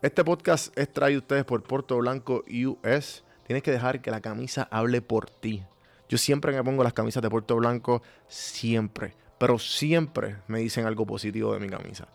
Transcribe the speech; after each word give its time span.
Este 0.00 0.22
podcast 0.22 0.78
es 0.78 0.92
traído 0.92 1.18
a 1.18 1.22
ustedes 1.22 1.44
por 1.44 1.60
Puerto 1.64 1.96
Blanco 1.96 2.44
US. 2.46 3.24
Tienes 3.48 3.64
que 3.64 3.72
dejar 3.72 4.00
que 4.00 4.12
la 4.12 4.20
camisa 4.20 4.68
hable 4.70 5.02
por 5.02 5.28
ti. 5.28 5.64
Yo 6.08 6.18
siempre 6.18 6.52
me 6.52 6.62
pongo 6.62 6.84
las 6.84 6.92
camisas 6.92 7.20
de 7.20 7.28
Puerto 7.28 7.56
Blanco, 7.56 8.00
siempre, 8.28 9.16
pero 9.38 9.58
siempre 9.58 10.36
me 10.46 10.60
dicen 10.60 10.86
algo 10.86 11.04
positivo 11.04 11.52
de 11.52 11.58
mi 11.58 11.68
camisa. 11.68 12.06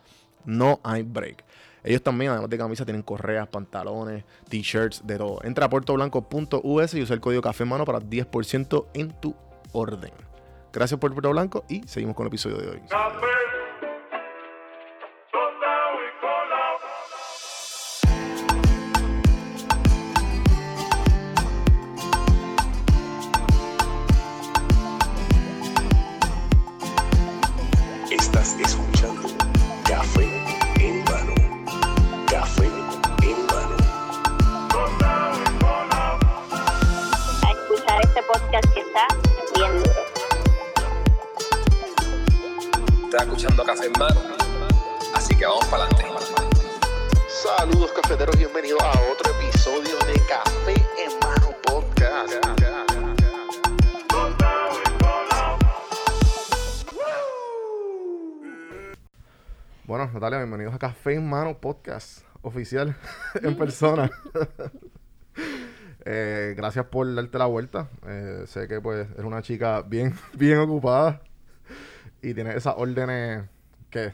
No 0.45 0.79
hay 0.81 1.03
break. 1.03 1.43
Ellos 1.83 2.01
también, 2.01 2.31
además 2.31 2.49
de 2.49 2.57
camisas, 2.57 2.85
tienen 2.85 3.03
correas, 3.03 3.49
pantalones, 3.49 4.23
t-shirts, 4.47 5.05
de 5.05 5.17
todo. 5.17 5.41
Entra 5.43 5.65
a 5.65 5.69
puertoblanco.us 5.69 6.93
y 6.93 7.01
usa 7.01 7.13
el 7.13 7.19
código 7.19 7.41
café 7.41 7.65
mano 7.65 7.83
para 7.83 7.99
10% 7.99 8.85
en 8.93 9.11
tu 9.19 9.35
orden. 9.73 10.13
Gracias 10.71 10.97
por 10.97 11.11
Puerto 11.11 11.31
Blanco 11.31 11.65
y 11.67 11.85
seguimos 11.85 12.15
con 12.15 12.25
el 12.25 12.29
episodio 12.29 12.59
de 12.59 12.69
hoy. 12.69 12.77
Estás 12.77 13.13
Podcast 61.63 62.25
oficial 62.41 62.93
en 63.41 63.55
persona. 63.57 64.11
Eh, 66.05 66.53
gracias 66.57 66.85
por 66.87 67.15
darte 67.15 67.37
la 67.37 67.45
vuelta. 67.45 67.87
Eh, 68.05 68.43
sé 68.45 68.67
que 68.67 68.81
pues 68.81 69.09
eres 69.11 69.23
una 69.23 69.41
chica 69.41 69.81
bien, 69.83 70.13
bien 70.33 70.57
ocupada 70.59 71.21
y 72.21 72.33
tienes 72.33 72.57
esas 72.57 72.73
órdenes 72.75 73.45
que 73.89 74.11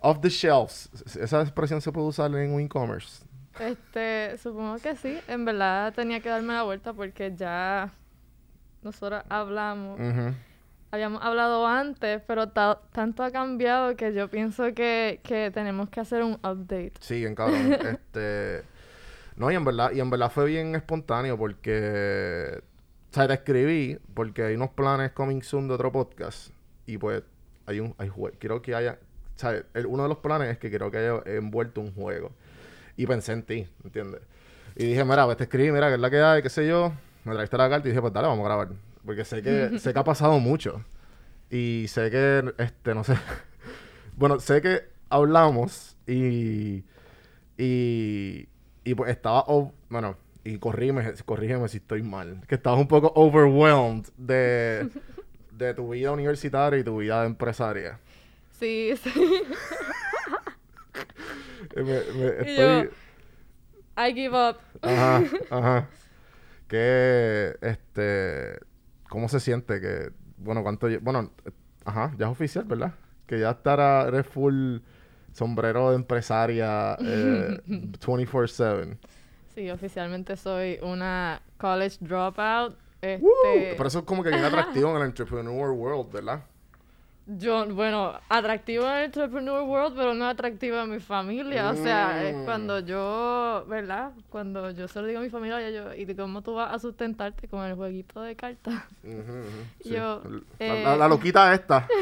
off 0.00 0.20
the 0.20 0.28
shelves. 0.28 0.90
Esa 1.14 1.42
expresión 1.42 1.80
se 1.80 1.92
puede 1.92 2.08
usar 2.08 2.34
en 2.34 2.52
un 2.52 2.60
e-commerce. 2.60 3.24
Este, 3.60 4.36
supongo 4.38 4.78
que 4.78 4.96
sí. 4.96 5.20
En 5.28 5.44
verdad 5.44 5.94
tenía 5.94 6.18
que 6.18 6.28
darme 6.28 6.54
la 6.54 6.64
vuelta 6.64 6.92
porque 6.92 7.32
ya 7.36 7.92
nosotros 8.82 9.22
hablamos. 9.28 10.00
Ujú. 10.00 10.34
Habíamos 10.90 11.22
hablado 11.22 11.66
antes, 11.66 12.22
pero 12.26 12.48
ta- 12.48 12.80
tanto 12.92 13.22
ha 13.22 13.30
cambiado 13.30 13.94
que 13.96 14.14
yo 14.14 14.28
pienso 14.28 14.72
que, 14.74 15.20
que 15.22 15.50
tenemos 15.52 15.90
que 15.90 16.00
hacer 16.00 16.22
un 16.22 16.34
update. 16.34 16.92
Sí, 17.00 17.20
bien 17.20 17.34
cabrón. 17.34 17.72
este. 17.84 18.62
No, 19.36 19.50
y 19.50 19.54
en 19.54 19.64
verdad, 19.64 19.92
y 19.92 20.00
en 20.00 20.08
verdad 20.10 20.30
fue 20.30 20.46
bien 20.46 20.74
espontáneo 20.74 21.36
porque. 21.36 22.62
O 23.10 23.14
sea, 23.14 23.26
te 23.28 23.34
escribí 23.34 23.98
porque 24.14 24.42
hay 24.44 24.54
unos 24.54 24.70
planes 24.70 25.12
coming 25.12 25.42
soon 25.42 25.68
de 25.68 25.74
otro 25.74 25.92
podcast. 25.92 26.50
Y 26.86 26.96
pues, 26.98 27.22
hay 27.66 27.80
un. 27.80 27.94
Hay 27.98 28.08
jue- 28.08 28.32
quiero 28.38 28.62
que 28.62 28.74
haya. 28.74 28.98
O 29.36 29.38
sea, 29.38 29.62
el- 29.74 29.86
uno 29.86 30.02
de 30.04 30.08
los 30.08 30.18
planes 30.18 30.48
es 30.50 30.58
que 30.58 30.70
quiero 30.70 30.90
que 30.90 30.98
haya 30.98 31.22
envuelto 31.26 31.80
un 31.82 31.92
juego. 31.94 32.32
Y 32.96 33.06
pensé 33.06 33.32
en 33.32 33.42
ti, 33.44 33.68
¿entiendes? 33.84 34.22
Y 34.74 34.86
dije, 34.86 35.04
mira, 35.04 35.24
pues 35.26 35.36
te 35.36 35.44
escribí, 35.44 35.70
mira, 35.70 35.88
que 35.88 35.94
es 35.94 36.00
la 36.00 36.10
que 36.10 36.20
hay, 36.20 36.42
qué 36.42 36.48
sé 36.50 36.66
yo. 36.66 36.92
Me 37.24 37.32
trajiste 37.32 37.56
la 37.58 37.68
carta 37.68 37.86
y 37.86 37.90
dije, 37.90 38.00
pues 38.00 38.12
dale, 38.12 38.26
vamos 38.28 38.44
a 38.44 38.48
grabar. 38.48 38.68
Porque 39.04 39.24
sé 39.24 39.42
que, 39.42 39.78
sé 39.78 39.92
que 39.92 39.98
ha 39.98 40.04
pasado 40.04 40.38
mucho. 40.38 40.84
Y 41.50 41.86
sé 41.88 42.10
que, 42.10 42.52
este, 42.58 42.94
no 42.94 43.04
sé. 43.04 43.14
bueno, 44.16 44.38
sé 44.40 44.60
que 44.60 44.82
hablamos 45.08 45.96
y. 46.06 46.84
Y. 47.56 48.48
Y 48.84 48.94
pues 48.94 49.10
estaba. 49.10 49.44
bueno, 49.88 50.16
y 50.44 50.58
corrígeme, 50.58 51.12
corrígeme 51.24 51.68
si 51.68 51.78
estoy 51.78 52.02
mal. 52.02 52.40
Que 52.48 52.54
estabas 52.56 52.80
un 52.80 52.88
poco 52.88 53.12
overwhelmed 53.14 54.06
de. 54.16 54.88
de 55.52 55.74
tu 55.74 55.90
vida 55.90 56.12
universitaria 56.12 56.78
y 56.78 56.84
tu 56.84 56.98
vida 56.98 57.24
empresaria. 57.24 57.98
Sí, 58.58 58.94
sí. 59.02 59.12
Eh, 61.76 61.82
me- 61.82 61.84
me- 61.84 62.50
Y 62.52 62.56
yo- 62.56 62.80
estoy. 62.80 62.90
I 63.96 64.14
give 64.14 64.36
up. 64.36 64.56
Ajá, 64.82 65.22
ajá. 65.50 65.88
Que, 66.68 67.56
este, 67.62 68.58
¿cómo 69.08 69.28
se 69.28 69.40
siente 69.40 69.80
que, 69.80 70.10
bueno, 70.36 70.62
cuánto, 70.62 70.88
bueno, 71.00 71.32
ajá, 71.84 72.14
ya 72.18 72.26
es 72.26 72.32
oficial, 72.32 72.64
¿verdad? 72.64 72.94
Que 73.26 73.40
ya 73.40 73.50
estará, 73.50 74.06
eres 74.08 74.26
full 74.26 74.78
sombrero 75.32 75.90
de 75.90 75.96
empresaria 75.96 76.94
eh, 77.00 77.60
24/7. 77.66 78.96
Sí, 79.54 79.70
oficialmente 79.70 80.36
soy 80.36 80.78
una 80.82 81.42
college 81.56 81.96
dropout. 82.00 82.76
Este. 83.00 83.74
Pero 83.76 83.86
eso 83.86 84.00
es 84.00 84.04
como 84.04 84.22
que 84.22 84.30
bien 84.30 84.44
atractivo 84.44 84.90
en 84.90 84.96
el 84.96 85.08
entrepreneur 85.08 85.70
world, 85.70 86.12
¿verdad? 86.12 86.44
Yo, 87.30 87.66
bueno, 87.74 88.14
atractivo 88.30 88.84
en 88.86 88.90
el 88.92 89.04
entrepreneur 89.04 89.62
world, 89.62 89.94
pero 89.94 90.14
no 90.14 90.26
atractivo 90.26 90.78
en 90.80 90.90
mi 90.92 90.98
familia. 90.98 91.68
O 91.70 91.76
sea, 91.76 92.26
es 92.26 92.34
Mm. 92.34 92.44
cuando 92.46 92.78
yo, 92.80 93.66
¿verdad? 93.68 94.12
Cuando 94.30 94.70
yo 94.70 94.88
se 94.88 94.98
lo 95.02 95.06
digo 95.06 95.20
a 95.20 95.22
mi 95.22 95.28
familia, 95.28 95.70
yo, 95.70 95.92
¿y 95.94 96.06
cómo 96.14 96.40
tú 96.40 96.54
vas 96.54 96.72
a 96.74 96.78
sustentarte 96.78 97.46
con 97.46 97.66
el 97.66 97.74
jueguito 97.74 98.22
de 98.22 98.34
cartas? 98.34 98.82
Sí. 99.82 99.90
Yo, 99.90 100.22
La, 100.24 100.40
eh, 100.58 100.82
la- 100.84 100.96
la 100.96 101.08
loquita 101.08 101.52
esta. 101.52 101.86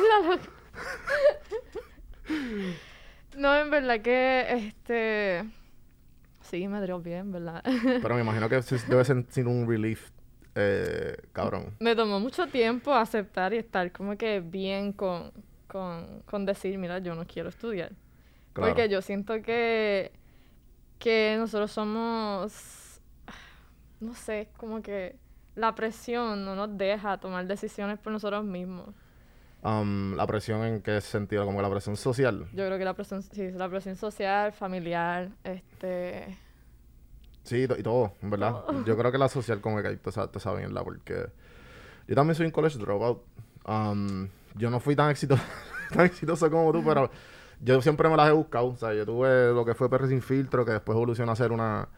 No, 3.36 3.54
en 3.54 3.70
verdad 3.70 4.00
que, 4.00 4.47
este... 4.69 5.44
Sí, 6.42 6.66
me 6.69 6.81
dio 6.84 7.00
bien, 7.00 7.32
¿verdad? 7.32 7.62
Pero 8.00 8.15
me 8.15 8.20
imagino 8.22 8.48
que 8.48 8.60
debe 8.88 9.04
sentir 9.04 9.47
un 9.48 9.69
relief, 9.69 10.10
eh, 10.56 11.17
cabrón. 11.33 11.75
me 11.81 11.94
tomó 11.94 12.19
mucho 12.19 12.47
tiempo 12.47 12.94
aceptar 12.94 13.53
y 13.53 13.59
estar 13.59 13.93
como 13.93 14.17
que 14.17 14.41
bien 14.41 14.93
con, 14.93 15.31
con, 15.67 16.22
con 16.22 16.47
decir, 16.47 16.78
mira, 16.78 16.99
yo 16.99 17.15
no 17.15 17.27
quiero 17.27 17.50
estudiar. 17.50 17.93
Claro. 18.55 18.72
Porque 18.72 18.89
yo 18.89 19.03
siento 19.03 19.43
que, 19.43 20.12
que 20.99 21.37
nosotros 21.39 21.71
somos, 21.71 23.00
no 24.00 24.15
sé, 24.15 24.49
como 24.56 24.81
que 24.81 25.16
la 25.55 25.75
presión 25.75 26.45
no 26.45 26.56
nos 26.56 26.77
deja 26.78 27.19
tomar 27.19 27.47
decisiones 27.47 27.99
por 27.99 28.12
nosotros 28.12 28.43
mismos. 28.43 28.95
Um, 29.62 30.15
la 30.15 30.27
presión 30.27 30.65
en 30.65 30.81
qué 30.81 31.00
sentido, 31.03 31.45
como 31.45 31.61
la 31.61 31.69
presión 31.69 31.97
social. 31.97 32.47
Yo 32.53 32.65
creo 32.66 32.78
que 32.78 32.84
la 32.84 32.95
presión, 32.95 33.22
sí, 33.22 33.50
la 33.50 33.69
presión 33.69 33.97
social, 33.97 34.53
familiar, 34.53 35.28
este... 35.45 36.39
Sí, 37.47 37.62
y 37.62 37.69
to- 37.69 37.79
y 37.79 37.83
todo, 37.83 38.12
en 38.23 38.31
verdad. 38.31 38.55
Yo 38.84 38.97
creo 38.97 39.12
que 39.12 39.19
la 39.19 39.29
social 39.29 39.61
que 39.62 39.89
ahí 39.89 39.97
te, 39.97 40.12
sa- 40.12 40.31
te 40.31 40.41
sabe 40.41 40.59
bien 40.59 40.75
la 40.75 40.83
porque 40.84 41.27
yo 42.09 42.15
también 42.15 42.34
soy 42.34 42.47
un 42.47 42.53
college 42.53 42.79
dropout. 42.79 43.23
Um, 43.67 44.29
yo 44.55 44.71
no 44.71 44.81
fui 44.81 44.97
tan 44.97 45.11
exitoso, 45.11 45.43
tan 45.93 46.07
exitoso 46.07 46.51
como 46.51 46.73
tú, 46.73 46.83
pero 46.84 47.11
yo 47.61 47.81
siempre 47.83 48.09
me 48.09 48.17
las 48.17 48.29
he 48.29 48.33
buscado. 48.33 48.67
O 48.69 48.77
sea, 48.77 48.93
yo 48.95 49.07
tuve 49.07 49.53
lo 49.53 49.65
que 49.65 49.75
fue 49.75 49.89
PR 49.89 50.09
Sin 50.09 50.23
Filtro, 50.23 50.65
que 50.65 50.73
después 50.73 50.97
evolucionó 50.97 51.33
a 51.33 51.37
ser 51.37 51.53
una, 51.53 51.89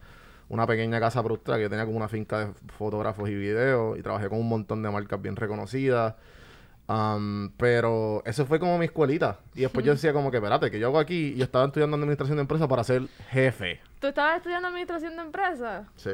una 0.49 0.67
pequeña 0.67 0.99
casa 0.99 1.23
frustra 1.23 1.57
que 1.57 1.63
yo 1.63 1.69
tenía 1.69 1.85
como 1.85 1.97
una 1.97 2.07
finca 2.07 2.39
de 2.39 2.53
fotógrafos 2.77 3.29
y 3.29 3.35
videos 3.35 3.97
y 3.97 4.01
trabajé 4.03 4.29
con 4.29 4.39
un 4.39 4.49
montón 4.49 4.83
de 4.83 4.89
marcas 4.91 5.21
bien 5.21 5.35
reconocidas. 5.35 6.15
Um, 6.89 7.51
pero 7.51 8.23
eso 8.25 8.47
fue 8.47 8.59
como 8.59 8.79
mi 8.79 8.85
escuelita. 8.85 9.41
Y 9.53 9.61
después 9.61 9.85
yo 9.85 9.91
decía 9.91 10.11
como 10.11 10.31
que, 10.31 10.37
espérate, 10.37 10.71
que 10.71 10.79
yo 10.79 10.87
hago 10.87 10.97
aquí? 10.97 11.33
Y 11.33 11.35
yo 11.35 11.43
estaba 11.43 11.65
estudiando 11.65 11.95
administración 11.95 12.37
de 12.37 12.41
empresas 12.41 12.67
para 12.67 12.83
ser 12.83 13.03
jefe. 13.29 13.79
¿Tú 13.99 14.07
estabas 14.07 14.37
estudiando 14.37 14.69
administración 14.69 15.15
de 15.15 15.21
empresas? 15.21 15.85
Sí. 15.95 16.09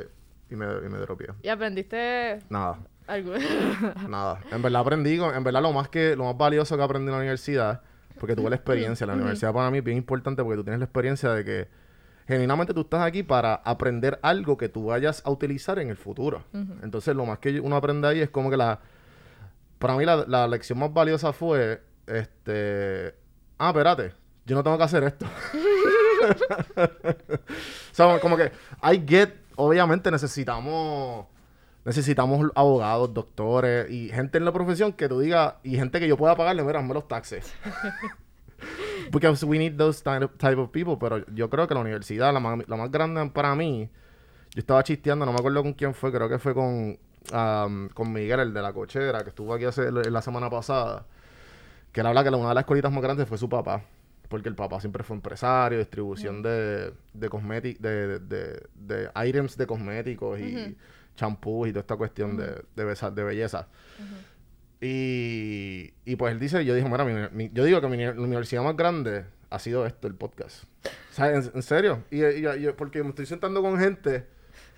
Y 0.50 0.56
me, 0.56 0.66
y 0.66 0.90
me 0.90 0.98
dropié. 0.98 1.28
Y 1.44 1.48
aprendiste 1.48 2.40
Nada, 2.50 2.80
algo. 3.08 3.34
nada. 4.10 4.42
En 4.52 4.62
verdad 4.62 4.82
aprendí, 4.82 5.16
en 5.16 5.44
verdad 5.46 5.62
lo 5.62 5.72
más 5.72 5.88
que, 5.88 6.14
lo 6.14 6.26
más 6.26 6.38
valioso 6.38 6.76
que 6.76 6.84
aprendí 6.84 7.06
en 7.06 7.14
la 7.14 7.20
universidad, 7.20 7.82
porque 8.20 8.36
tuve 8.36 8.50
la 8.50 8.58
experiencia. 8.58 9.08
La 9.08 9.14
universidad 9.14 9.54
para 9.54 9.72
mí 9.72 9.78
es 9.78 9.84
bien 9.84 9.98
importante 9.98 10.44
porque 10.44 10.58
tú 10.58 10.64
tienes 10.66 10.80
la 10.80 10.86
experiencia 10.86 11.32
de 11.32 11.46
que 11.46 11.68
genuinamente 12.28 12.74
tú 12.74 12.82
estás 12.82 13.02
aquí 13.02 13.24
para 13.24 13.56
aprender 13.56 14.20
algo 14.22 14.58
que 14.58 14.68
tú 14.68 14.88
vayas 14.88 15.22
a 15.26 15.32
utilizar 15.32 15.80
en 15.80 15.90
el 15.90 15.96
futuro. 15.96 16.44
Entonces 16.84 17.16
lo 17.16 17.26
más 17.26 17.40
que 17.40 17.62
uno 17.62 17.78
aprende 17.78 18.10
ahí 18.10 18.20
es 18.20 18.30
como 18.30 18.50
que 18.50 18.58
la, 18.58 18.80
para 19.86 20.00
mí 20.00 20.04
la, 20.04 20.26
la 20.28 20.48
lección 20.48 20.80
más 20.80 20.92
valiosa 20.92 21.32
fue, 21.32 21.80
este, 22.08 23.14
ah, 23.60 23.68
espérate, 23.68 24.14
yo 24.44 24.56
no 24.56 24.64
tengo 24.64 24.80
que 24.80 24.84
hacer 24.84 25.04
esto. 25.04 25.28
o 26.76 26.88
sea, 27.92 28.20
como 28.20 28.36
que, 28.36 28.52
I 28.82 29.04
get, 29.08 29.36
obviamente 29.56 30.10
necesitamos, 30.10 31.28
necesitamos 31.84 32.50
abogados, 32.56 33.14
doctores 33.14 33.88
y 33.92 34.10
gente 34.10 34.40
en 34.40 34.46
la 34.46 34.52
profesión 34.52 34.92
que 34.92 35.08
tú 35.08 35.20
digas, 35.20 35.54
y 35.62 35.76
gente 35.76 36.00
que 36.00 36.08
yo 36.08 36.18
pueda 36.18 36.36
pagarle, 36.36 36.64
mira, 36.64 36.80
hazme 36.80 36.96
los 36.96 37.08
taxes. 37.08 37.54
Because 39.12 39.46
we 39.46 39.60
need 39.60 39.78
those 39.78 40.02
type 40.02 40.58
of, 40.60 40.72
people. 40.72 40.98
Pero 41.00 41.24
yo 41.28 41.48
creo 41.52 41.68
que 41.68 41.76
la 41.76 41.82
universidad, 41.82 42.34
la 42.34 42.40
más, 42.40 42.68
la 42.68 42.76
más 42.76 42.90
grande 42.90 43.24
para 43.30 43.54
mí, 43.54 43.88
yo 44.56 44.60
estaba 44.62 44.84
chisteando, 44.84 45.28
no 45.28 45.32
me 45.32 45.38
acuerdo 45.38 45.62
con 45.62 45.74
quién 45.74 45.94
fue, 45.94 46.12
creo 46.12 46.28
que 46.28 46.40
fue 46.40 46.56
con, 46.56 46.98
am, 47.32 47.90
con 47.90 48.12
Miguel, 48.14 48.40
el 48.40 48.54
de 48.54 48.62
la 48.62 48.74
cochera, 48.74 49.24
que 49.24 49.30
estuvo 49.30 49.54
aquí 49.54 49.66
hace, 49.66 49.92
la 49.92 50.22
semana 50.22 50.50
pasada. 50.50 51.06
Que 51.92 52.02
él 52.02 52.08
habla 52.08 52.24
que 52.24 52.32
la- 52.32 52.38
una 52.38 52.50
de 52.50 52.56
las 52.56 52.62
escuelitas 52.64 52.92
más 52.92 53.02
grandes 53.02 53.28
fue 53.28 53.38
su 53.38 53.48
papá. 53.50 53.84
Porque 54.28 54.50
el 54.50 54.56
papá 54.56 54.80
siempre 54.82 55.04
fue 55.04 55.16
empresario, 55.16 55.78
distribución 55.78 56.42
de, 56.42 56.92
de 57.14 57.30
cosméticos, 57.30 57.82
de, 57.84 58.20
de, 58.20 58.64
de, 58.74 59.10
items 59.28 59.56
de 59.56 59.68
cosméticos 59.68 60.40
y 60.40 60.76
champús 61.16 61.68
y 61.70 61.72
toda 61.72 61.82
esta 61.82 61.96
cuestión 61.96 62.36
de, 62.36 62.64
de, 62.76 62.84
besa- 62.86 63.12
de 63.12 63.24
belleza. 63.24 63.68
Y, 64.82 65.94
y 66.06 66.16
pues 66.18 66.34
él 66.34 66.40
dice, 66.40 66.64
yo 66.66 66.76
dije, 66.76 66.88
mira, 66.90 67.06
mi- 67.06 67.30
mi- 67.32 67.52
yo 67.54 67.64
digo 67.64 67.80
que 67.82 67.88
mi, 67.88 68.04
universidad 68.06 68.64
más 68.64 68.76
grande 68.76 69.26
ha 69.50 69.60
sido 69.60 69.86
esto, 69.86 70.08
el 70.08 70.16
podcast. 70.16 70.64
¿Sabes? 71.12 71.48
En, 71.48 71.52
en 71.56 71.62
serio. 71.64 72.04
Y, 72.12 72.24
y- 72.24 72.46
y- 72.68 72.72
porque 72.76 73.02
me 73.04 73.10
estoy 73.10 73.26
sentando 73.26 73.62
con 73.62 73.80
gente, 73.80 74.28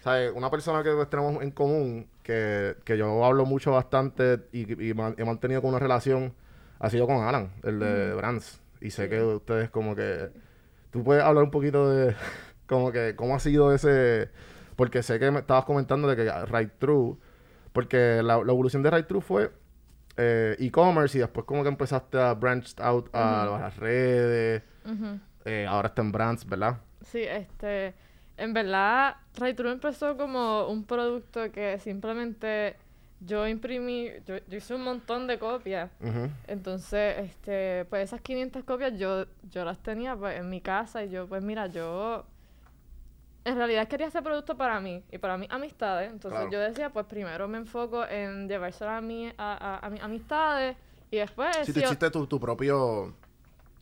¿sabes? 0.01 0.31
Una 0.35 0.49
persona 0.49 0.83
que 0.83 0.91
pues, 0.91 1.09
tenemos 1.09 1.41
en 1.43 1.51
común, 1.51 2.07
que, 2.23 2.75
que 2.83 2.97
yo 2.97 3.23
hablo 3.25 3.45
mucho 3.45 3.71
bastante 3.71 4.39
y, 4.51 4.89
y 4.89 4.93
man- 4.93 5.15
he 5.17 5.25
mantenido 5.25 5.61
con 5.61 5.69
una 5.71 5.79
relación, 5.79 6.33
ha 6.79 6.89
sido 6.89 7.07
con 7.07 7.23
Alan, 7.23 7.51
el 7.63 7.79
de 7.79 8.13
Brands. 8.13 8.61
Y 8.81 8.91
sé 8.91 9.09
que 9.09 9.21
ustedes 9.21 9.69
como 9.69 9.95
que... 9.95 10.29
Tú 10.91 11.03
puedes 11.03 11.23
hablar 11.23 11.43
un 11.43 11.51
poquito 11.51 11.89
de 11.89 12.15
como 12.67 12.91
que 12.91 13.15
cómo 13.15 13.35
ha 13.35 13.39
sido 13.39 13.73
ese... 13.73 14.29
Porque 14.75 15.01
sé 15.01 15.17
que 15.19 15.31
me 15.31 15.39
estabas 15.39 15.65
comentando 15.65 16.07
de 16.07 16.15
que 16.15 16.31
Right 16.45 16.71
True... 16.79 17.17
Porque 17.73 18.21
la, 18.23 18.37
la 18.43 18.51
evolución 18.51 18.81
de 18.83 18.89
Right 18.91 19.07
True 19.07 19.21
fue 19.21 19.51
eh, 20.17 20.55
e-commerce 20.59 21.17
y 21.17 21.21
después 21.21 21.45
como 21.45 21.61
que 21.63 21.69
empezaste 21.69 22.19
a 22.19 22.33
branch 22.33 22.73
out 22.79 23.09
a 23.13 23.45
las 23.59 23.77
redes. 23.77 24.63
Eh, 25.45 25.65
ahora 25.67 25.89
está 25.89 26.01
en 26.01 26.11
brands, 26.11 26.45
¿verdad? 26.47 26.77
Sí, 27.01 27.21
este, 27.23 27.93
en 28.37 28.53
verdad, 28.53 29.17
Ray 29.35 29.53
True 29.53 29.71
empezó 29.71 30.15
como 30.17 30.67
un 30.67 30.83
producto 30.85 31.51
que 31.51 31.79
simplemente 31.79 32.75
yo 33.19 33.47
imprimí, 33.47 34.09
yo, 34.27 34.35
yo 34.47 34.57
hice 34.57 34.75
un 34.75 34.83
montón 34.83 35.25
de 35.27 35.39
copias. 35.39 35.89
Entonces, 36.47 37.17
este, 37.17 37.85
pues 37.85 38.03
esas 38.03 38.21
500 38.21 38.63
copias 38.63 38.97
yo, 38.97 39.25
yo 39.51 39.65
las 39.65 39.79
tenía 39.79 40.15
pues, 40.15 40.39
en 40.39 40.49
mi 40.49 40.61
casa 40.61 41.03
y 41.03 41.09
yo, 41.09 41.27
pues 41.27 41.41
mira, 41.43 41.65
yo 41.67 42.25
en 43.43 43.55
realidad 43.55 43.87
quería 43.87 44.07
ese 44.07 44.21
producto 44.21 44.57
para 44.57 44.79
mí 44.81 45.01
y 45.11 45.17
para 45.17 45.37
mis 45.37 45.49
amistades. 45.49 46.11
Entonces 46.11 46.37
Claro. 46.41 46.51
yo 46.51 46.59
decía, 46.59 46.89
pues 46.91 47.05
primero 47.05 47.47
me 47.47 47.57
enfoco 47.57 48.05
en 48.05 48.47
llevárselo 48.47 48.91
a, 48.91 49.01
mí, 49.01 49.31
a, 49.37 49.79
a, 49.81 49.85
a 49.85 49.89
mis 49.89 50.01
amistades 50.01 50.75
y 51.09 51.17
después... 51.17 51.55
Si 51.65 51.71
yo- 51.73 51.81
hiciste 51.81 52.11
tu, 52.11 52.27
tu 52.27 52.39
propio... 52.39 53.13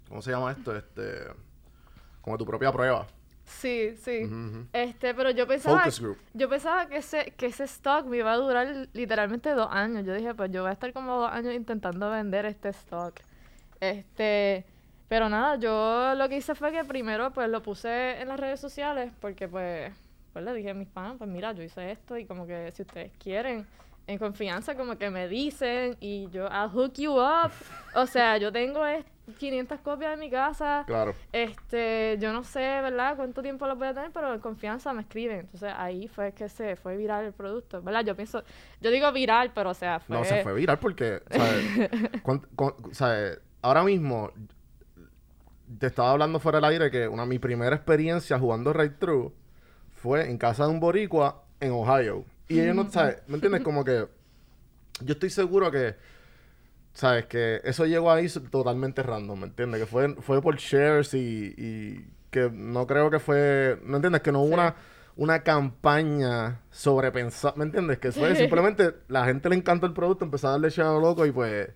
¿Cómo 0.07 0.21
se 0.21 0.31
llama 0.31 0.51
esto? 0.51 0.75
Este... 0.75 1.23
Como 2.21 2.37
tu 2.37 2.45
propia 2.45 2.71
prueba. 2.71 3.07
Sí, 3.45 3.95
sí. 4.01 4.27
Este, 4.73 5.13
pero 5.13 5.29
yo 5.29 5.47
pensaba, 5.47 5.79
Focus 5.79 5.99
group. 6.01 6.17
yo 6.33 6.49
pensaba 6.49 6.87
que 6.87 6.97
ese, 6.97 7.31
que 7.37 7.45
ese 7.45 7.65
stock 7.65 8.05
me 8.05 8.17
iba 8.17 8.33
a 8.33 8.37
durar 8.37 8.87
literalmente 8.93 9.51
dos 9.51 9.67
años. 9.71 10.03
Yo 10.05 10.13
dije, 10.15 10.33
pues 10.33 10.51
yo 10.51 10.61
voy 10.63 10.71
a 10.71 10.73
estar 10.73 10.91
como 10.93 11.15
dos 11.21 11.31
años 11.31 11.53
intentando 11.53 12.09
vender 12.09 12.45
este 12.47 12.69
stock. 12.69 13.19
Este, 13.79 14.65
pero 15.07 15.29
nada, 15.29 15.57
yo 15.57 16.13
lo 16.15 16.27
que 16.29 16.37
hice 16.37 16.55
fue 16.55 16.71
que 16.71 16.83
primero 16.83 17.31
pues 17.31 17.47
lo 17.49 17.61
puse 17.61 18.19
en 18.19 18.27
las 18.29 18.39
redes 18.39 18.59
sociales 18.59 19.11
porque 19.21 19.47
pues, 19.47 19.93
pues 20.33 20.43
le 20.43 20.53
dije 20.53 20.71
a 20.71 20.73
mis 20.73 20.89
fans, 20.89 21.15
pues 21.17 21.29
mira, 21.29 21.51
yo 21.53 21.61
hice 21.61 21.91
esto 21.91 22.17
y 22.17 22.25
como 22.25 22.47
que 22.47 22.71
si 22.71 22.81
ustedes 22.81 23.11
quieren, 23.19 23.67
en 24.07 24.17
confianza 24.17 24.75
como 24.75 24.97
que 24.97 25.09
me 25.09 25.27
dicen 25.27 25.95
y 25.99 26.29
yo, 26.31 26.47
I'll 26.47 26.69
hook 26.69 26.93
you 26.95 27.13
up. 27.13 27.51
O 27.93 28.07
sea, 28.07 28.37
yo 28.37 28.51
tengo 28.51 28.85
est- 28.85 29.07
500 29.37 29.79
copias 29.81 30.13
en 30.13 30.19
mi 30.19 30.29
casa. 30.29 30.83
Claro. 30.85 31.13
Este, 31.31 32.17
yo 32.19 32.31
no 32.33 32.43
sé, 32.43 32.59
¿verdad? 32.59 33.15
Cuánto 33.15 33.41
tiempo 33.41 33.67
lo 33.67 33.75
voy 33.75 33.87
a 33.87 33.93
tener, 33.93 34.11
pero 34.11 34.33
en 34.33 34.39
confianza 34.39 34.93
me 34.93 35.01
escriben. 35.01 35.41
Entonces 35.41 35.73
ahí 35.75 36.07
fue 36.07 36.33
que 36.33 36.49
se 36.49 36.75
fue 36.75 36.97
viral 36.97 37.25
el 37.25 37.33
producto, 37.33 37.81
¿verdad? 37.81 38.03
Yo 38.05 38.15
pienso, 38.15 38.43
yo 38.81 38.91
digo 38.91 39.11
viral, 39.11 39.51
pero 39.53 39.71
o 39.71 39.73
sea, 39.73 39.99
fue... 39.99 40.15
No, 40.15 40.23
se 40.23 40.43
fue 40.43 40.53
viral 40.53 40.79
porque, 40.79 41.21
¿sabes? 42.91 43.39
Ahora 43.61 43.83
mismo, 43.83 44.31
te 45.79 45.87
estaba 45.87 46.11
hablando 46.11 46.39
fuera 46.39 46.59
del 46.59 46.65
aire 46.65 46.91
que 46.91 47.07
una 47.07 47.25
mi 47.25 47.39
primera 47.39 47.75
experiencia 47.75 48.37
jugando 48.37 48.73
Right 48.73 48.99
True 48.99 49.31
fue 49.95 50.29
en 50.29 50.37
casa 50.37 50.65
de 50.65 50.69
un 50.69 50.79
boricua 50.79 51.43
en 51.59 51.71
Ohio. 51.71 52.25
Y 52.47 52.59
ellos 52.59 52.75
no, 52.75 52.89
¿sabes? 52.91 53.23
¿Me 53.27 53.35
entiendes? 53.35 53.61
Como 53.61 53.83
que 53.83 54.07
yo 55.01 55.13
estoy 55.13 55.29
seguro 55.29 55.71
que, 55.71 55.95
¿sabes? 56.95 57.25
Que 57.25 57.61
eso 57.63 57.85
llegó 57.85 58.11
ahí 58.11 58.27
totalmente 58.49 59.03
random, 59.03 59.39
¿me 59.39 59.45
entiendes? 59.47 59.81
Que 59.81 59.85
fue, 59.85 60.15
fue 60.15 60.41
por 60.41 60.55
shares 60.55 61.13
y, 61.13 61.53
y 61.57 62.07
que 62.31 62.49
no 62.51 62.87
creo 62.87 63.11
que 63.11 63.19
fue, 63.19 63.79
¿no 63.83 63.97
entiendes? 63.97 64.21
Que 64.21 64.31
no 64.31 64.41
hubo 64.41 64.55
una, 64.55 64.75
una 65.15 65.43
campaña 65.43 66.61
sobrepensada, 66.71 67.53
¿me 67.57 67.65
entiendes? 67.65 67.99
Que 67.99 68.11
fue 68.11 68.35
simplemente, 68.35 68.95
la 69.09 69.25
gente 69.25 69.49
le 69.49 69.55
encantó 69.57 69.85
el 69.85 69.93
producto, 69.93 70.25
empezó 70.25 70.47
a 70.47 70.51
darle 70.51 70.69
lo 70.77 70.99
loco 70.99 71.25
y 71.25 71.31
pues, 71.31 71.69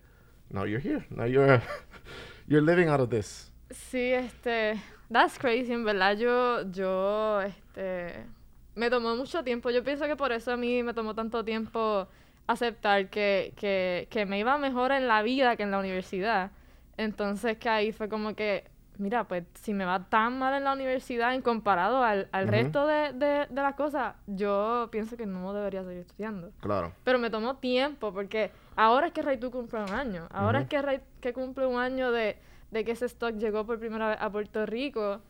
now 0.50 0.66
you're 0.66 0.82
here, 0.82 1.06
now 1.10 1.26
you're, 1.26 1.62
you're 2.48 2.66
living 2.66 2.88
out 2.88 3.02
of 3.02 3.10
this. 3.10 3.52
Sí, 3.70 4.14
este, 4.14 4.82
that's 5.12 5.38
crazy, 5.38 5.74
en 5.74 5.84
verdad 5.84 6.18
yo, 6.18 6.64
yo, 6.72 7.42
este, 7.42 8.26
me 8.74 8.90
tomó 8.90 9.18
mucho 9.18 9.44
tiempo. 9.44 9.70
Yo 9.70 9.84
pienso 9.84 10.06
que 10.06 10.16
por 10.16 10.32
eso 10.32 10.54
a 10.54 10.58
mí 10.58 10.82
me 10.82 10.94
tomó 10.94 11.14
tanto 11.14 11.44
tiempo 11.44 12.08
aceptar 12.50 13.10
que, 13.12 13.54
que, 13.56 14.08
que 14.10 14.26
me 14.26 14.40
iba 14.40 14.58
mejor 14.58 14.92
en 14.92 15.08
la 15.08 15.22
vida 15.22 15.56
que 15.56 15.62
en 15.62 15.70
la 15.70 15.78
universidad. 15.78 16.50
Entonces 16.98 17.58
que 17.60 17.70
ahí 17.70 17.92
fue 17.92 18.10
como 18.10 18.34
que, 18.34 18.64
mira, 18.98 19.26
pues 19.26 19.44
si 19.54 19.72
me 19.72 19.86
va 19.86 20.10
tan 20.10 20.40
mal 20.40 20.56
en 20.56 20.64
la 20.64 20.74
universidad 20.74 21.36
en 21.36 21.44
comparado 21.44 22.04
al, 22.04 22.28
al 22.32 22.48
resto 22.48 22.88
de, 22.88 23.14
de, 23.14 23.46
de 23.48 23.62
las 23.62 23.76
cosas, 23.76 24.16
yo 24.26 24.90
pienso 24.92 25.16
que 25.16 25.28
no 25.28 25.54
debería 25.54 25.84
seguir 25.84 26.00
estudiando. 26.00 26.52
Claro. 26.60 26.92
Pero 27.04 27.20
me 27.20 27.30
tomó 27.30 27.58
tiempo 27.58 28.12
porque 28.12 28.50
ahora 28.76 29.08
es 29.08 29.14
que 29.14 29.22
Ray 29.22 29.38
tú 29.38 29.52
cumple 29.52 29.84
un 29.84 29.92
año. 29.92 30.28
Ahora 30.32 30.62
es 30.62 30.68
que 30.68 30.82
Ray 30.82 31.02
que 31.22 31.34
cumple 31.34 31.68
un 31.68 31.80
año 31.80 32.12
de, 32.12 32.36
de 32.72 32.84
que 32.84 32.94
ese 32.94 33.06
stock 33.06 33.36
llegó 33.36 33.64
por 33.68 33.78
primera 33.78 34.10
vez 34.10 34.18
a 34.20 34.32
Puerto 34.32 34.66
Rico 34.66 35.22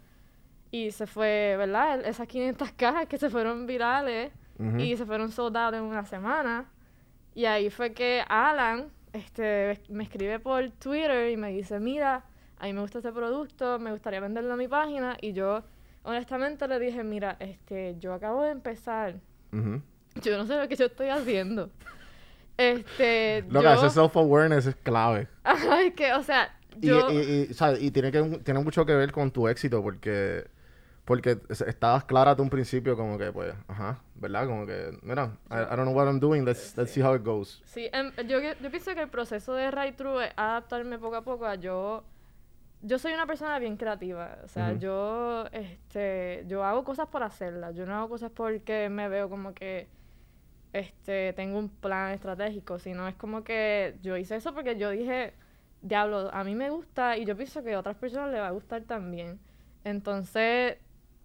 y 0.72 0.92
se 0.92 1.06
fue, 1.06 1.56
¿verdad? 1.57 2.00
Esas 2.06 2.27
500 2.27 2.72
cajas 2.77 3.07
que 3.07 3.18
se 3.18 3.30
fueron 3.30 3.68
virales 3.68 4.31
y 4.77 4.95
se 4.95 5.06
fueron 5.06 5.31
soldados 5.31 5.75
en 5.75 5.83
una 5.83 6.06
semana. 6.06 6.65
Y 7.39 7.45
ahí 7.45 7.69
fue 7.69 7.94
que 7.94 8.21
Alan 8.27 8.91
este, 9.13 9.80
me 9.88 10.03
escribe 10.03 10.39
por 10.39 10.71
Twitter 10.71 11.30
y 11.31 11.38
me 11.38 11.53
dice, 11.53 11.80
mira, 11.80 12.25
a 12.57 12.65
mí 12.65 12.74
me 12.74 12.81
gusta 12.81 12.97
este 12.97 13.13
producto, 13.13 13.80
me 13.80 13.94
gustaría 13.94 14.19
venderlo 14.19 14.56
a 14.56 14.57
mi 14.57 14.68
página. 14.68 15.15
Y 15.21 15.31
yo, 15.31 15.63
honestamente, 16.03 16.68
le 16.68 16.77
dije, 16.80 17.01
mira, 17.01 17.38
este, 17.39 17.95
yo 17.97 18.12
acabo 18.13 18.43
de 18.43 18.51
empezar 18.51 19.22
yo 19.53 20.38
no 20.38 20.46
sé 20.48 20.58
lo 20.58 20.67
que 20.67 20.75
yo 20.75 20.88
estoy 20.88 21.08
haciendo. 21.08 21.69
Este, 22.58 23.46
Lo 23.50 23.62
que 23.62 23.67
yo... 23.67 23.72
hace 23.72 23.89
self-awareness 23.89 24.65
es 24.65 24.75
clave. 24.75 25.29
Ajá, 25.46 25.81
es 25.81 25.93
que, 25.93 26.12
o 26.12 26.24
sea, 26.24 26.53
Y, 26.81 26.89
y, 26.89 27.48
y, 27.50 27.53
¿sabes? 27.53 27.81
y 27.81 27.89
tiene, 27.91 28.12
que, 28.12 28.22
tiene 28.43 28.60
mucho 28.60 28.86
que 28.86 28.96
ver 28.96 29.13
con 29.13 29.31
tu 29.31 29.48
éxito 29.48 29.81
porque 29.81 30.46
porque 31.10 31.39
es- 31.50 31.62
estabas 31.62 32.06
clara 32.06 32.36
de 32.36 32.42
un 32.42 32.50
principio 32.50 32.96
como 32.96 33.18
que 33.18 33.32
pues 33.32 33.54
ajá 33.68 33.98
verdad 34.16 34.46
como 34.48 34.66
que 34.66 34.98
mira 35.01 35.32
I, 35.50 35.56
I 35.56 35.75
don't 35.75 35.82
know 35.86 35.94
what 35.94 36.06
I'm 36.06 36.20
doing 36.20 36.46
let's, 36.46 36.78
let's 36.78 36.92
see 36.92 37.01
how 37.01 37.16
it 37.16 37.24
goes 37.24 37.62
Sí, 37.66 37.89
em, 37.92 38.12
yo, 38.28 38.39
yo 38.39 38.70
pienso 38.70 38.94
que 38.94 39.01
el 39.01 39.10
proceso 39.10 39.54
de 39.54 39.72
Right 39.72 39.96
True 39.96 40.28
es 40.28 40.32
adaptarme 40.38 41.00
poco 41.00 41.16
a 41.18 41.22
poco 41.24 41.46
a 41.46 41.56
yo... 41.56 42.04
Yo 42.82 42.98
soy 42.98 43.12
una 43.13 43.25
persona 43.25 43.60
bien 43.60 43.75
creativa, 43.75 44.38
o 44.46 44.48
sea, 44.48 44.70
Ujú. 44.72 44.80
yo, 44.80 45.46
este, 45.51 46.46
yo 46.48 46.63
hago 46.63 46.86
cosas 46.86 47.08
por 47.08 47.24
hacerlas, 47.24 47.75
yo 47.75 47.86
no 47.86 47.94
hago 47.96 48.08
cosas 48.08 48.32
porque 48.34 48.88
me 48.88 49.10
veo 49.10 49.30
como 49.30 49.54
que, 49.54 49.89
este, 50.72 51.34
tengo 51.34 51.60
un 51.60 51.68
plan 51.70 52.12
estratégico, 52.13 52.80
sino 52.80 53.06
es 53.08 53.16
como 53.16 53.44
que 53.44 53.98
yo 54.01 54.16
hice 54.16 54.38
eso 54.38 54.54
porque 54.54 54.78
yo 54.78 54.92
dije, 54.92 55.34
diablo, 55.82 56.30
a 56.32 56.44
mí 56.46 56.56
me 56.56 56.70
gusta 56.70 57.18
y 57.18 57.25
yo 57.25 57.36
pienso 57.36 57.63
que 57.63 57.74
a 57.74 57.80
otras 57.80 57.98
personas 57.98 58.32
les 58.32 58.39
va 58.39 58.48
a 58.48 58.51
gustar 58.51 58.84
también. 58.84 59.39
Entonces, 59.84 60.78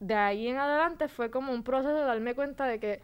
de 0.06 0.14
ahí 0.14 0.48
en 0.48 0.58
adelante 0.58 1.08
fue 1.08 1.30
como 1.30 1.52
un 1.52 1.62
proceso 1.62 1.94
de 1.94 2.04
darme 2.04 2.34
cuenta 2.34 2.66
de 2.66 2.78
que 2.78 3.00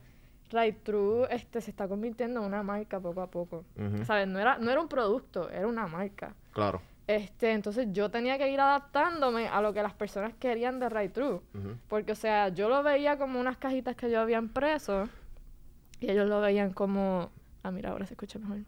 Right 0.51 0.83
True 0.83 1.27
este, 1.31 1.61
se 1.61 1.71
está 1.71 1.89
convirtiendo 1.89 2.41
en 2.41 2.47
una 2.47 2.63
marca 2.63 3.01
poco 3.01 3.23
a 3.23 3.29
poco. 3.29 3.65
¿Sabes? 4.05 4.29
No 4.29 4.39
era, 4.39 4.59
no 4.59 4.71
era 4.71 4.81
un 4.81 4.89
producto, 4.89 5.49
era 5.51 5.67
una 5.67 5.87
marca. 5.87 6.35
claro 6.53 6.83
Este, 7.07 7.53
entonces 7.53 7.89
yo 7.93 8.11
tenía 8.11 8.37
que 8.37 8.51
ir 8.51 8.61
adaptándome 8.61 9.49
a 9.49 9.63
lo 9.63 9.73
que 9.73 9.83
las 9.83 9.95
personas 9.95 10.35
querían 10.39 10.79
de 10.79 10.89
Right 10.91 11.13
True. 11.13 11.41
Porque, 11.89 12.13
o 12.13 12.17
sea, 12.17 12.49
yo 12.51 12.69
lo 12.69 12.83
veía 12.83 13.17
como 13.17 13.41
unas 13.41 13.57
cajitas 13.57 13.97
que 13.97 14.11
yo 14.11 14.21
había 14.21 14.39
impreso 14.39 15.09
y 16.01 16.11
ellos 16.11 16.29
lo 16.29 16.41
veían 16.41 16.73
como... 16.73 17.31
Ah, 17.63 17.71
mira, 17.71 17.91
ahora 17.91 18.07
se 18.07 18.15
escucha 18.15 18.39
mejor. 18.39 18.59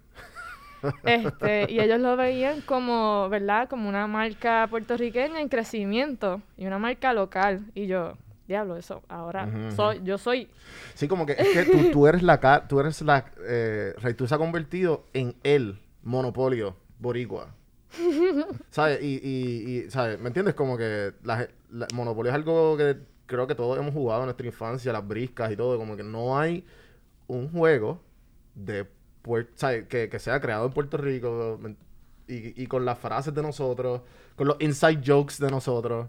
Este, 1.04 1.66
y 1.70 1.80
ellos 1.80 2.00
lo 2.00 2.16
veían 2.16 2.60
como, 2.62 3.28
¿verdad? 3.28 3.68
Como 3.68 3.88
una 3.88 4.06
marca 4.06 4.66
puertorriqueña 4.70 5.40
en 5.40 5.48
crecimiento 5.48 6.40
y 6.56 6.66
una 6.66 6.78
marca 6.78 7.12
local. 7.12 7.64
Y 7.74 7.86
yo, 7.86 8.14
diablo, 8.48 8.76
eso, 8.76 9.02
ahora 9.08 9.48
soy, 9.74 10.00
yo 10.04 10.18
soy... 10.18 10.48
sí 10.94 11.08
como 11.08 11.26
que 11.26 11.32
es 11.32 11.48
que 11.48 11.64
tú, 11.64 11.90
tú 11.92 12.06
eres 12.06 12.22
la 12.22 12.66
tú 12.68 12.80
eres 12.80 13.00
la 13.02 13.24
eh, 13.46 13.94
Ray, 13.98 14.14
tú 14.14 14.26
se 14.26 14.34
ha 14.34 14.38
convertido 14.38 15.04
en 15.12 15.34
el 15.42 15.78
monopolio 16.02 16.76
boricua 16.98 17.54
¿Sabes? 18.70 19.02
Y, 19.02 19.20
y, 19.22 19.84
y, 19.86 19.90
¿sabes? 19.90 20.18
¿Me 20.18 20.28
entiendes? 20.28 20.54
Como 20.54 20.76
que 20.76 21.12
la, 21.22 21.48
la- 21.70 21.88
Monopoly 21.94 22.28
es 22.30 22.34
algo 22.34 22.76
que 22.76 22.96
creo 23.26 23.46
que 23.46 23.54
todos 23.54 23.78
hemos 23.78 23.92
jugado 23.92 24.22
en 24.22 24.26
nuestra 24.26 24.46
infancia, 24.46 24.92
las 24.92 25.06
briscas 25.06 25.52
y 25.52 25.56
todo. 25.56 25.78
Como 25.78 25.96
que 25.96 26.02
no 26.02 26.38
hay 26.38 26.64
un 27.26 27.50
juego 27.50 28.00
de 28.54 28.86
Que, 29.88 30.08
que 30.10 30.18
sea 30.18 30.40
creado 30.40 30.66
en 30.66 30.72
Puerto 30.72 30.96
Rico 30.96 31.58
¿me- 31.60 31.76
y, 32.28 32.62
y 32.62 32.66
con 32.66 32.84
las 32.84 32.98
frases 32.98 33.34
de 33.34 33.42
nosotros, 33.42 34.00
con 34.36 34.46
los 34.48 34.56
inside 34.60 35.00
jokes 35.06 35.36
de 35.38 35.50
nosotros. 35.50 36.06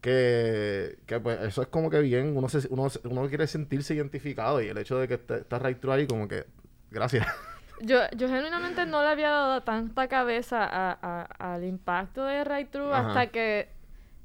Que, 0.00 0.98
que 1.06 1.20
pues 1.20 1.40
eso 1.42 1.62
es 1.62 1.68
como 1.68 1.88
que 1.88 2.00
bien, 2.00 2.36
uno, 2.36 2.48
se, 2.48 2.66
uno, 2.70 2.88
uno 3.04 3.28
quiere 3.28 3.46
sentirse 3.46 3.94
identificado 3.94 4.60
y 4.60 4.66
el 4.68 4.76
hecho 4.78 4.98
de 4.98 5.06
que 5.06 5.14
esté- 5.14 5.38
está 5.42 5.60
right 5.60 5.78
through 5.78 5.94
ahí 5.94 6.06
como 6.08 6.26
que, 6.26 6.44
gracias. 6.90 7.26
Yo, 7.84 7.98
yo 8.16 8.28
genuinamente 8.28 8.86
no 8.86 9.02
le 9.02 9.08
había 9.08 9.30
dado 9.30 9.62
tanta 9.62 10.06
cabeza 10.06 10.64
a- 10.64 10.98
a- 11.02 11.54
al 11.54 11.64
impacto 11.64 12.22
de 12.24 12.44
Right 12.44 12.70
True 12.70 12.92
Ajá. 12.94 13.08
hasta 13.08 13.26
que 13.28 13.70
Ajá, 13.70 13.78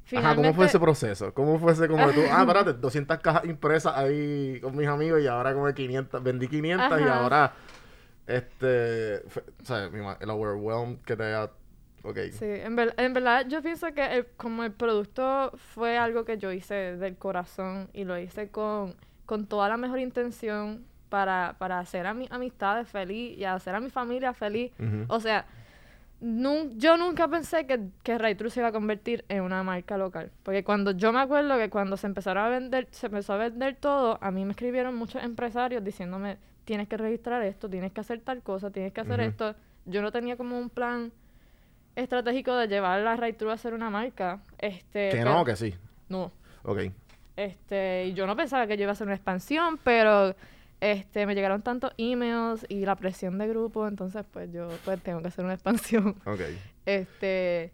finalmente... 0.03 0.41
¿cómo 0.50 0.53
fue 0.55 0.65
ese 0.67 0.79
proceso? 0.79 1.33
¿Cómo 1.33 1.57
fue 1.57 1.71
ese 1.74 1.88
como 1.88 2.07
tú, 2.12 2.21
ah, 2.31 2.41
espérate, 2.47 2.74
200 2.74 3.17
cajas 3.19 3.45
impresas 3.45 3.95
ahí 3.97 4.59
con 4.62 4.75
mis 4.77 4.88
amigos 4.88 5.21
y 5.21 5.27
ahora 5.27 5.55
como 5.55 5.74
500, 5.74 6.21
vendí 6.21 6.47
500 6.47 6.88
y 7.00 7.03
Ajá. 7.03 7.19
ahora, 7.19 7.53
este, 8.27 9.22
fue- 9.29 9.43
o 9.62 9.65
sea, 9.65 9.86
el 10.19 10.29
overwhelm 10.29 10.98
que 11.05 11.15
te 11.15 11.24
haya, 11.24 11.50
ok. 12.03 12.17
Sí, 12.34 12.46
en, 12.46 12.75
ver- 12.75 12.93
en 12.98 13.13
verdad 13.13 13.46
yo 13.48 13.62
pienso 13.62 13.93
que 13.93 14.05
el- 14.17 14.27
como 14.38 14.63
el 14.63 14.72
producto 14.72 15.51
fue 15.74 15.98
algo 15.98 16.25
que 16.25 16.38
yo 16.38 16.51
hice 16.51 16.98
del 16.98 17.15
corazón 17.15 17.89
y 17.93 18.03
lo 18.03 18.17
hice 18.19 18.50
con, 18.50 18.96
con 19.25 19.46
toda 19.48 19.69
la 19.69 19.77
mejor 19.77 20.00
intención 20.00 20.86
para, 21.10 21.55
para 21.57 21.79
hacer 21.79 22.05
a 22.05 22.13
mis 22.13 22.29
amistades 22.31 22.88
feliz 22.89 23.38
y 23.38 23.46
hacer 23.46 23.74
a 23.75 23.79
mi 23.79 23.89
familia 23.89 24.34
feliz. 24.34 24.72
O 25.07 25.19
sea, 25.22 25.46
nun- 26.22 26.77
yo 26.77 26.98
nunca 26.98 27.27
pensé 27.27 27.65
que, 27.65 27.79
que 28.03 28.17
Ray 28.17 28.36
True 28.36 28.50
se 28.50 28.60
iba 28.60 28.69
a 28.69 28.72
convertir 28.72 29.24
en 29.29 29.41
una 29.43 29.63
marca 29.63 29.98
local. 29.98 30.31
Porque 30.43 30.63
cuando 30.63 30.91
yo 30.91 31.13
me 31.13 31.19
acuerdo 31.19 31.57
que 31.57 31.69
cuando 31.69 31.96
se 31.96 32.07
empezaron 32.07 32.43
a 32.43 32.50
vender, 32.50 32.88
se 32.91 33.05
empezó 33.07 33.34
a 33.34 33.38
vender 33.38 33.75
todo, 33.79 34.17
a 34.22 34.31
mí 34.31 34.43
me 34.43 34.51
escribieron 34.51 34.96
muchos 34.96 35.24
empresarios 35.24 35.84
diciéndome, 35.84 36.38
tienes 36.67 36.89
que 36.89 36.97
registrar 36.97 37.41
esto, 37.43 37.69
tienes 37.69 37.93
que 37.93 38.01
hacer 38.01 38.19
tal 38.19 38.43
cosa, 38.43 38.69
tienes 38.71 38.91
que 38.91 39.00
hacer 39.00 39.21
esto. 39.21 39.55
Yo 39.86 40.01
no 40.01 40.12
tenía 40.12 40.36
como 40.36 40.59
un 40.59 40.69
plan 40.69 41.13
estratégico 41.95 42.53
de 42.55 42.67
llevar 42.67 43.00
la 43.00 43.15
Ray 43.15 43.33
True 43.33 43.53
a 43.53 43.57
ser 43.57 43.74
una 43.74 43.89
marca. 43.89 44.41
Este, 44.57 45.09
Que 45.09 45.24
no, 45.24 45.45
que 45.45 45.55
sí. 45.55 45.74
No. 46.09 46.29
Ok. 46.63 46.91
Este, 47.38 48.07
y 48.07 48.13
yo 48.13 48.27
no 48.27 48.36
pensaba 48.36 48.67
que 48.67 48.75
yo 48.75 48.83
iba 48.83 48.91
a 48.91 48.93
hacer 48.93 49.07
una 49.07 49.15
expansión, 49.15 49.79
pero 49.81 50.36
este, 50.81 51.25
me 51.25 51.36
llegaron 51.36 51.62
tantos 51.62 51.93
emails 51.97 52.65
y 52.67 52.86
la 52.86 52.97
presión 52.97 53.38
de 53.38 53.47
grupo, 53.47 53.88
entonces 53.88 54.25
pues 54.29 54.51
yo 54.51 54.67
pues 54.83 55.01
tengo 55.01 55.21
que 55.21 55.29
hacer 55.29 55.45
una 55.45 55.53
expansión. 55.53 56.17
Ok. 56.25 56.41
Este, 56.86 57.71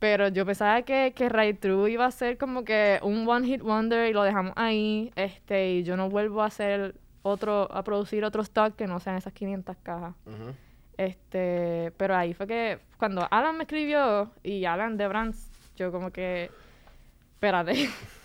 pero 0.00 0.28
yo 0.28 0.44
pensaba 0.44 0.82
que, 0.82 1.14
que 1.16 1.30
Right 1.30 1.60
True 1.60 1.90
iba 1.90 2.04
a 2.04 2.10
ser 2.10 2.36
como 2.36 2.62
que 2.62 3.00
un 3.02 3.26
one 3.26 3.46
hit 3.46 3.62
wonder 3.62 4.10
y 4.10 4.12
lo 4.12 4.22
dejamos 4.22 4.52
ahí, 4.56 5.10
este, 5.16 5.70
y 5.70 5.82
yo 5.82 5.96
no 5.96 6.10
vuelvo 6.10 6.42
a 6.42 6.46
hacer 6.46 6.94
otro, 7.24 7.68
a 7.72 7.82
producir 7.82 8.24
otro 8.24 8.42
stock 8.42 8.76
que 8.76 8.86
no 8.86 9.00
sean 9.00 9.16
esas 9.16 9.32
500 9.32 9.76
cajas. 9.82 10.14
Este, 10.96 11.92
pero 11.96 12.14
ahí 12.14 12.34
fue 12.34 12.46
que 12.46 12.78
cuando 12.98 13.26
Alan 13.30 13.56
me 13.56 13.64
escribió 13.64 14.30
y 14.44 14.64
Alan 14.66 14.96
de 14.96 15.08
Brands, 15.08 15.50
yo 15.74 15.90
como 15.90 16.12
que, 16.12 16.50
espérate, 17.32 17.88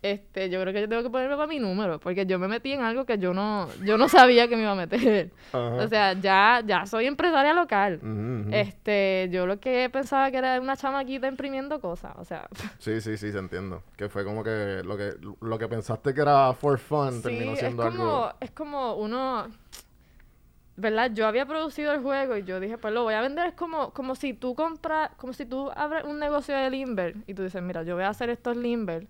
este, 0.00 0.48
yo 0.48 0.60
creo 0.60 0.72
que 0.72 0.80
yo 0.82 0.88
tengo 0.88 1.02
que 1.02 1.10
ponerme 1.10 1.34
para 1.34 1.48
mi 1.48 1.58
número, 1.58 1.98
porque 1.98 2.24
yo 2.24 2.38
me 2.38 2.46
metí 2.46 2.72
en 2.72 2.82
algo 2.82 3.04
que 3.04 3.18
yo 3.18 3.34
no, 3.34 3.68
yo 3.84 3.98
no 3.98 4.08
sabía 4.08 4.46
que 4.46 4.54
me 4.54 4.62
iba 4.62 4.72
a 4.72 4.76
meter. 4.76 5.32
Ajá. 5.52 5.74
O 5.74 5.88
sea, 5.88 6.12
ya, 6.12 6.62
ya 6.64 6.86
soy 6.86 7.06
empresaria 7.06 7.52
local. 7.52 8.00
Este, 8.52 9.28
yo 9.32 9.46
lo 9.46 9.58
que 9.58 9.90
pensaba 9.90 10.30
que 10.30 10.36
era 10.38 10.60
una 10.60 10.76
chamaquita 10.76 11.26
imprimiendo 11.26 11.80
cosas, 11.80 12.12
o 12.16 12.24
sea, 12.24 12.48
Sí, 12.78 13.00
sí, 13.00 13.16
sí, 13.16 13.32
se 13.32 13.38
entiendo. 13.38 13.82
Que 13.96 14.08
fue 14.08 14.24
como 14.24 14.44
que 14.44 14.82
lo 14.84 14.96
que 14.96 15.14
lo 15.40 15.58
que 15.58 15.68
pensaste 15.68 16.14
que 16.14 16.20
era 16.20 16.52
for 16.52 16.78
fun 16.78 17.14
sí, 17.14 17.22
terminó 17.22 17.52
es 17.52 17.58
siendo 17.58 17.82
como, 17.82 18.02
algo. 18.02 18.32
es 18.40 18.50
como 18.52 18.94
uno, 18.94 19.48
¿verdad? 20.76 21.10
Yo 21.12 21.26
había 21.26 21.44
producido 21.44 21.92
el 21.92 22.02
juego 22.02 22.36
y 22.36 22.44
yo 22.44 22.60
dije, 22.60 22.78
pues 22.78 22.94
lo 22.94 23.02
voy 23.02 23.14
a 23.14 23.20
vender, 23.20 23.48
es 23.48 23.54
como, 23.54 23.92
como 23.92 24.14
si 24.14 24.32
tú 24.32 24.54
compras, 24.54 25.10
como 25.16 25.32
si 25.32 25.44
tú 25.44 25.72
abres 25.74 26.04
un 26.04 26.20
negocio 26.20 26.54
de 26.54 26.70
Limber 26.70 27.16
y 27.26 27.34
tú 27.34 27.42
dices, 27.42 27.60
mira, 27.62 27.82
yo 27.82 27.96
voy 27.96 28.04
a 28.04 28.10
hacer 28.10 28.30
estos 28.30 28.56
Limber 28.56 29.08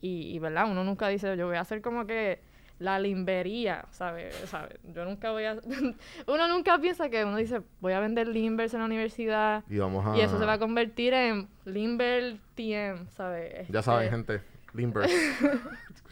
y, 0.00 0.34
y, 0.34 0.38
¿verdad? 0.38 0.70
Uno 0.70 0.84
nunca 0.84 1.08
dice, 1.08 1.36
yo 1.36 1.46
voy 1.46 1.56
a 1.56 1.60
hacer 1.60 1.80
como 1.82 2.06
que 2.06 2.40
la 2.78 2.98
limbería, 2.98 3.84
¿sabes? 3.90 4.34
¿Sabes? 4.46 4.78
Yo 4.94 5.04
nunca 5.04 5.30
voy 5.32 5.44
a... 5.44 5.58
uno 6.26 6.48
nunca 6.48 6.78
piensa 6.78 7.10
que 7.10 7.24
uno 7.24 7.36
dice, 7.36 7.60
voy 7.80 7.92
a 7.92 8.00
vender 8.00 8.26
Limbers 8.28 8.72
en 8.72 8.80
la 8.80 8.86
universidad 8.86 9.64
Y 9.68 9.76
vamos 9.78 10.06
a. 10.06 10.16
y 10.16 10.22
eso 10.22 10.38
se 10.38 10.46
va 10.46 10.54
a 10.54 10.58
convertir 10.58 11.12
en 11.12 11.48
Limber 11.66 12.36
TM, 12.54 13.06
¿sabes? 13.10 13.68
Ya 13.68 13.82
saben, 13.82 14.04
Este, 14.04 14.16
gente. 14.16 14.42
Limber. 14.72 15.10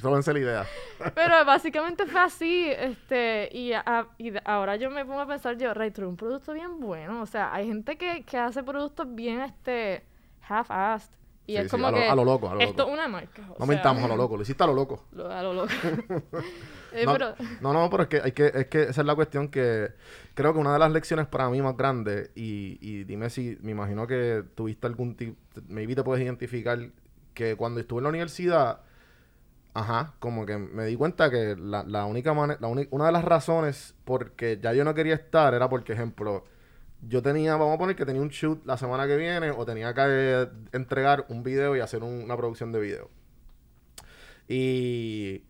Róbense 0.02 0.32
la 0.34 0.38
idea. 0.40 0.66
Pero 1.14 1.44
básicamente 1.44 2.06
fue 2.06 2.20
así, 2.20 2.68
este, 2.70 3.48
y, 3.52 3.72
a- 3.72 4.08
y 4.18 4.32
ahora 4.44 4.76
yo 4.76 4.90
me 4.90 5.04
pongo 5.04 5.20
a 5.20 5.26
pensar, 5.26 5.56
yo, 5.56 5.72
Ray 5.74 5.90
True, 5.92 6.08
un 6.08 6.16
producto 6.16 6.52
bien 6.52 6.80
bueno, 6.80 7.22
o 7.22 7.26
sea, 7.26 7.54
hay 7.54 7.66
gente 7.68 7.96
que, 7.96 8.24
que 8.24 8.36
hace 8.36 8.62
productos 8.62 9.06
bien, 9.14 9.40
este, 9.40 10.02
half-assed, 10.46 11.10
y 11.48 11.52
Sí, 11.54 11.58
es 11.58 11.64
sí, 11.64 11.70
como 11.70 11.86
a 11.88 11.90
lo- 11.90 11.96
que 11.96 12.08
a 12.08 12.14
lo 12.14 12.24
loco, 12.24 12.48
a 12.50 12.54
lo 12.54 12.60
esto 12.60 12.86
es 12.86 12.92
una 12.92 13.08
marca, 13.08 13.42
No 13.48 13.54
sea, 13.56 13.66
mintamos 13.66 14.04
a 14.04 14.08
lo 14.08 14.16
loco. 14.16 14.36
Lo 14.36 14.42
hiciste 14.42 14.62
a 14.62 14.66
lo 14.66 14.74
loco. 14.74 15.04
lo- 15.12 15.30
a 15.32 15.42
lo 15.42 15.54
loco. 15.54 15.72
Eh, 16.90 17.04
No, 17.04 17.12
pero, 17.12 17.34
no, 17.60 17.72
no, 17.74 17.90
pero 17.90 18.04
es 18.04 18.08
que, 18.08 18.20
hay 18.22 18.32
que, 18.32 18.46
es 18.54 18.66
que 18.68 18.82
esa 18.84 19.02
es 19.02 19.06
la 19.06 19.14
cuestión 19.14 19.48
que 19.48 19.92
creo 20.34 20.54
que 20.54 20.58
una 20.58 20.72
de 20.72 20.78
las 20.78 20.90
lecciones 20.90 21.26
para 21.26 21.50
mí 21.50 21.60
más 21.60 21.76
grandes, 21.76 22.30
y, 22.34 22.78
y 22.80 23.04
dime 23.04 23.28
si, 23.28 23.58
me 23.60 23.72
imagino 23.72 24.06
que 24.06 24.42
tuviste 24.54 24.86
algún 24.86 25.14
tipo, 25.14 25.36
maybe 25.68 25.94
te 25.94 26.02
puedes 26.02 26.24
identificar, 26.24 26.78
que 27.34 27.56
cuando 27.56 27.80
estuve 27.80 27.98
en 27.98 28.04
la 28.04 28.08
universidad, 28.08 28.80
ajá, 29.74 30.14
como 30.18 30.46
que 30.46 30.56
me 30.56 30.86
di 30.86 30.96
cuenta 30.96 31.30
que 31.30 31.56
la, 31.58 31.82
la 31.84 32.06
única 32.06 32.32
manera, 32.32 32.58
una 32.90 33.06
de 33.06 33.12
las 33.12 33.24
razones 33.24 33.94
porque 34.06 34.58
ya 34.60 34.72
yo 34.72 34.82
no 34.84 34.94
quería 34.94 35.14
estar 35.14 35.52
era 35.54 35.68
porque, 35.68 35.92
ejemplo, 35.92 36.44
yo 37.02 37.22
tenía, 37.22 37.52
vamos 37.56 37.74
a 37.74 37.78
poner 37.78 37.94
que 37.96 38.04
tenía 38.06 38.20
un 38.22 38.28
shoot 38.28 38.64
la 38.66 38.76
semana 38.76 39.06
que 39.06 39.16
viene 39.16 39.50
o 39.50 39.64
tenía 39.64 39.94
que 39.94 40.48
entregar 40.72 41.26
un 41.28 41.42
video 41.42 41.76
y 41.76 41.80
hacer 41.80 42.02
un- 42.02 42.22
una 42.22 42.36
producción 42.36 42.72
de 42.72 42.80
video. 42.80 43.10
Y, 44.48 45.42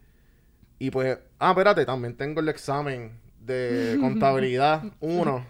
y 0.79 0.91
pues, 0.91 1.19
ah, 1.39 1.51
espérate, 1.51 1.85
también 1.87 2.17
tengo 2.17 2.41
el 2.41 2.49
examen 2.49 3.13
de 3.41 3.97
contabilidad 4.01 4.83
1 5.01 5.47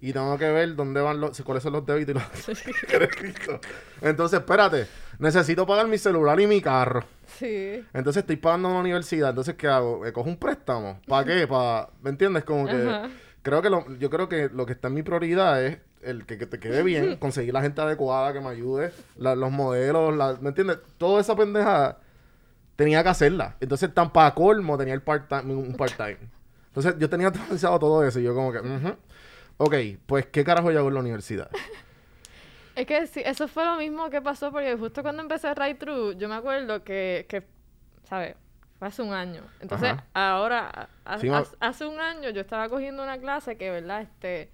y 0.00 0.12
tengo 0.12 0.36
que 0.38 0.48
ver 0.50 0.74
dónde 0.76 1.00
van 1.00 1.20
los, 1.20 1.40
cuáles 1.42 1.62
son 1.62 1.72
los 1.72 1.84
débitos 1.86 2.14
y 2.14 2.18
los 2.18 2.62
créditos. 2.88 3.60
Entonces, 4.00 4.40
espérate, 4.40 4.86
necesito 5.18 5.66
pagar 5.66 5.88
mi 5.88 5.98
celular 5.98 6.38
y 6.40 6.46
mi 6.46 6.60
carro. 6.60 7.04
sí, 7.26 7.84
Entonces 7.92 8.20
estoy 8.22 8.36
pagando 8.36 8.68
una 8.68 8.80
universidad. 8.80 9.30
Entonces, 9.30 9.54
¿qué 9.56 9.66
hago? 9.66 10.00
¿Me 10.00 10.12
cojo 10.12 10.28
un 10.28 10.36
préstamo? 10.36 11.00
¿Para 11.08 11.24
qué? 11.24 11.46
¿Para... 11.48 11.88
¿Me 12.02 12.10
entiendes? 12.10 12.44
Como 12.44 12.66
que... 12.66 12.76
Ajá. 12.76 13.08
Creo 13.48 13.62
que 13.62 13.70
lo, 13.70 13.86
yo 13.96 14.10
creo 14.10 14.28
que 14.28 14.50
lo 14.52 14.66
que 14.66 14.72
está 14.74 14.88
en 14.88 14.94
mi 14.94 15.02
prioridad 15.02 15.64
es 15.64 15.78
el 16.02 16.26
que, 16.26 16.36
que 16.36 16.44
te 16.44 16.60
quede 16.60 16.82
bien, 16.82 17.16
conseguir 17.16 17.54
la 17.54 17.62
gente 17.62 17.80
adecuada 17.80 18.34
que 18.34 18.40
me 18.42 18.50
ayude, 18.50 18.92
la- 19.16 19.34
los 19.34 19.50
modelos, 19.50 20.14
la- 20.14 20.36
¿me 20.38 20.50
entiendes? 20.50 20.80
Toda 20.98 21.22
esa 21.22 21.34
pendeja 21.34 21.96
tenía 22.76 23.02
que 23.02 23.08
hacerla. 23.08 23.56
Entonces, 23.60 23.94
tan 23.94 24.12
para 24.12 24.34
colmo 24.34 24.76
tenía 24.76 24.92
el 24.92 25.00
part-time, 25.00 25.54
un 25.54 25.72
part-time. 25.74 26.18
Entonces, 26.66 26.96
yo 26.98 27.08
tenía 27.08 27.32
pensado 27.32 27.78
todo 27.78 28.04
eso 28.04 28.20
y 28.20 28.24
yo 28.24 28.34
como 28.34 28.52
que, 28.52 28.58
ujú. 28.58 28.94
ok, 29.56 29.74
pues, 30.04 30.26
¿qué 30.26 30.44
carajo 30.44 30.70
yo 30.70 30.80
hago 30.80 30.88
en 30.88 30.94
la 30.94 31.00
universidad? 31.00 31.48
Es 32.76 32.86
que 32.86 33.06
sí, 33.06 33.22
eso 33.24 33.48
fue 33.48 33.64
lo 33.64 33.76
mismo 33.76 34.10
que 34.10 34.20
pasó 34.20 34.52
porque 34.52 34.76
justo 34.76 35.00
cuando 35.02 35.22
empecé 35.22 35.54
Right 35.54 35.78
True, 35.78 36.16
yo 36.18 36.28
me 36.28 36.34
acuerdo 36.34 36.84
que, 36.84 37.24
que 37.30 37.42
¿sabes? 38.04 38.36
Fue 38.78 38.88
hace 38.88 39.02
un 39.02 39.12
año. 39.12 39.42
Entonces, 39.60 39.90
Ajá. 39.90 40.04
ahora, 40.14 40.88
a- 41.04 41.18
Sí, 41.18 41.28
ma- 41.28 41.44
hace- 41.60 41.84
un 41.86 41.98
año 42.00 42.30
yo 42.30 42.40
estaba 42.40 42.68
cogiendo 42.68 43.02
una 43.02 43.18
clase 43.18 43.56
que, 43.56 43.70
¿verdad? 43.70 44.02
Este, 44.02 44.50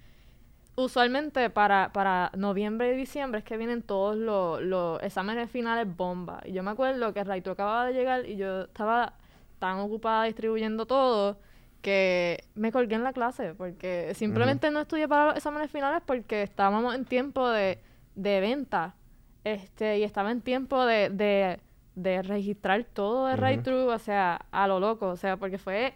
usualmente 0.75 1.49
para, 1.49 1.91
para 1.93 2.31
noviembre 2.35 2.93
y 2.93 2.97
diciembre 2.97 3.39
es 3.39 3.45
que 3.45 3.57
vienen 3.57 3.81
todos 3.81 4.15
los, 4.17 4.61
los 4.61 5.01
exámenes 5.03 5.49
finales 5.49 5.87
bomba. 5.95 6.41
Y 6.45 6.53
yo 6.53 6.63
me 6.63 6.71
acuerdo 6.71 7.13
que 7.13 7.23
True 7.23 7.53
acababa 7.53 7.85
de 7.85 7.93
llegar 7.93 8.25
y 8.25 8.35
yo 8.35 8.61
estaba 8.63 9.13
tan 9.59 9.79
ocupada 9.79 10.25
distribuyendo 10.25 10.85
todo 10.85 11.39
que 11.81 12.43
me 12.55 12.71
colgué 12.71 12.95
en 12.95 13.03
la 13.03 13.13
clase 13.13 13.53
porque 13.53 14.13
simplemente 14.15 14.71
no 14.71 14.81
estudié 14.81 15.07
para 15.07 15.27
los 15.27 15.35
exámenes 15.37 15.69
finales 15.71 16.01
porque 16.05 16.41
estábamos 16.41 16.95
en 16.95 17.05
tiempo 17.05 17.47
de, 17.49 17.79
de 18.15 18.39
venta 18.41 18.95
este 19.43 19.99
y 19.99 20.03
estaba 20.03 20.31
en 20.31 20.41
tiempo 20.41 20.83
de, 20.85 21.09
de, 21.09 21.59
de 21.95 22.21
registrar 22.21 22.83
todo 22.83 23.27
de 23.27 23.35
Right 23.35 23.63
True, 23.63 23.85
o 23.85 23.99
sea, 23.99 24.45
a 24.51 24.67
lo 24.67 24.79
loco, 24.79 25.07
o 25.07 25.15
sea, 25.15 25.37
porque 25.37 25.57
fue 25.57 25.93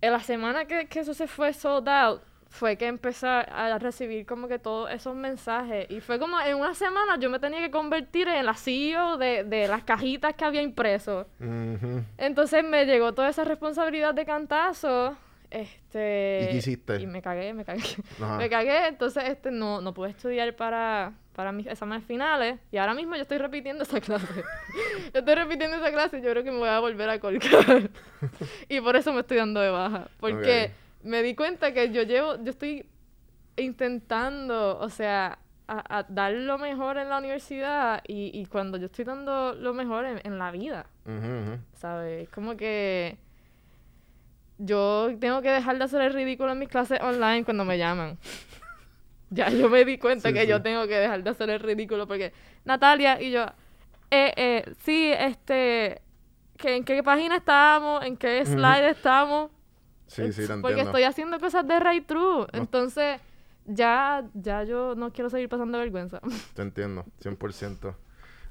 en 0.00 0.12
la 0.12 0.20
semana 0.20 0.66
que, 0.66 0.86
que 0.88 1.00
eso 1.00 1.14
se 1.14 1.26
fue 1.26 1.52
sold 1.52 1.88
out 1.88 2.22
fue 2.48 2.76
que 2.76 2.86
empecé 2.86 3.26
a 3.26 3.78
recibir 3.78 4.24
como 4.24 4.48
que 4.48 4.58
todos 4.58 4.90
esos 4.90 5.14
mensajes 5.14 5.90
y 5.90 6.00
fue 6.00 6.18
como 6.18 6.40
en 6.40 6.56
una 6.56 6.74
semana 6.74 7.18
yo 7.18 7.28
me 7.28 7.38
tenía 7.38 7.60
que 7.60 7.70
convertir 7.70 8.28
en 8.28 8.46
la 8.46 8.54
CEO 8.54 9.18
de, 9.18 9.44
de 9.44 9.68
las 9.68 9.84
cajitas 9.84 10.34
que 10.34 10.44
había 10.44 10.62
impreso. 10.62 11.26
Entonces 12.16 12.64
me 12.64 12.86
llegó 12.86 13.12
toda 13.12 13.28
esa 13.28 13.44
responsabilidad 13.44 14.14
de 14.14 14.24
cantazo. 14.24 15.16
Este... 15.60 16.40
¿Y 16.42 16.48
qué 16.52 16.56
hiciste? 16.58 17.00
Y 17.00 17.06
me 17.06 17.22
cagué, 17.22 17.52
me 17.54 17.64
cagué. 17.64 17.82
Ajá. 18.20 18.36
Me 18.36 18.48
cagué, 18.50 18.86
entonces 18.88 19.24
este 19.26 19.50
no, 19.50 19.80
no 19.80 19.92
pude 19.94 20.10
estudiar 20.10 20.54
para, 20.56 21.12
para 21.34 21.52
mis 21.52 21.66
exámenes 21.66 22.04
finales 22.04 22.58
y 22.70 22.76
ahora 22.76 22.94
mismo 22.94 23.16
yo 23.16 23.22
estoy 23.22 23.38
repitiendo 23.38 23.82
esa 23.84 24.00
clase. 24.02 24.26
yo 25.12 25.18
estoy 25.20 25.34
repitiendo 25.34 25.76
esa 25.76 25.90
clase 25.90 26.18
y 26.18 26.22
yo 26.22 26.30
creo 26.30 26.44
que 26.44 26.50
me 26.52 26.58
voy 26.58 26.68
a 26.68 26.78
volver 26.80 27.08
a 27.10 27.18
colgar. 27.20 27.90
y 28.68 28.80
por 28.80 28.96
eso 28.96 29.12
me 29.12 29.20
estoy 29.20 29.38
dando 29.38 29.60
de 29.60 29.70
baja. 29.70 30.08
Porque 30.18 30.70
me 31.02 31.22
di 31.22 31.34
cuenta 31.34 31.72
que 31.72 31.90
yo 31.92 32.02
llevo, 32.02 32.36
yo 32.42 32.50
estoy 32.50 32.86
intentando, 33.56 34.78
o 34.78 34.88
sea, 34.88 35.38
a, 35.68 35.98
a 35.98 36.02
dar 36.08 36.32
lo 36.32 36.58
mejor 36.58 36.96
en 36.98 37.08
la 37.08 37.18
universidad 37.18 38.02
y, 38.06 38.30
y 38.38 38.46
cuando 38.46 38.78
yo 38.78 38.86
estoy 38.86 39.04
dando 39.04 39.54
lo 39.54 39.74
mejor 39.74 40.04
en, 40.04 40.20
en 40.24 40.38
la 40.38 40.50
vida, 40.50 40.86
Ujú, 41.04 41.14
ujú. 41.16 41.58
¿sabes? 41.74 42.24
Es 42.24 42.28
como 42.28 42.56
que 42.56 43.16
yo 44.58 45.10
tengo 45.20 45.42
que 45.42 45.50
dejar 45.50 45.78
de 45.78 45.84
hacer 45.84 46.00
el 46.02 46.12
ridículo 46.14 46.52
en 46.52 46.58
mis 46.58 46.68
clases 46.68 47.00
online 47.00 47.44
cuando 47.44 47.64
me 47.64 47.78
llaman. 47.78 48.18
Ya 49.30 49.50
yo 49.50 49.68
me 49.68 49.84
di 49.84 49.98
cuenta 49.98 50.28
Sí, 50.28 50.34
que 50.34 50.42
sí. 50.42 50.46
yo 50.46 50.62
tengo 50.62 50.86
que 50.86 50.94
dejar 50.94 51.22
de 51.22 51.30
hacer 51.30 51.50
el 51.50 51.60
ridículo 51.60 52.06
porque 52.06 52.32
Natalia 52.64 53.20
y 53.20 53.32
yo, 53.32 53.44
eh, 54.10 54.32
eh, 54.36 54.72
sí, 54.84 55.12
este, 55.12 56.00
que, 56.56 56.76
¿en 56.76 56.84
qué 56.84 57.02
página 57.02 57.36
estamos? 57.36 58.04
¿En 58.04 58.16
qué 58.16 58.44
slide 58.46 58.88
estamos? 58.90 59.50
Sí, 60.06 60.32
sí, 60.32 60.46
te 60.46 60.56
Porque 60.58 60.82
estoy 60.82 61.02
haciendo 61.02 61.40
cosas 61.40 61.66
de 61.66 61.80
right 61.80 62.06
true. 62.06 62.46
Entonces, 62.52 63.20
ya, 63.64 64.24
ya 64.34 64.62
yo 64.62 64.94
no 64.94 65.12
quiero 65.12 65.28
seguir 65.28 65.48
pasando 65.48 65.78
vergüenza. 65.78 66.20
Te 66.54 66.62
entiendo, 66.62 67.04
100%. 67.20 67.96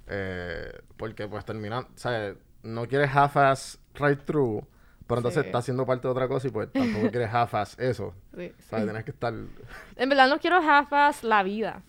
Eh, 0.08 0.82
porque 0.98 1.28
pues 1.28 1.46
terminando, 1.46 1.90
¿sabes? 1.96 2.36
No 2.64 2.86
quieres 2.88 3.10
half-ass 3.16 3.80
right 3.96 4.20
pero 5.08 5.20
entonces 5.20 5.42
Sí. 5.44 5.48
estás 5.48 5.60
haciendo 5.60 5.86
parte 5.86 6.08
de 6.08 6.12
otra 6.12 6.28
cosa 6.28 6.48
y 6.48 6.52
pues 6.52 6.72
tampoco 6.72 7.10
quieres 7.12 7.30
half-ass 7.34 7.78
eso. 7.80 8.14
Sí, 8.36 8.52
¿Sabes? 8.60 8.84
sí. 8.86 8.90
Tienes 8.90 9.04
que 9.06 9.12
estar... 9.12 9.34
En 9.96 10.10
verdad 10.10 10.28
no 10.30 10.40
quiero 10.40 10.58
half-ass 10.58 11.24
la 11.24 11.44
vida. 11.44 11.84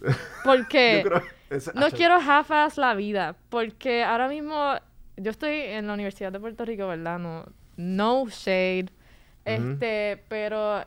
Porque... 0.45 1.01
Yo 1.05 1.11
creo... 1.11 1.23
es- 1.51 1.75
No 1.75 1.91
quiero 1.91 2.17
half-ass 2.17 2.77
la 2.79 2.95
vida, 2.95 3.37
porque 3.49 4.05
ahora 4.05 4.29
mismo 4.29 4.75
yo 5.17 5.31
estoy 5.31 5.55
en 5.55 5.87
la 5.87 5.95
Universidad 5.95 6.31
de 6.33 6.41
Puerto 6.41 6.65
Rico, 6.67 6.87
¿verdad? 6.89 7.19
No, 7.19 7.47
no 7.77 8.27
shade. 8.29 8.87
Este, 9.47 10.23
pero 10.29 10.83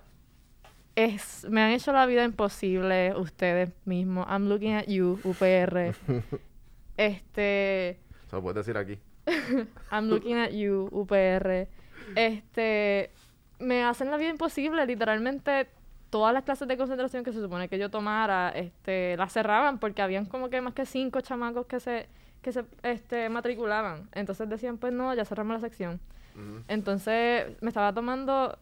es, 0.95 1.47
me 1.49 1.61
han 1.61 1.71
hecho 1.71 1.93
la 1.93 2.05
vida 2.05 2.23
imposible 2.25 3.15
ustedes 3.15 3.71
mismos. 3.85 4.27
I'm 4.29 4.49
looking 4.49 4.73
at 4.75 4.85
you, 4.87 5.17
UPR. 5.23 5.95
este, 6.97 7.99
Se 8.29 8.35
lo 8.35 8.41
puedes 8.41 8.55
decir 8.65 8.77
aquí. 8.77 8.99
I'm 9.91 10.09
looking 10.09 10.37
at 10.37 10.51
you, 10.51 10.89
UPR. 10.91 11.67
Este, 12.15 13.11
me 13.59 13.83
hacen 13.83 14.09
la 14.11 14.17
vida 14.17 14.29
imposible, 14.29 14.85
literalmente 14.85 15.67
todas 16.09 16.33
las 16.33 16.43
clases 16.43 16.67
de 16.67 16.77
concentración 16.77 17.23
que 17.23 17.31
se 17.33 17.39
supone 17.39 17.69
que 17.69 17.77
yo 17.77 17.89
tomara, 17.89 18.49
este, 18.49 19.15
las 19.17 19.31
cerraban 19.31 19.79
porque 19.79 20.01
habían 20.01 20.25
como 20.25 20.49
que 20.49 20.61
más 20.61 20.73
que 20.73 20.85
cinco 20.85 21.21
chamacos 21.21 21.67
que 21.67 21.79
se, 21.79 22.09
que 22.41 22.51
se, 22.51 22.65
este, 22.83 23.29
matriculaban. 23.29 24.09
Entonces 24.13 24.49
decían, 24.49 24.77
pues 24.77 24.93
no, 24.93 25.13
ya 25.13 25.25
cerramos 25.25 25.53
la 25.53 25.59
sección. 25.59 25.99
Entonces 26.69 27.61
me 27.61 27.67
estaba 27.67 27.93
tomando 27.93 28.57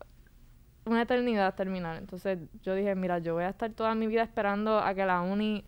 una 0.86 1.04
eternidad 1.04 1.54
terminar. 1.54 1.98
Entonces 1.98 2.40
yo 2.64 2.74
dije, 2.74 2.96
mira, 2.96 3.20
yo 3.20 3.36
voy 3.36 3.44
a 3.44 3.50
estar 3.50 3.72
toda 3.72 3.94
mi 3.94 4.08
vida 4.08 4.24
esperando 4.24 4.80
a 4.80 4.96
que 4.96 5.06
la 5.06 5.22
uni 5.22 5.64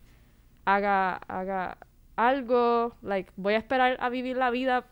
haga, 0.66 1.18
haga 1.28 1.78
algo, 2.16 2.96
like, 3.04 3.32
voy 3.36 3.54
a 3.54 3.58
esperar 3.58 3.98
a 4.00 4.10
vivir 4.10 4.38
la 4.38 4.50
vida 4.50 4.86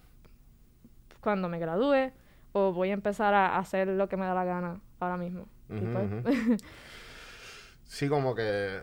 cuando 1.21 1.49
me 1.49 1.57
gradúe 1.57 2.11
o 2.57 2.73
voy 2.73 2.89
a 2.89 2.93
empezar 2.93 3.33
a 3.33 3.57
hacer 3.57 3.87
lo 3.87 4.07
que 4.09 4.17
me 4.17 4.25
da 4.25 4.33
la 4.33 4.43
gana 4.45 4.79
ahora 4.99 5.17
mismo. 5.17 5.47
Y 5.69 5.79
pues. 5.81 6.09
Sí, 7.85 8.09
como 8.09 8.35
que 8.35 8.81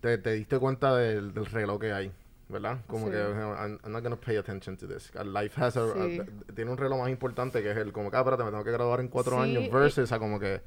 te, 0.00 0.18
te 0.18 0.32
diste 0.34 0.58
cuenta 0.58 0.94
del, 0.96 1.32
del 1.32 1.46
reloj 1.46 1.80
que 1.80 1.92
hay, 1.92 2.12
¿verdad? 2.48 2.78
Como 2.86 3.06
Sí. 3.06 3.12
que 3.12 3.18
I'm, 3.18 3.78
I'm 3.82 3.92
not 3.92 4.02
gonna 4.02 4.16
pay 4.16 4.36
attention 4.36 4.76
to 4.76 4.86
this. 4.86 5.10
Life 5.24 5.58
has 5.60 5.76
a, 5.76 5.80
a- 5.84 5.94
Sí. 5.94 6.20
tiene 6.54 6.70
un 6.70 6.76
reloj 6.76 7.00
más 7.00 7.08
importante 7.10 7.62
que 7.62 7.70
es 7.70 7.76
el 7.76 7.92
como 7.92 8.10
que, 8.10 8.16
ah, 8.16 8.20
espérate, 8.20 8.44
me 8.44 8.50
tengo 8.50 8.64
que 8.64 8.70
graduar 8.72 9.00
en 9.00 9.08
cuatro 9.08 9.36
Sí, 9.36 9.42
años 9.50 9.64
y- 9.64 9.68
versus 9.70 10.12
a 10.12 10.18
como 10.18 10.38
que, 10.38 10.60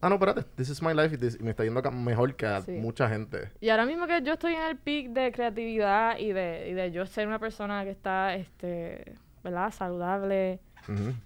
ah, 0.00 0.08
no, 0.08 0.16
espérate, 0.16 0.42
this 0.56 0.68
is 0.68 0.82
my 0.82 0.92
life 0.92 1.14
y, 1.14 1.18
this- 1.18 1.38
y 1.40 1.44
me 1.44 1.50
está 1.50 1.62
yendo 1.62 1.80
mejor 1.92 2.34
que 2.34 2.46
a 2.46 2.60
Sí. 2.62 2.72
mucha 2.72 3.08
gente. 3.08 3.52
Y 3.60 3.68
ahora 3.68 3.86
mismo 3.86 4.06
que 4.08 4.20
yo 4.22 4.32
estoy 4.32 4.54
en 4.54 4.62
el 4.62 4.76
peak 4.76 5.10
de 5.10 5.30
creatividad 5.30 6.18
y 6.18 6.32
de, 6.32 6.68
y 6.68 6.72
de 6.74 6.90
yo 6.90 7.06
ser 7.06 7.28
una 7.28 7.38
persona 7.38 7.84
que 7.84 7.90
está, 7.90 8.34
este, 8.34 9.14
¿verdad? 9.44 9.70
Saludable. 9.70 10.58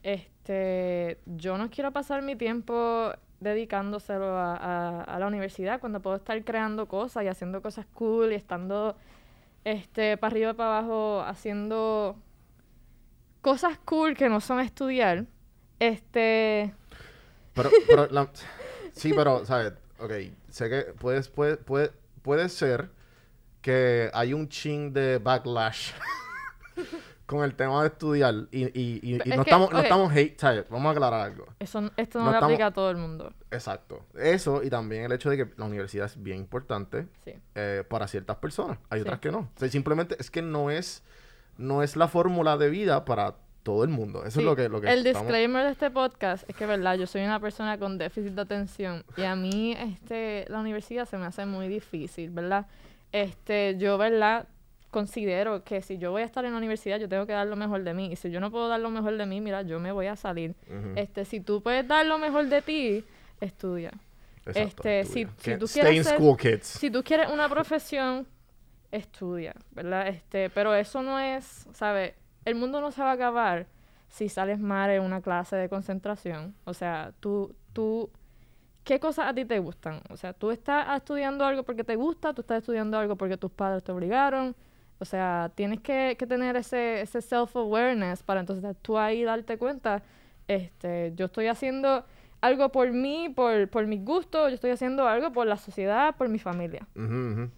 Este, 0.02 1.18
yo 1.26 1.58
no 1.58 1.70
quiero 1.70 1.92
pasar 1.92 2.22
mi 2.22 2.36
tiempo 2.36 3.12
dedicándoselo 3.40 4.36
a, 4.36 4.54
a- 4.56 5.02
a 5.04 5.18
la 5.18 5.26
universidad 5.26 5.80
cuando 5.80 6.00
puedo 6.00 6.16
estar 6.16 6.42
creando 6.44 6.86
cosas 6.88 7.24
y 7.24 7.28
haciendo 7.28 7.62
cosas 7.62 7.86
cool 7.94 8.32
y 8.32 8.34
estando, 8.34 8.96
este, 9.64 10.16
para 10.16 10.30
arriba 10.32 10.50
y 10.50 10.54
para 10.54 10.78
abajo 10.78 11.22
haciendo 11.22 12.16
cosas 13.40 13.78
cool 13.84 14.14
que 14.16 14.28
no 14.28 14.40
son 14.40 14.60
estudiar. 14.60 15.26
Este, 15.78 16.74
Pero, 17.54 17.70
pero 17.88 18.06
la- 18.08 18.30
sí, 18.92 19.12
pero, 19.14 19.44
¿sabes? 19.46 19.72
Ok, 19.98 20.12
sé 20.50 20.68
que 20.68 20.82
puedes, 20.98 21.28
puede, 21.28 21.56
puede, 21.56 21.92
puede 22.22 22.48
ser 22.48 22.90
que 23.62 24.10
hay 24.14 24.32
un 24.34 24.48
chin 24.48 24.92
de 24.92 25.18
backlash 25.18 25.92
con 27.30 27.44
el 27.44 27.54
tema 27.54 27.80
de 27.82 27.88
estudiar 27.88 28.34
y, 28.50 28.64
y, 28.64 28.70
y- 28.74 29.00
y 29.02 29.14
Es 29.14 29.26
no, 29.36 29.44
que, 29.44 29.50
estamos, 29.50 29.72
no 29.72 29.78
estamos 29.78 30.12
hate, 30.12 30.38
¿sabes? 30.40 30.64
Vamos 30.68 30.88
a 30.88 30.92
aclarar 30.92 31.20
algo. 31.30 31.46
eso, 31.60 31.90
esto 31.96 32.18
no, 32.18 32.24
No 32.26 32.30
le 32.32 32.36
estamos- 32.36 32.42
aplica 32.52 32.66
a 32.66 32.70
todo 32.72 32.90
el 32.90 32.96
mundo. 32.96 33.32
Exacto. 33.50 34.04
Eso 34.18 34.62
y 34.62 34.70
también 34.70 35.04
el 35.04 35.12
hecho 35.12 35.30
de 35.30 35.36
que 35.36 35.48
la 35.56 35.64
universidad 35.66 36.06
es 36.06 36.20
bien 36.20 36.38
importante 36.38 37.06
Sí. 37.24 37.32
eh, 37.54 37.84
para 37.88 38.08
ciertas 38.08 38.36
personas. 38.38 38.78
Hay 38.90 38.98
Sí. 38.98 39.02
otras 39.02 39.20
que 39.20 39.30
no. 39.30 39.38
O 39.38 39.50
sea, 39.58 39.68
simplemente 39.68 40.16
es 40.18 40.30
que 40.30 40.42
no 40.42 40.70
es, 40.70 41.02
no 41.56 41.82
es 41.82 41.94
la 41.96 42.08
fórmula 42.08 42.56
de 42.56 42.68
vida 42.68 43.04
para 43.04 43.36
todo 43.62 43.84
el 43.84 43.90
mundo. 43.90 44.20
Eso 44.24 44.32
Sí, 44.32 44.38
es 44.40 44.44
lo 44.46 44.56
que, 44.56 44.68
lo 44.68 44.80
que 44.80 44.90
el 44.90 45.06
estamos- 45.06 45.26
disclaimer 45.28 45.66
de 45.66 45.72
este 45.72 45.90
podcast 45.90 46.48
es 46.48 46.56
que, 46.56 46.66
verdad, 46.66 46.96
yo 46.96 47.06
soy 47.06 47.22
una 47.22 47.38
persona 47.40 47.78
con 47.78 47.98
déficit 47.98 48.32
de 48.32 48.40
atención 48.42 49.04
y 49.16 49.22
a 49.22 49.36
mí 49.36 49.76
este, 49.78 50.46
la 50.48 50.60
universidad 50.60 51.06
se 51.06 51.16
me 51.18 51.26
hace 51.26 51.44
muy 51.46 51.68
difícil, 51.68 52.30
¿verdad? 52.30 52.66
Este, 53.12 53.76
yo, 53.78 53.98
¿verdad? 53.98 54.46
Considero 54.90 55.62
que 55.62 55.82
si 55.82 55.98
yo 55.98 56.10
voy 56.10 56.22
a 56.22 56.24
estar 56.24 56.44
en 56.44 56.52
la 56.52 56.58
universidad, 56.58 56.98
yo 56.98 57.08
tengo 57.08 57.24
que 57.26 57.32
dar 57.32 57.46
lo 57.46 57.54
mejor 57.56 57.84
de 57.84 57.94
mí. 57.94 58.10
Y 58.12 58.16
si 58.16 58.30
yo 58.30 58.40
no 58.40 58.50
puedo 58.50 58.68
dar 58.68 58.80
lo 58.80 58.90
mejor 58.90 59.16
de 59.16 59.24
mí, 59.26 59.40
mira, 59.40 59.62
yo 59.62 59.78
me 59.78 59.92
voy 59.92 60.06
a 60.06 60.16
salir. 60.16 60.54
Este, 60.96 61.24
si 61.24 61.40
tú 61.40 61.62
puedes 61.62 61.86
dar 61.86 62.04
lo 62.06 62.18
mejor 62.18 62.46
de 62.46 62.60
ti, 62.62 63.04
estudia. 63.40 63.92
Exacto, 64.46 64.60
este, 64.82 65.00
estudia. 65.00 65.28
si- 65.38 65.52
si 65.52 65.58
tú 65.58 65.64
Stay 65.66 65.82
quieres 65.82 65.96
in 65.98 66.04
ser- 66.04 66.16
school, 66.18 66.36
kids. 66.36 66.66
Si 66.66 66.90
tú 66.90 67.04
quieres 67.04 67.30
una 67.30 67.48
profesión, 67.48 68.26
estudia, 68.90 69.54
¿verdad? 69.70 70.08
Este, 70.08 70.50
pero 70.50 70.74
eso 70.74 71.02
no 71.02 71.18
es, 71.20 71.66
¿sabes? 71.72 72.14
El 72.44 72.56
mundo 72.56 72.80
no 72.80 72.90
se 72.90 73.02
va 73.02 73.10
a 73.10 73.14
acabar 73.14 73.66
si 74.08 74.28
sales 74.28 74.58
mal 74.58 74.90
en 74.90 75.02
una 75.02 75.20
clase 75.20 75.54
de 75.56 75.68
concentración. 75.68 76.54
O 76.64 76.74
sea, 76.74 77.12
tú, 77.20 77.54
tú, 77.72 78.10
¿qué 78.82 78.98
cosas 78.98 79.28
a 79.28 79.34
ti 79.34 79.44
te 79.44 79.58
gustan? 79.60 80.00
O 80.10 80.16
sea, 80.16 80.32
tú 80.32 80.50
estás 80.50 80.96
estudiando 80.96 81.44
algo 81.44 81.62
porque 81.62 81.84
te 81.84 81.94
gusta, 81.94 82.32
tú 82.34 82.40
estás 82.40 82.58
estudiando 82.58 82.98
algo 82.98 83.14
porque 83.14 83.36
tus 83.36 83.52
padres 83.52 83.84
te 83.84 83.92
obligaron. 83.92 84.56
O 85.00 85.04
sea, 85.04 85.50
tienes 85.54 85.80
que, 85.80 86.14
que 86.18 86.26
tener 86.26 86.56
ese, 86.56 87.00
ese 87.00 87.20
self-awareness 87.22 88.22
para 88.22 88.40
entonces 88.40 88.76
tú 88.82 88.98
ahí 88.98 89.24
darte 89.24 89.56
cuenta, 89.58 90.02
este, 90.46 91.12
yo 91.16 91.24
estoy 91.26 91.46
haciendo 91.48 92.04
algo 92.42 92.70
por 92.70 92.92
mí, 92.92 93.28
por, 93.34 93.68
por 93.68 93.86
mis 93.86 94.04
gustos, 94.04 94.50
yo 94.50 94.54
estoy 94.54 94.70
haciendo 94.70 95.08
algo 95.08 95.32
por 95.32 95.46
la 95.46 95.56
sociedad, 95.56 96.14
por 96.16 96.28
mi 96.28 96.38
familia. 96.38 96.86
Ujú, 96.94 97.32
ujú. 97.32 97.50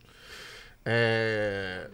Eh, 0.85 1.89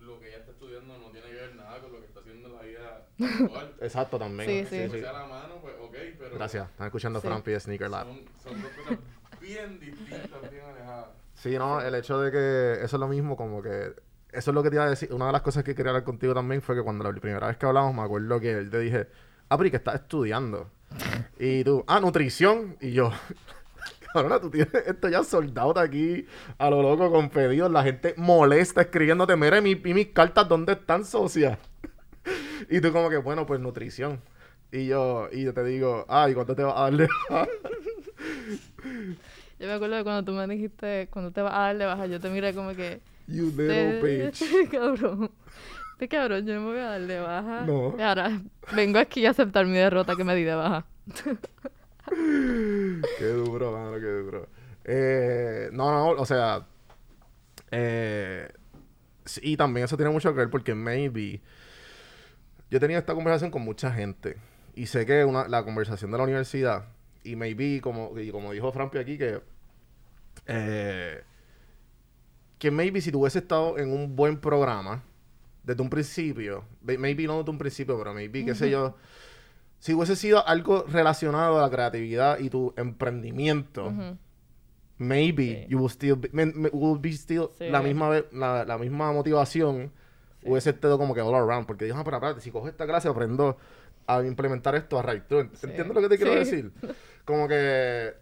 lo 0.00 0.18
que 0.20 0.28
ella 0.28 0.38
está 0.38 0.52
estudiando 0.52 0.98
no 0.98 1.10
tiene 1.10 1.26
que 1.28 1.34
ver 1.34 1.54
nada 1.56 1.78
con 1.80 1.92
lo 1.92 2.00
que 2.00 2.06
está 2.06 2.20
haciendo 2.20 2.48
en 2.48 2.54
la 2.54 2.62
vida 2.62 3.06
actual. 3.18 3.68
exacto, 3.80 4.18
también. 4.18 4.66
Sí, 4.66 4.66
Si 4.66 4.90
sí. 4.90 5.04
a 5.04 5.12
la 5.12 5.24
mano, 5.26 5.56
pues 5.60 5.74
ok, 5.80 5.94
pero 6.18 6.30
Gracias. 6.34 6.70
Están 6.70 6.86
escuchando 6.86 7.20
Sí. 7.20 7.26
Frampi 7.26 7.50
de 7.52 7.60
Sneaker 7.60 7.90
Lab. 7.90 8.06
son, 8.06 8.18
son 8.42 8.62
dos 8.62 8.72
cosas 8.72 8.98
bien 9.40 9.78
distintas, 9.80 10.50
bien 10.50 10.64
alejadas. 10.64 11.06
Sí, 11.34 11.56
no, 11.58 11.80
el 11.80 11.94
hecho 11.94 12.18
de 12.20 12.30
que 12.32 12.84
eso 12.84 12.96
es 12.96 13.00
lo 13.00 13.08
mismo, 13.08 13.36
como 13.36 13.62
que 13.62 13.92
eso 14.32 14.50
es 14.50 14.54
lo 14.54 14.62
que 14.62 14.70
te 14.70 14.76
iba 14.76 14.84
a 14.84 14.90
decir. 14.90 15.12
Una 15.12 15.26
de 15.26 15.32
las 15.32 15.42
cosas 15.42 15.64
que 15.64 15.74
quería 15.74 15.90
hablar 15.90 16.04
contigo 16.04 16.34
también 16.34 16.62
fue 16.62 16.74
que 16.76 16.82
cuando 16.82 17.04
la 17.04 17.12
primera 17.12 17.46
vez 17.46 17.56
que 17.56 17.66
hablamos, 17.66 17.94
me 17.94 18.02
acuerdo 18.02 18.40
que 18.40 18.52
yo 18.64 18.70
te 18.70 18.78
dije, 18.80 19.06
ah, 19.48 19.56
pero 19.56 19.68
¿y 19.68 19.70
que 19.70 19.76
estás 19.78 19.94
estudiando? 19.96 20.68
Y 21.38 21.64
tú, 21.64 21.84
ah, 21.86 22.00
nutrición. 22.00 22.76
Y 22.80 22.92
yo, 22.92 23.10
cabrona, 24.12 24.40
tú 24.40 24.50
tienes 24.50 24.72
esto 24.74 25.08
ya 25.08 25.22
soldado 25.24 25.72
de 25.74 25.80
aquí 25.80 26.26
a 26.58 26.70
lo 26.70 26.82
loco 26.82 27.10
con 27.10 27.28
pedidos. 27.30 27.70
La 27.70 27.82
gente 27.82 28.14
molesta 28.16 28.82
escribiéndote, 28.82 29.36
mira, 29.36 29.58
¿y, 29.58 29.62
mi- 29.62 29.76
mis 29.94 30.08
cartas 30.08 30.48
dónde 30.48 30.72
están, 30.74 31.04
socia? 31.04 31.58
y 32.70 32.80
tú 32.80 32.92
como 32.92 33.08
que, 33.10 33.16
bueno, 33.18 33.46
pues 33.46 33.60
nutrición. 33.60 34.20
Y 34.72 34.86
yo, 34.86 35.28
y 35.32 35.44
yo 35.44 35.54
te 35.54 35.62
digo, 35.64 36.04
ah, 36.08 36.28
¿y 36.28 36.34
cuánto 36.34 36.54
te 36.56 36.62
vas 36.62 36.74
a 36.76 36.80
dar 36.82 36.96
de 36.96 37.08
baja?" 37.30 37.48
Yo 39.58 39.66
me 39.66 39.72
acuerdo 39.72 39.96
de 39.96 40.04
cuando 40.04 40.22
tú 40.24 40.32
me 40.36 40.46
dijiste, 40.46 41.08
cuando 41.10 41.30
te 41.30 41.40
vas 41.40 41.54
a 41.54 41.58
dar 41.60 41.78
de 41.78 41.86
baja, 41.86 42.06
yo 42.06 42.20
te 42.20 42.28
miré 42.28 42.52
como 42.54 42.74
que... 42.74 43.00
You 43.26 43.46
little 43.56 43.70
"Eh, 43.98 44.30
bitch. 44.30 44.70
Cabrón. 44.70 45.30
Este 45.94 46.08
cabrón, 46.08 46.44
yo 46.46 46.60
me 46.60 46.66
voy 46.66 46.78
a 46.78 46.90
dar 46.90 47.00
de 47.06 47.18
baja. 47.20 47.62
No. 47.62 47.94
Y 47.98 48.02
ahora 48.02 48.40
vengo 48.74 48.98
aquí 48.98 49.24
a 49.24 49.30
aceptar 49.30 49.64
mi 49.64 49.72
derrota 49.78 50.14
que 50.14 50.24
me 50.24 50.34
di 50.34 50.42
de 50.44 50.54
baja. 50.54 50.84
Qué 53.18 53.24
duro, 53.24 53.72
mano, 53.72 53.94
qué 53.98 54.06
duro. 54.06 54.48
Eh, 54.84 55.68
no, 55.72 55.90
no, 55.90 56.20
o 56.20 56.26
sea. 56.26 56.64
eh, 57.70 58.48
y 59.42 59.56
también 59.56 59.84
eso 59.86 59.96
tiene 59.96 60.12
mucho 60.12 60.30
que 60.32 60.38
ver 60.38 60.50
porque 60.50 60.74
maybe. 60.74 61.40
Yo 62.70 62.78
tenido 62.78 62.98
esta 63.00 63.14
conversación 63.14 63.50
con 63.50 63.62
mucha 63.62 63.90
gente. 63.92 64.36
Y 64.74 64.86
sé 64.86 65.06
que 65.06 65.24
una, 65.24 65.48
la 65.48 65.64
conversación 65.64 66.10
de 66.10 66.18
la 66.18 66.24
universidad. 66.24 66.84
Y 67.24 67.34
maybe, 67.36 67.80
como, 67.80 68.16
y 68.20 68.30
como 68.30 68.52
dijo 68.52 68.70
Frampi 68.70 68.98
aquí, 68.98 69.18
que. 69.18 69.40
eh, 70.46 71.22
que 72.58 72.70
maybe 72.70 73.00
si 73.00 73.10
tú 73.12 73.20
hubiese 73.20 73.38
estado 73.40 73.78
en 73.78 73.90
un 73.92 74.16
buen 74.16 74.38
programa 74.38 75.02
desde 75.62 75.82
un 75.82 75.90
principio, 75.90 76.64
may- 76.82 76.96
maybe 76.98 77.24
no 77.26 77.38
desde 77.38 77.50
un 77.50 77.58
principio, 77.58 77.98
pero 77.98 78.14
maybe, 78.14 78.44
qué 78.44 78.54
sé 78.54 78.70
yo, 78.70 78.96
si 79.78 79.92
hubiese 79.94 80.16
sido 80.16 80.46
algo 80.46 80.84
relacionado 80.88 81.58
a 81.58 81.62
la 81.62 81.70
creatividad 81.70 82.38
y 82.38 82.48
tu 82.50 82.72
emprendimiento, 82.76 83.86
Ujú. 83.88 84.16
maybe 84.98 85.64
Sí. 85.64 85.66
you 85.68 85.78
will 85.78 85.90
still 85.90 86.16
be, 86.16 86.30
me- 86.32 86.46
me- 86.46 86.70
will 86.72 86.98
be 86.98 87.10
still 87.12 87.48
Sí. 87.58 87.68
la 87.68 87.82
misma 87.82 88.22
la, 88.32 88.64
la 88.64 88.78
misma 88.78 89.12
motivación 89.12 89.92
hubiese 90.42 90.70
estado 90.70 90.96
como 90.96 91.12
que 91.14 91.20
all 91.20 91.34
around 91.34 91.66
porque 91.66 91.84
dijo, 91.84 91.98
ah, 91.98 92.04
pero 92.04 92.16
espérate, 92.18 92.40
si 92.40 92.50
cojo 92.50 92.68
esta 92.68 92.86
clase 92.86 93.08
aprendo 93.08 93.56
a 94.06 94.22
implementar 94.22 94.74
esto 94.76 94.98
a. 94.98 95.02
Sí. 95.12 95.18
¿Entiendes 95.66 95.88
lo 95.94 96.00
que 96.00 96.08
te 96.08 96.16
quiero 96.16 96.32
Sí. 96.32 96.38
decir? 96.38 96.72
Como 97.24 97.48
que 97.48 98.14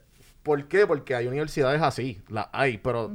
¿por 0.42 0.66
qué? 0.66 0.86
Porque 0.86 1.14
hay 1.14 1.26
universidades 1.26 1.80
así, 1.82 2.22
las 2.28 2.48
hay, 2.52 2.78
pero 2.78 3.10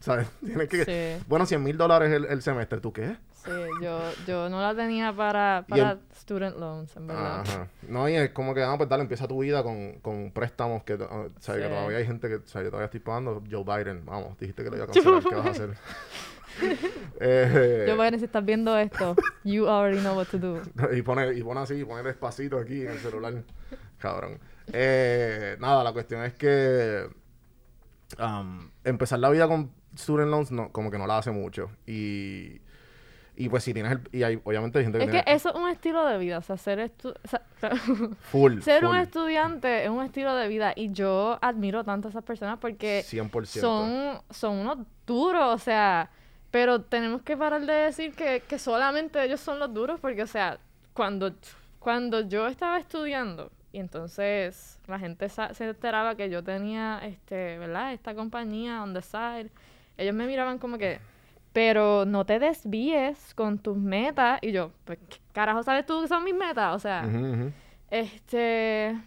¿sabes? 0.00 0.28
Tienes 0.44 0.68
que 0.68 0.84
Sí. 1.18 1.24
bueno, 1.28 1.46
100 1.46 1.62
mil 1.62 1.76
dólares 1.76 2.12
el, 2.12 2.24
el 2.26 2.42
semestre, 2.42 2.80
¿tú 2.80 2.92
qué? 2.92 3.16
Sí, 3.44 3.50
yo, 3.82 4.00
yo 4.26 4.48
no 4.48 4.60
la 4.60 4.74
tenía 4.74 5.12
para, 5.12 5.64
Y 5.68 5.74
el- 5.74 5.80
para 5.80 5.98
student 6.14 6.56
loans, 6.58 6.94
en 6.96 7.06
verdad. 7.06 7.40
Ajá. 7.40 7.68
No, 7.88 8.08
y 8.08 8.14
es 8.16 8.30
como 8.30 8.52
que, 8.52 8.62
ah, 8.62 8.74
pues 8.76 8.88
dale, 8.88 9.02
empieza 9.02 9.26
tu 9.28 9.40
vida 9.40 9.62
con, 9.62 9.94
con 10.00 10.32
préstamos 10.32 10.82
que, 10.82 10.94
ah, 11.00 11.28
¿sabes? 11.38 11.62
que 11.62 11.68
todavía 11.68 11.98
hay 11.98 12.06
gente 12.06 12.28
que, 12.28 12.40
¿sabes? 12.46 12.66
Yo 12.66 12.70
todavía 12.70 12.86
estoy 12.86 13.00
pagando. 13.00 13.42
Joe 13.50 13.64
Biden, 13.64 14.04
vamos, 14.04 14.36
dijiste 14.38 14.64
que 14.64 14.70
lo 14.70 14.76
iba 14.76 14.84
a 14.84 14.88
cancelar, 14.92 15.22
¿qué 15.22 15.34
vas 15.34 15.46
a 15.46 15.50
hacer? 15.50 15.70
Eh, 17.20 17.84
Yo, 17.86 17.96
Biden, 17.96 18.18
si 18.18 18.24
estás 18.24 18.44
viendo 18.44 18.76
esto, 18.76 19.14
you 19.44 19.68
already 19.68 20.00
know 20.00 20.16
what 20.16 20.26
to 20.26 20.38
do. 20.38 20.60
y 20.92 21.02
pone, 21.02 21.32
y 21.34 21.42
pone 21.42 21.60
así, 21.60 21.84
pone 21.84 22.02
despacito 22.02 22.58
aquí 22.58 22.82
en 22.82 22.88
el 22.90 22.98
celular. 22.98 23.34
Cabrón. 23.98 24.38
Eh, 24.72 25.56
nada, 25.60 25.84
la 25.84 25.92
cuestión 25.92 26.22
es 26.24 26.34
que 26.34 27.06
um, 28.18 28.70
empezar 28.84 29.18
la 29.20 29.30
vida 29.30 29.46
con 29.46 29.70
student 29.98 30.30
loans 30.30 30.50
no, 30.52 30.70
como 30.70 30.90
que 30.90 30.98
no 30.98 31.06
la 31.06 31.18
hace 31.18 31.30
mucho. 31.30 31.70
Y, 31.86 32.60
y 33.36 33.48
pues 33.48 33.62
si 33.64 33.72
tienes 33.74 33.92
el, 33.92 34.00
y 34.12 34.22
hay, 34.22 34.40
obviamente 34.44 34.78
hay 34.78 34.84
gente 34.84 34.98
que 34.98 35.04
Es 35.04 35.10
que 35.10 35.22
tiene 35.22 35.36
eso 35.36 35.50
es 35.50 35.54
un 35.54 35.68
estilo 35.68 36.04
de 36.06 36.18
vida, 36.18 36.38
o 36.38 36.42
sea, 36.42 36.56
ser, 36.56 36.78
estu- 36.80 37.14
o 37.22 37.28
sea, 37.28 37.40
full, 38.32 38.60
ser 38.60 38.84
un 38.84 38.90
full, 38.92 39.00
estudiante 39.00 39.84
es 39.84 39.90
un 39.90 40.04
estilo 40.04 40.34
de 40.34 40.48
vida 40.48 40.72
y 40.74 40.92
yo 40.92 41.38
admiro 41.40 41.84
tanto 41.84 42.08
a 42.08 42.10
esas 42.10 42.24
personas 42.24 42.58
porque 42.58 43.04
100%. 43.04 43.46
son, 43.46 44.20
son 44.30 44.56
unos 44.56 44.78
duros, 45.06 45.54
o 45.54 45.58
sea, 45.58 46.10
pero 46.50 46.80
tenemos 46.82 47.22
que 47.22 47.36
parar 47.36 47.64
de 47.64 47.72
decir 47.74 48.14
que, 48.14 48.42
que 48.48 48.58
solamente 48.58 49.22
ellos 49.22 49.38
son 49.40 49.58
los 49.58 49.72
duros 49.72 50.00
porque, 50.00 50.22
o 50.22 50.26
sea, 50.26 50.58
cuando, 50.92 51.32
cuando 51.78 52.22
yo 52.28 52.48
estaba 52.48 52.78
estudiando 52.78 53.52
y 53.70 53.78
entonces 53.78 54.80
la 54.88 54.98
gente 54.98 55.28
se 55.28 55.68
enteraba 55.68 56.16
que 56.16 56.28
yo 56.30 56.42
tenía, 56.42 57.00
este, 57.04 57.58
¿verdad? 57.58 57.92
Esta 57.92 58.14
compañía 58.14 58.82
on 58.82 58.94
the 58.94 59.02
side, 59.02 59.50
ellos 59.98 60.14
me 60.14 60.26
miraban 60.26 60.58
como 60.58 60.78
que, 60.78 60.98
pero 61.52 62.04
no 62.06 62.24
te 62.24 62.38
desvíes 62.38 63.34
con 63.34 63.58
tus 63.58 63.76
metas 63.76 64.38
y 64.40 64.52
yo, 64.52 64.70
pues, 64.84 64.98
¿qué 65.08 65.18
carajo 65.32 65.62
sabes 65.62 65.84
tú 65.84 66.00
que 66.00 66.08
son 66.08 66.24
mis 66.24 66.34
metas? 66.34 66.74
O 66.74 66.78
sea... 66.78 67.04
Este, 67.90 68.98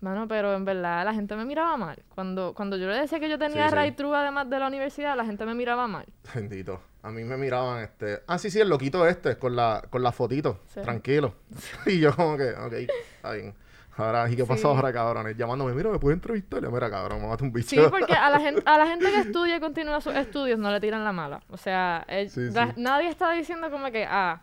bueno, 0.00 0.26
pero 0.28 0.54
en 0.54 0.64
verdad 0.64 1.04
la 1.04 1.12
gente 1.12 1.34
me 1.36 1.44
miraba 1.44 1.76
mal. 1.76 1.98
Cuando, 2.14 2.54
cuando 2.54 2.76
yo 2.76 2.86
le 2.88 2.94
decía 2.94 3.20
que 3.20 3.28
yo 3.28 3.38
tenía 3.38 3.68
Sí, 3.68 3.74
sí. 3.74 3.80
right 3.80 3.96
through 3.96 4.14
además 4.14 4.48
de 4.48 4.58
la 4.58 4.68
universidad, 4.68 5.16
la 5.16 5.24
gente 5.24 5.44
me 5.44 5.54
miraba 5.54 5.86
mal. 5.88 6.06
Bendito. 6.34 6.80
A 7.02 7.10
mí 7.10 7.24
me 7.24 7.36
miraban, 7.36 7.82
este... 7.82 8.20
Ah, 8.26 8.38
sí, 8.38 8.50
sí, 8.50 8.60
el 8.60 8.68
loquito 8.68 9.06
este, 9.06 9.36
con 9.36 9.56
la, 9.56 9.82
con 9.90 10.02
la 10.02 10.12
fotito. 10.12 10.60
Sí. 10.68 10.80
Tranquilo. 10.82 11.34
y 11.86 11.98
yo 11.98 12.14
como 12.14 12.36
que, 12.36 12.50
ok, 12.50 12.72
está 13.16 13.32
bien. 13.32 13.54
Ahora, 13.96 14.30
¿y 14.30 14.36
qué 14.36 14.44
pasó 14.44 14.70
Sí. 14.70 14.76
ahora, 14.76 14.92
cabrones? 14.92 15.36
Llamándome, 15.36 15.74
mira, 15.74 15.90
¿me 15.90 15.98
puedes 15.98 16.16
entrevistar? 16.16 16.62
Mira, 16.70 16.88
cabrón, 16.90 17.20
me 17.20 17.28
mata 17.28 17.44
un 17.44 17.52
bicho. 17.52 17.68
Sí, 17.68 17.80
porque 17.90 18.14
a 18.14 18.30
la 18.30 18.40
gente, 18.40 18.62
a 18.64 18.78
la 18.78 18.86
gente 18.86 19.06
que 19.10 19.18
estudia 19.20 19.56
y 19.56 19.60
continúa 19.60 20.00
sus 20.00 20.14
estudios 20.14 20.58
no 20.58 20.70
le 20.70 20.80
tiran 20.80 21.04
la 21.04 21.12
mala. 21.12 21.40
O 21.50 21.56
sea, 21.56 22.04
el- 22.08 22.30
Sí, 22.30 22.48
la- 22.50 22.68
sí. 22.68 22.72
nadie 22.76 23.08
está 23.08 23.30
diciendo 23.32 23.70
como 23.70 23.90
que, 23.90 24.06
ah, 24.08 24.42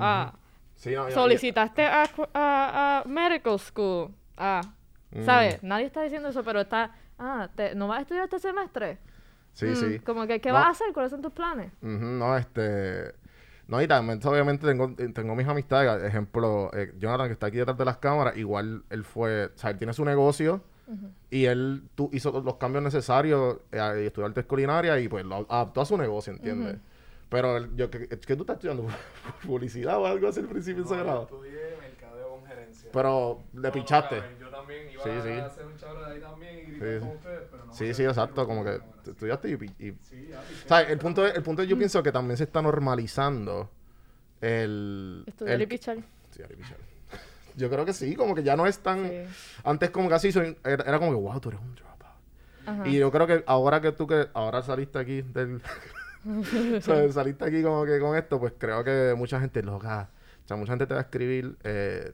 ah, 0.00 0.32
Sí, 0.76 0.94
no, 0.94 1.08
yo- 1.08 1.14
solicitaste 1.14 1.84
a, 1.86 2.04
a, 2.34 2.98
a 3.00 3.04
medical 3.06 3.58
school. 3.58 4.14
Ah, 4.36 4.60
Mm. 5.10 5.24
¿sabes? 5.24 5.62
Nadie 5.62 5.86
está 5.86 6.02
diciendo 6.02 6.28
eso, 6.30 6.42
pero 6.42 6.60
está, 6.62 6.90
ah, 7.18 7.48
te- 7.54 7.74
¿no 7.74 7.86
vas 7.88 7.98
a 7.98 8.02
estudiar 8.02 8.24
este 8.24 8.38
semestre? 8.38 8.98
Sí, 9.52 9.66
Mm, 9.66 9.76
sí. 9.76 9.98
Como 10.00 10.26
que, 10.26 10.40
¿qué 10.40 10.48
No. 10.48 10.54
vas 10.56 10.66
a 10.66 10.70
hacer? 10.70 10.86
¿Cuáles 10.92 11.10
son 11.12 11.22
tus 11.22 11.32
planes? 11.32 11.70
Ujú, 11.82 11.88
no, 12.04 12.36
este... 12.36 13.14
No, 13.66 13.80
y 13.80 13.88
también, 13.88 14.20
obviamente, 14.24 14.66
tengo, 14.66 14.94
tengo 15.14 15.34
mis 15.34 15.46
amistades. 15.48 16.02
Ejemplo, 16.04 16.70
eh, 16.74 16.92
Jonathan, 16.98 17.28
que 17.28 17.32
está 17.32 17.46
aquí 17.46 17.56
detrás 17.56 17.78
de 17.78 17.84
las 17.86 17.96
cámaras, 17.96 18.36
igual 18.36 18.84
él 18.90 19.04
fue... 19.04 19.46
O 19.46 19.58
sea, 19.58 19.70
él 19.70 19.78
tiene 19.78 19.92
su 19.94 20.04
negocio 20.04 20.62
y 21.30 21.46
él 21.46 21.82
tú, 21.94 22.10
hizo 22.12 22.30
todos 22.30 22.44
los 22.44 22.56
cambios 22.56 22.84
necesarios 22.84 23.56
eh, 23.72 24.00
y 24.02 24.06
estudió 24.06 24.26
artes 24.26 24.44
culinarias 24.44 25.00
y 25.00 25.08
pues 25.08 25.24
lo 25.24 25.46
adaptó 25.48 25.80
a 25.80 25.86
su 25.86 25.96
negocio, 25.96 26.34
¿entiendes? 26.34 26.76
Pero 27.30 27.56
él- 27.56 27.70
yo, 27.74 27.88
que, 27.90 28.06
que 28.06 28.36
tú 28.36 28.42
estás 28.42 28.56
estudiando 28.56 28.86
publicidad 29.46 29.98
o 29.98 30.04
algo 30.06 30.28
así 30.28 30.40
al 30.40 30.46
principio 30.46 30.84
de 30.84 30.94
ese 30.94 31.02
grado. 31.02 31.22
estudié 31.22 31.52
mercadeo 31.80 32.28
con 32.36 32.46
gerencia. 32.46 32.90
Pero 32.92 33.40
le 33.54 33.72
pichaste. 33.72 34.22
Yo 34.38 34.43
también 34.64 34.90
iba 34.90 35.02
Sí, 35.02 35.10
sí. 35.22 35.28
a 35.38 35.46
hacer 35.46 35.66
un 35.66 35.76
chabro 35.76 36.04
de 36.04 36.14
ahí 36.14 36.20
también 36.20 36.58
y 36.58 36.62
gritar 36.62 36.88
Sí, 36.88 36.98
con 37.00 37.08
sí. 37.10 37.14
ustedes, 37.16 37.42
pero 37.50 37.64
no 37.66 37.72
Sí, 37.72 37.94
sí, 37.94 38.04
exacto. 38.04 38.46
Como 38.46 38.64
que 38.64 38.80
estudiaste 39.06 39.48
y... 39.50 39.86
y- 39.88 39.98
Sí, 40.02 40.26
ya, 40.30 40.40
o 40.40 40.68
sea, 40.68 40.80
el 40.82 40.98
punto, 40.98 41.26
es, 41.26 41.34
el 41.34 41.42
punto 41.42 41.62
es, 41.62 41.68
yo 41.68 41.76
pienso 41.78 42.02
que 42.02 42.12
también 42.12 42.36
se 42.36 42.44
está 42.44 42.60
normalizando 42.62 43.70
el... 44.40 45.24
Estudiar 45.26 45.56
el- 45.56 45.62
y 45.62 45.66
pichar. 45.66 45.98
estudiar 46.24 46.52
y 46.52 46.56
pichar. 46.56 46.78
Yo 47.56 47.70
creo 47.70 47.84
que 47.84 47.92
sí, 47.92 48.16
como 48.16 48.34
que 48.34 48.42
ya 48.42 48.56
no 48.56 48.66
es 48.66 48.78
tan... 48.80 49.08
Sí. 49.08 49.22
Antes 49.64 49.90
como 49.90 50.08
casi 50.08 50.32
soy- 50.32 50.56
era, 50.64 50.84
era 50.84 50.98
como 50.98 51.12
que, 51.12 51.16
wow, 51.18 51.40
tú 51.40 51.50
eres 51.50 51.60
un 51.60 51.74
dropout. 51.74 51.94
Ajá. 52.66 52.88
Y 52.88 52.98
yo 52.98 53.10
creo 53.10 53.26
que 53.26 53.44
ahora 53.46 53.80
que 53.80 53.92
tú 53.92 54.06
que 54.06 54.28
ahora 54.32 54.62
saliste 54.62 54.98
aquí 54.98 55.22
del 55.22 55.60
o 56.78 56.80
sea, 56.80 57.12
saliste 57.12 57.44
aquí 57.44 57.62
como 57.62 57.84
que 57.84 58.00
con 58.00 58.16
esto, 58.16 58.40
pues 58.40 58.54
creo 58.58 58.82
que 58.82 59.14
mucha 59.16 59.38
gente 59.38 59.62
loca, 59.62 60.08
o 60.44 60.48
sea, 60.48 60.56
mucha 60.56 60.72
gente 60.72 60.86
te 60.86 60.94
va 60.94 61.00
a 61.00 61.02
escribir 61.02 61.56
eh, 61.62 62.12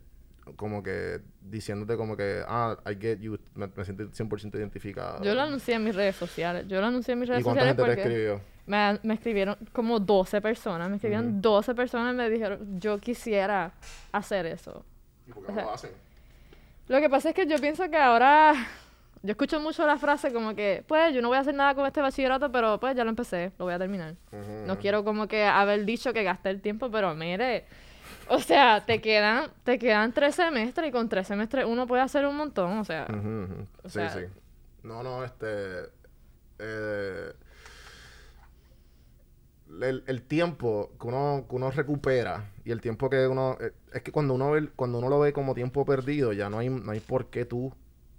como 0.56 0.82
que 0.82 1.20
diciéndote 1.40 1.96
como 1.96 2.16
que, 2.16 2.42
ah, 2.46 2.76
I 2.86 2.96
get 3.00 3.18
you, 3.20 3.38
me, 3.54 3.66
me 3.74 3.84
siento 3.84 4.04
100% 4.04 4.54
identificado. 4.56 5.22
Yo 5.22 5.34
lo 5.34 5.42
anuncié 5.42 5.74
en 5.74 5.84
mis 5.84 5.94
redes 5.94 6.16
sociales. 6.16 6.66
Yo 6.68 6.80
lo 6.80 6.86
anuncié 6.86 7.12
en 7.12 7.20
mis 7.20 7.28
¿Y 7.28 7.32
redes 7.32 7.44
cuánta 7.44 7.62
sociales 7.62 7.86
gente 7.86 8.02
te 8.02 8.08
escribió? 8.08 8.40
me, 8.66 8.98
me 9.02 9.14
escribieron 9.14 9.56
como 9.72 9.98
12 9.98 10.40
personas. 10.40 10.88
Me 10.88 10.96
escribieron 10.96 11.40
12 11.40 11.74
personas 11.74 12.14
y 12.14 12.16
me 12.16 12.30
dijeron, 12.30 12.80
yo 12.80 12.98
quisiera 12.98 13.72
hacer 14.12 14.46
eso. 14.46 14.84
¿Y 15.26 15.32
por 15.32 15.44
qué 15.44 15.52
o 15.52 15.54
no 15.54 15.62
lo 15.62 15.72
hacen? 15.72 15.90
Lo 16.88 17.00
que 17.00 17.08
pasa 17.08 17.30
es 17.30 17.34
que 17.34 17.46
yo 17.46 17.58
pienso 17.58 17.88
que 17.90 17.96
ahora... 17.96 18.54
Yo 19.22 19.32
escucho 19.32 19.60
mucho 19.60 19.86
la 19.86 19.98
frase 19.98 20.32
como 20.32 20.54
que, 20.54 20.82
pues, 20.88 21.14
yo 21.14 21.20
no 21.20 21.28
voy 21.28 21.36
a 21.36 21.40
hacer 21.40 21.54
nada 21.54 21.74
con 21.74 21.84
este 21.84 22.00
bachillerato, 22.00 22.50
pero 22.50 22.80
pues 22.80 22.96
ya 22.96 23.04
lo 23.04 23.10
empecé, 23.10 23.52
lo 23.58 23.66
voy 23.66 23.74
a 23.74 23.78
terminar. 23.78 24.14
No 24.66 24.78
quiero 24.78 25.04
como 25.04 25.28
que 25.28 25.44
haber 25.44 25.84
dicho 25.84 26.14
que 26.14 26.22
gasté 26.22 26.48
el 26.48 26.62
tiempo, 26.62 26.90
pero 26.90 27.14
mire, 27.14 27.66
o 28.28 28.38
sea, 28.40 28.84
te 28.86 29.00
quedan, 29.00 29.50
te 29.64 29.78
quedan 29.78 30.12
tres 30.12 30.34
semestres 30.34 30.88
y 30.88 30.92
con 30.92 31.08
tres 31.08 31.26
semestres 31.26 31.64
uno 31.66 31.86
puede 31.86 32.02
hacer 32.02 32.26
un 32.26 32.36
montón, 32.36 32.78
o 32.78 32.84
sea. 32.84 33.06
O 33.82 33.88
Sí, 33.88 33.94
sea- 33.98 34.10
sí. 34.10 34.20
No, 34.82 35.02
no, 35.02 35.24
este. 35.24 35.46
eh, 36.58 37.32
el, 39.82 40.02
el 40.06 40.22
tiempo 40.22 40.90
que 41.00 41.06
uno, 41.06 41.46
que 41.48 41.54
uno 41.56 41.70
recupera 41.70 42.50
y 42.64 42.70
el 42.72 42.80
tiempo 42.80 43.08
que 43.08 43.26
uno. 43.26 43.56
eh, 43.60 43.72
es 43.92 44.02
que 44.02 44.10
cuando 44.12 44.34
uno, 44.34 44.50
ve, 44.52 44.68
cuando 44.74 44.98
uno 44.98 45.08
lo 45.08 45.20
ve 45.20 45.32
como 45.32 45.54
tiempo 45.54 45.84
perdido, 45.84 46.32
ya 46.32 46.50
no 46.50 46.58
hay, 46.58 46.68
no 46.68 46.90
hay 46.92 47.00
por 47.00 47.26
qué 47.26 47.44
tú 47.44 47.72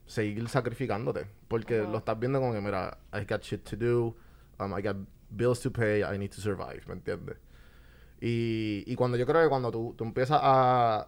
seguir 0.06 0.48
sacrificándote. 0.50 1.26
Porque 1.48 1.80
lo 1.80 1.98
estás 1.98 2.18
viendo 2.20 2.40
como 2.40 2.54
que, 2.54 2.62
mira, 2.62 2.98
I 3.14 3.26
got 3.26 3.42
shit 3.44 3.64
to 3.70 3.76
do, 3.76 4.16
um, 4.60 4.78
I 4.78 4.82
got 4.82 4.96
bills 5.30 5.60
to 5.62 5.72
pay, 5.72 6.02
I 6.04 6.18
need 6.18 6.32
to 6.32 6.42
survive, 6.42 6.82
¿me 6.88 6.94
entiendes? 6.94 7.38
Y, 8.22 8.84
y 8.86 8.96
cuando 8.96 9.18
yo 9.18 9.26
creo 9.26 9.42
que 9.42 9.50
cuando 9.50 9.72
tú, 9.72 9.96
tú 9.98 10.04
empiezas 10.04 10.40
a, 10.42 11.08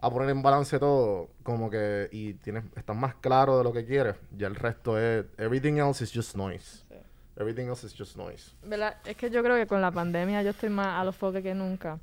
a 0.00 0.10
poner 0.10 0.30
en 0.30 0.42
balance 0.42 0.78
todo, 0.78 1.28
como 1.42 1.68
que, 1.70 2.08
y 2.10 2.34
tienes, 2.34 2.64
estás 2.74 2.96
más 2.96 3.14
claro 3.16 3.58
de 3.58 3.64
lo 3.64 3.72
que 3.72 3.84
quieres, 3.84 4.16
ya 4.36 4.46
el 4.46 4.54
resto 4.54 4.98
es, 4.98 5.26
everything 5.36 5.74
else 5.74 6.02
is 6.02 6.10
just 6.12 6.34
noise. 6.36 6.84
Sí. 6.88 6.94
Everything 7.36 7.66
else 7.66 7.86
is 7.86 7.94
just 7.96 8.16
noise. 8.16 8.52
¿verdad? 8.64 8.96
Es 9.04 9.16
que 9.16 9.30
yo 9.30 9.42
creo 9.44 9.56
que 9.56 9.66
con 9.66 9.80
la 9.82 9.90
pandemia 9.92 10.42
yo 10.42 10.50
estoy 10.50 10.70
más 10.70 11.00
a 11.00 11.04
los 11.04 11.14
foques 11.14 11.42
que 11.42 11.54
nunca. 11.54 11.98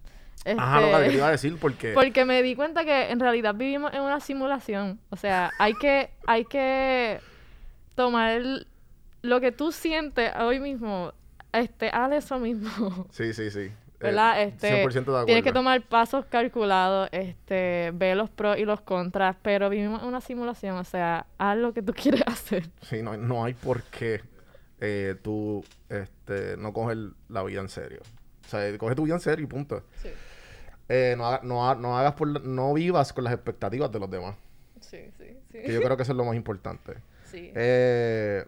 Ajá, 0.58 0.80
lo 0.80 0.88
que 0.88 0.94
Este, 0.98 1.10
te 1.10 1.16
iba 1.16 1.28
a 1.28 1.32
decir, 1.32 1.58
porque... 1.60 1.94
Porque 1.94 2.24
me 2.24 2.44
di 2.44 2.56
cuenta 2.56 2.86
que 2.86 3.10
en 3.10 3.20
realidad 3.20 3.56
vivimos 3.56 3.92
en 3.94 4.02
una 4.02 4.20
simulación. 4.20 5.00
O 5.10 5.16
sea, 5.16 5.50
hay 5.58 5.74
que, 5.74 6.12
hay 6.28 6.46
que 6.46 7.20
tomar 7.96 8.32
el- 8.32 8.68
lo 9.24 9.42
que 9.42 9.52
tú 9.52 9.72
sientes 9.72 10.32
hoy 10.40 10.60
mismo, 10.60 11.12
este, 11.52 11.90
haz 11.92 12.12
eso 12.14 12.38
mismo. 12.38 13.08
Sí, 13.12 13.34
sí, 13.34 13.50
sí. 13.50 13.72
¿Verdad? 14.00 14.42
Este, 14.44 14.84
100% 14.84 14.94
de 14.94 15.02
acuerdo. 15.02 15.26
tienes 15.26 15.44
que 15.44 15.52
tomar 15.52 15.82
pasos 15.82 16.26
calculados, 16.26 17.10
este, 17.12 17.92
ver 17.94 18.18
los 18.18 18.30
pros 18.30 18.58
y 18.58 18.66
los 18.66 18.82
contras, 18.82 19.36
pero 19.42 19.70
vivimos 19.70 20.02
en 20.02 20.08
una 20.10 20.22
simulación, 20.22 20.78
o 20.78 20.84
sea, 20.84 21.26
haz 21.38 21.58
lo 21.58 21.74
que 21.74 21.82
tú 21.82 21.94
quieres 21.96 22.22
hacer. 22.28 22.70
Sí, 22.82 23.02
no, 23.02 23.12
hay- 23.12 23.20
no 23.20 23.44
hay 23.46 23.54
por 23.54 23.82
qué 23.84 24.22
eh, 24.82 25.16
tú 25.24 25.64
este, 25.90 26.58
no 26.58 26.74
coger 26.74 26.98
la 27.30 27.44
vida 27.44 27.62
en 27.62 27.70
serio. 27.70 28.02
O 28.46 28.50
sea, 28.50 28.78
coge 28.78 28.94
tu 28.96 29.04
vida 29.04 29.16
en 29.16 29.22
serio 29.22 29.44
y 29.44 29.48
punto. 29.48 29.84
Sí, 30.02 30.10
Eh, 30.90 31.16
no, 31.18 31.26
haga- 31.28 31.40
no, 31.44 31.68
ha- 31.70 31.76
no 31.76 31.98
hagas 31.98 32.14
por 32.14 32.46
no 32.46 32.74
vivas 32.74 33.12
con 33.14 33.24
las 33.24 33.34
expectativas 33.34 33.92
de 33.92 34.00
los 34.00 34.10
demás. 34.12 34.36
sí, 34.82 35.00
sí, 35.18 35.26
sí. 35.52 35.62
Que 35.64 35.74
yo 35.74 35.82
creo 35.82 35.98
que 35.98 36.04
eso 36.04 36.12
es 36.12 36.18
lo 36.18 36.26
más 36.26 36.36
importante. 36.36 36.94
Sí. 37.26 37.52
Eh, 37.56 38.46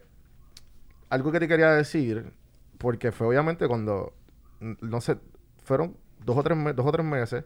algo 1.10 1.32
que 1.32 1.40
te 1.40 1.48
quería 1.48 1.72
decir, 1.72 2.30
porque 2.78 3.10
fue 3.12 3.26
obviamente 3.26 3.66
cuando, 3.66 4.12
no 4.60 5.00
sé, 5.00 5.16
fueron 5.68 5.96
dos 6.24 6.36
o 6.36 6.42
tres, 6.42 6.58
dos 6.74 6.86
o 6.86 6.92
tres 6.92 7.04
meses 7.04 7.44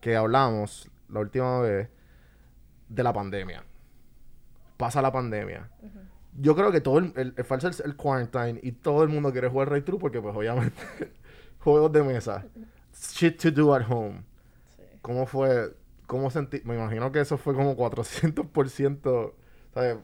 que 0.00 0.14
hablamos 0.14 0.88
la 1.08 1.20
última 1.20 1.60
vez 1.60 1.88
de 2.88 3.02
la 3.02 3.12
pandemia. 3.12 3.64
Pasa 4.76 5.02
la 5.02 5.10
pandemia. 5.10 5.68
Yo 6.34 6.54
creo 6.54 6.70
que 6.70 6.80
todo 6.80 6.98
el, 6.98 7.12
el, 7.16 7.34
el 7.36 7.44
falso 7.44 7.66
el, 7.66 7.74
el 7.84 7.96
quarantine 7.96 8.60
y 8.62 8.72
todo 8.72 9.02
el 9.02 9.08
mundo 9.08 9.32
quiere 9.32 9.48
jugar 9.48 9.70
Ray 9.70 9.82
True 9.82 9.98
porque 9.98 10.20
pues 10.20 10.36
obviamente 10.36 10.76
juegos 11.58 11.90
de 11.90 12.02
mesa. 12.02 12.44
Shit 12.94 13.40
to 13.40 13.50
do 13.50 13.74
at 13.74 13.90
home. 13.90 14.22
Sí. 14.76 14.82
¿Cómo 15.02 15.26
fue? 15.26 15.74
¿Cómo 16.06 16.30
sentí? 16.30 16.60
Me 16.64 16.74
imagino 16.76 17.10
que 17.10 17.20
eso 17.20 17.38
fue 17.38 17.54
como 17.54 17.76
400%. 17.76 19.32
¿sabes? 19.74 19.98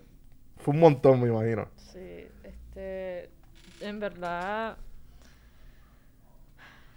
Fue 0.56 0.74
un 0.74 0.80
montón, 0.80 1.20
me 1.20 1.28
imagino. 1.28 1.68
Sí, 1.76 2.26
este, 2.42 3.30
en 3.80 4.00
verdad 4.00 4.78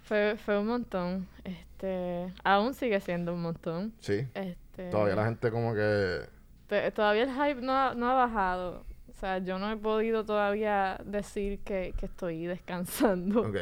fue, 0.08 0.36
fue 0.44 0.58
un 0.58 0.66
montón. 0.66 1.28
Este, 1.44 2.32
aún 2.44 2.74
sigue 2.74 3.00
siendo 3.00 3.34
un 3.34 3.42
montón. 3.42 3.92
Sí. 4.00 4.26
Este, 4.34 4.90
Todavía 4.90 5.14
la 5.16 5.24
gente 5.26 5.50
como 5.50 5.74
que... 5.74 6.20
te- 6.66 6.90
todavía 6.92 7.22
el 7.24 7.30
hype 7.30 7.60
no 7.62 7.72
ha, 7.72 7.94
no 7.94 8.08
ha 8.10 8.14
bajado. 8.14 8.84
O 9.08 9.20
sea, 9.20 9.38
yo 9.38 9.58
no 9.58 9.70
he 9.72 9.76
podido 9.76 10.24
todavía 10.24 11.00
decir 11.04 11.58
que, 11.60 11.92
que 11.98 12.06
estoy 12.06 12.46
descansando. 12.46 13.40
Ok. 13.42 13.56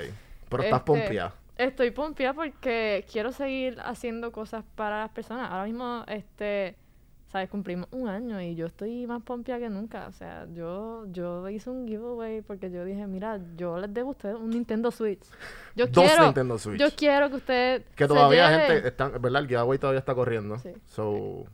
Pero 0.49 0.63
estás 0.63 0.81
Este, 0.81 0.93
pompeada. 0.93 1.35
Estoy 1.57 1.91
pompeada 1.91 2.35
porque 2.35 3.05
quiero 3.11 3.33
seguir 3.33 3.79
haciendo 3.83 4.31
cosas 4.33 4.63
para 4.75 5.01
las 5.01 5.11
personas. 5.11 5.51
Ahora 5.51 5.65
mismo, 5.65 6.05
este, 6.07 6.77
¿sabes? 7.33 7.49
Cumplimos 7.51 7.89
un 7.93 8.09
año 8.09 8.41
y 8.41 8.55
yo 8.55 8.67
estoy 8.67 9.07
más 9.07 9.23
pompeada 9.23 9.61
que 9.61 9.69
nunca. 9.69 10.07
O 10.09 10.13
sea, 10.13 10.47
yo, 10.55 11.05
yo 11.13 11.49
hice 11.49 11.71
un 11.71 11.87
giveaway 11.87 12.41
porque 12.43 12.71
yo 12.71 12.85
dije, 12.85 13.07
mira, 13.07 13.41
yo 13.57 13.79
les 13.79 13.93
debo 13.93 14.09
a 14.09 14.13
ustedes 14.13 14.37
un 14.37 14.51
Nintendo 14.51 14.91
Switch. 14.91 15.23
Yo 15.75 15.87
Dos 15.87 16.05
quiero, 16.05 16.25
Nintendo 16.25 16.59
Switch. 16.59 16.81
yo 16.81 16.87
quiero 16.97 17.29
que 17.31 17.37
ustedes 17.37 17.83
Que 17.95 18.05
se 18.05 18.09
todavía 18.09 18.51
lleven. 18.51 18.67
gente... 18.73 18.89
Están, 18.89 19.13
¿Verdad? 19.21 19.43
El 19.43 19.49
giveaway 19.49 19.79
todavía 19.79 20.01
está 20.01 20.15
corriendo. 20.15 20.59
Sí. 20.59 20.71
So... 20.87 21.45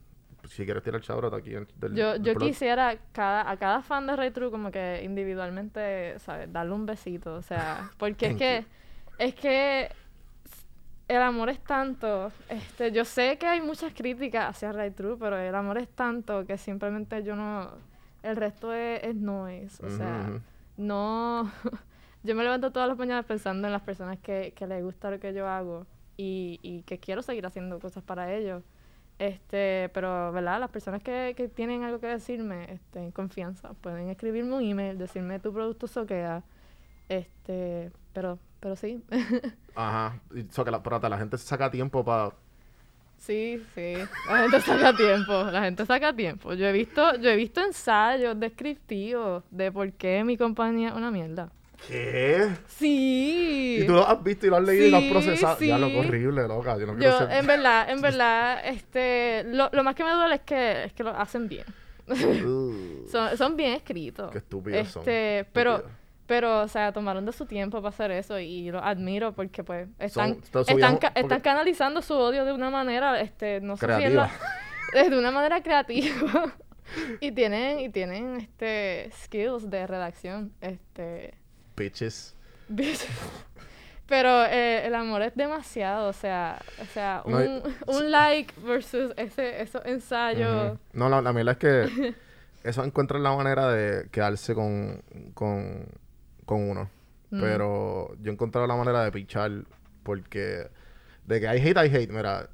Si 0.49 0.65
quieres 0.65 0.83
tirar 0.83 0.97
el 1.01 1.07
chabrote 1.07 1.37
aquí 1.37 1.55
en- 1.55 1.69
del, 1.77 1.95
Yo, 1.95 2.13
del 2.15 2.23
yo 2.25 2.35
quisiera 2.35 2.97
cada, 3.13 3.49
a 3.49 3.57
cada 3.57 3.81
fan 3.81 4.09
de 4.09 4.17
Retro 4.17 4.51
como 4.51 4.73
que 4.73 5.01
individualmente, 5.05 6.19
¿sabes? 6.19 6.53
Darle 6.53 6.73
un 6.75 6.85
besito, 6.85 7.35
o 7.37 7.43
sea, 7.43 7.91
porque 7.97 8.27
es 8.27 8.37
que, 8.37 8.65
es 9.19 9.35
que 9.37 9.89
el 11.12 11.22
amor 11.22 11.51
es 11.51 11.61
tanto, 11.61 12.33
este, 12.48 12.90
yo 12.92 13.05
sé 13.05 13.37
que 13.38 13.46
hay 13.46 13.61
muchas 13.61 13.92
críticas 13.92 14.51
hacia 14.51 14.72
Ray 14.72 14.90
True, 14.92 15.16
pero 15.18 15.38
el 15.38 15.55
amor 15.55 15.79
es 15.79 15.88
tanto 15.88 16.46
que 16.46 16.57
simplemente 16.57 17.22
yo 17.22 17.37
no, 17.37 17.70
el 18.22 18.37
resto 18.37 18.72
es, 18.72 19.03
es 19.05 19.14
noise, 19.14 19.85
o 19.85 19.90
sea, 19.90 20.40
no, 20.77 21.51
yo 22.22 22.35
me 22.35 22.42
levanto 22.42 22.72
todas 22.72 22.88
las 22.88 22.96
mañanas 22.96 23.27
pensando 23.27 23.68
en 23.68 23.72
las 23.72 23.83
personas 23.83 24.18
que, 24.20 24.55
que 24.57 24.66
les 24.66 24.83
gusta 24.83 25.11
lo 25.11 25.20
que 25.20 25.35
yo 25.35 25.46
hago 25.46 25.87
y, 26.16 26.59
y 26.62 26.83
que 26.83 26.98
quiero 26.98 27.20
seguir 27.22 27.44
haciendo 27.46 27.79
cosas 27.79 28.03
para 28.03 28.35
ellos. 28.35 28.62
Este, 29.18 29.88
pero, 29.90 30.33
¿verdad? 30.33 30.59
Las 30.59 30.70
personas 30.70 31.03
que, 31.03 31.35
que 31.37 31.48
tienen 31.48 31.85
algo 31.85 32.01
que 32.01 32.09
decirme, 32.09 32.72
este, 32.72 33.01
en 33.01 33.12
confianza, 33.12 33.75
pueden 33.75 34.09
escribirme 34.09 34.55
un 34.55 34.64
email, 34.64 34.98
decirme 34.98 35.38
tu 35.38 35.53
producto 35.53 35.87
soquea. 35.87 36.42
Este, 37.09 37.92
pero, 38.12 38.38
pero 38.62 38.77
sí. 38.77 39.03
Ajá. 39.75 40.20
Y, 40.35 40.44
so 40.53 40.64
que 40.64 40.70
la, 40.70 40.81
pero 40.83 40.96
hasta 40.96 41.09
la 41.09 41.18
gente 41.18 41.37
saca 41.37 41.68
tiempo 41.68 42.05
para... 42.05 42.31
sí, 43.18 43.61
sí. 43.75 43.94
La 44.29 44.38
gente 44.38 44.61
saca 44.61 44.96
tiempo, 44.96 45.33
la 45.51 45.62
gente 45.64 45.85
saca 45.85 46.14
tiempo. 46.14 46.55
Yo 46.55 46.66
he 46.66 46.72
visto, 46.72 47.16
yo 47.16 47.29
he 47.31 47.37
visto 47.37 47.61
ensayos 47.61 48.38
descriptivos 48.38 49.42
de 49.51 49.72
por 49.72 49.92
qué 49.94 50.22
mi 50.22 50.37
compañía 50.37 50.90
es 50.90 50.94
una 50.94 51.11
mierda. 51.11 51.51
¿Qué? 51.88 52.48
Sí. 52.68 53.79
Y 53.81 53.87
tú 53.87 53.94
lo 53.94 54.07
has 54.07 54.22
visto 54.22 54.46
y 54.46 54.51
lo 54.51 54.57
has 54.59 54.62
leído 54.62 54.87
y 54.87 54.90
lo 54.90 54.96
has 54.98 55.03
Sí, 55.03 55.11
procesado. 55.11 55.61
Ya 55.61 55.79
lo 55.79 55.88
sí. 55.88 55.96
horrible, 55.96 56.46
loca. 56.46 56.79
Yo 56.79 56.87
no 56.87 56.94
quiero 56.94 57.12
Yo, 57.12 57.18
ser... 57.27 57.33
en 57.37 57.46
verdad, 57.48 57.90
en 57.90 58.01
verdad, 58.09 58.61
este, 58.64 59.42
lo, 59.44 59.68
lo 59.72 59.83
más 59.83 59.96
que 59.96 60.05
me 60.05 60.12
duele 60.12 60.37
es 60.37 60.40
que, 60.42 60.85
es 60.85 60.92
que 60.92 61.03
lo 61.03 61.11
hacen 61.11 61.48
bien. 61.48 61.66
Uh, 62.07 63.07
Son, 63.11 63.37
son 63.37 63.57
bien 63.57 63.72
escritos. 63.72 64.31
Qué 64.31 64.38
estúpidos 64.38 64.88
son, 64.88 65.01
este, 65.03 65.48
Pero, 65.53 65.77
estúpidos. 65.79 66.02
Pero, 66.33 66.62
o 66.62 66.68
sea, 66.68 66.92
tomaron 66.95 67.27
de 67.27 67.33
su 67.33 67.45
tiempo 67.45 67.83
para 67.83 67.90
hacer 67.90 68.11
eso 68.11 68.38
y 68.38 68.71
lo 68.71 68.83
admiro 68.83 69.35
porque, 69.35 69.62
pues, 69.62 69.87
están, 69.99 70.38
están, 70.66 70.99
porque- 70.99 71.21
están 71.21 71.40
canalizando 71.42 72.01
su 72.01 72.14
odio 72.14 72.47
de 72.47 72.53
una 72.55 72.71
manera, 72.71 73.21
este, 73.21 73.61
no 73.61 73.77
sé 73.77 73.87
si 73.99 74.05
es 74.05 74.14
la- 74.14 74.31
de 75.11 75.18
una 75.18 75.31
manera 75.31 75.62
creativa. 75.62 76.55
y 77.21 77.33
tienen, 77.33 77.81
y 77.81 77.90
tienen, 77.90 78.38
este, 78.38 79.11
skills 79.25 79.68
de 79.68 79.87
redacción, 79.87 80.55
este, 80.62 81.35
Bitches. 81.77 82.35
pero 84.07 84.47
eh, 84.47 84.87
el 84.87 84.95
amor 84.95 85.21
es 85.21 85.35
demasiado, 85.35 86.09
o 86.09 86.12
sea, 86.14 86.62
o 86.81 86.87
sea, 86.87 87.23
No, 87.27 87.37
un, 87.37 87.62
un 87.88 88.11
like 88.11 88.55
versus 88.62 89.12
ese, 89.18 89.61
esos 89.61 89.85
ensayos. 89.85 90.73
Ujú. 90.73 90.79
No, 90.95 91.11
la, 91.11 91.21
la 91.21 91.51
es 91.53 91.59
que 91.59 92.14
eso 92.64 92.85
encuentra 92.85 93.18
la 93.18 93.37
manera 93.37 93.68
de 93.68 94.09
quedarse 94.11 94.55
con, 94.55 95.03
con, 95.35 95.87
con 96.53 96.71
uno. 96.71 96.91
Mm. 97.31 97.41
Pero 97.41 98.15
yo 98.21 98.31
he 98.31 98.35
encontrado 98.35 98.67
la 98.67 98.77
manera 98.77 99.03
de 99.05 99.11
pichar 99.11 99.51
porque 100.03 100.69
de 101.27 101.41
que 101.41 101.49
hay 101.49 101.61
hate, 101.61 101.77
hay 101.79 101.95
hate. 101.95 102.11
Mira, 102.11 102.49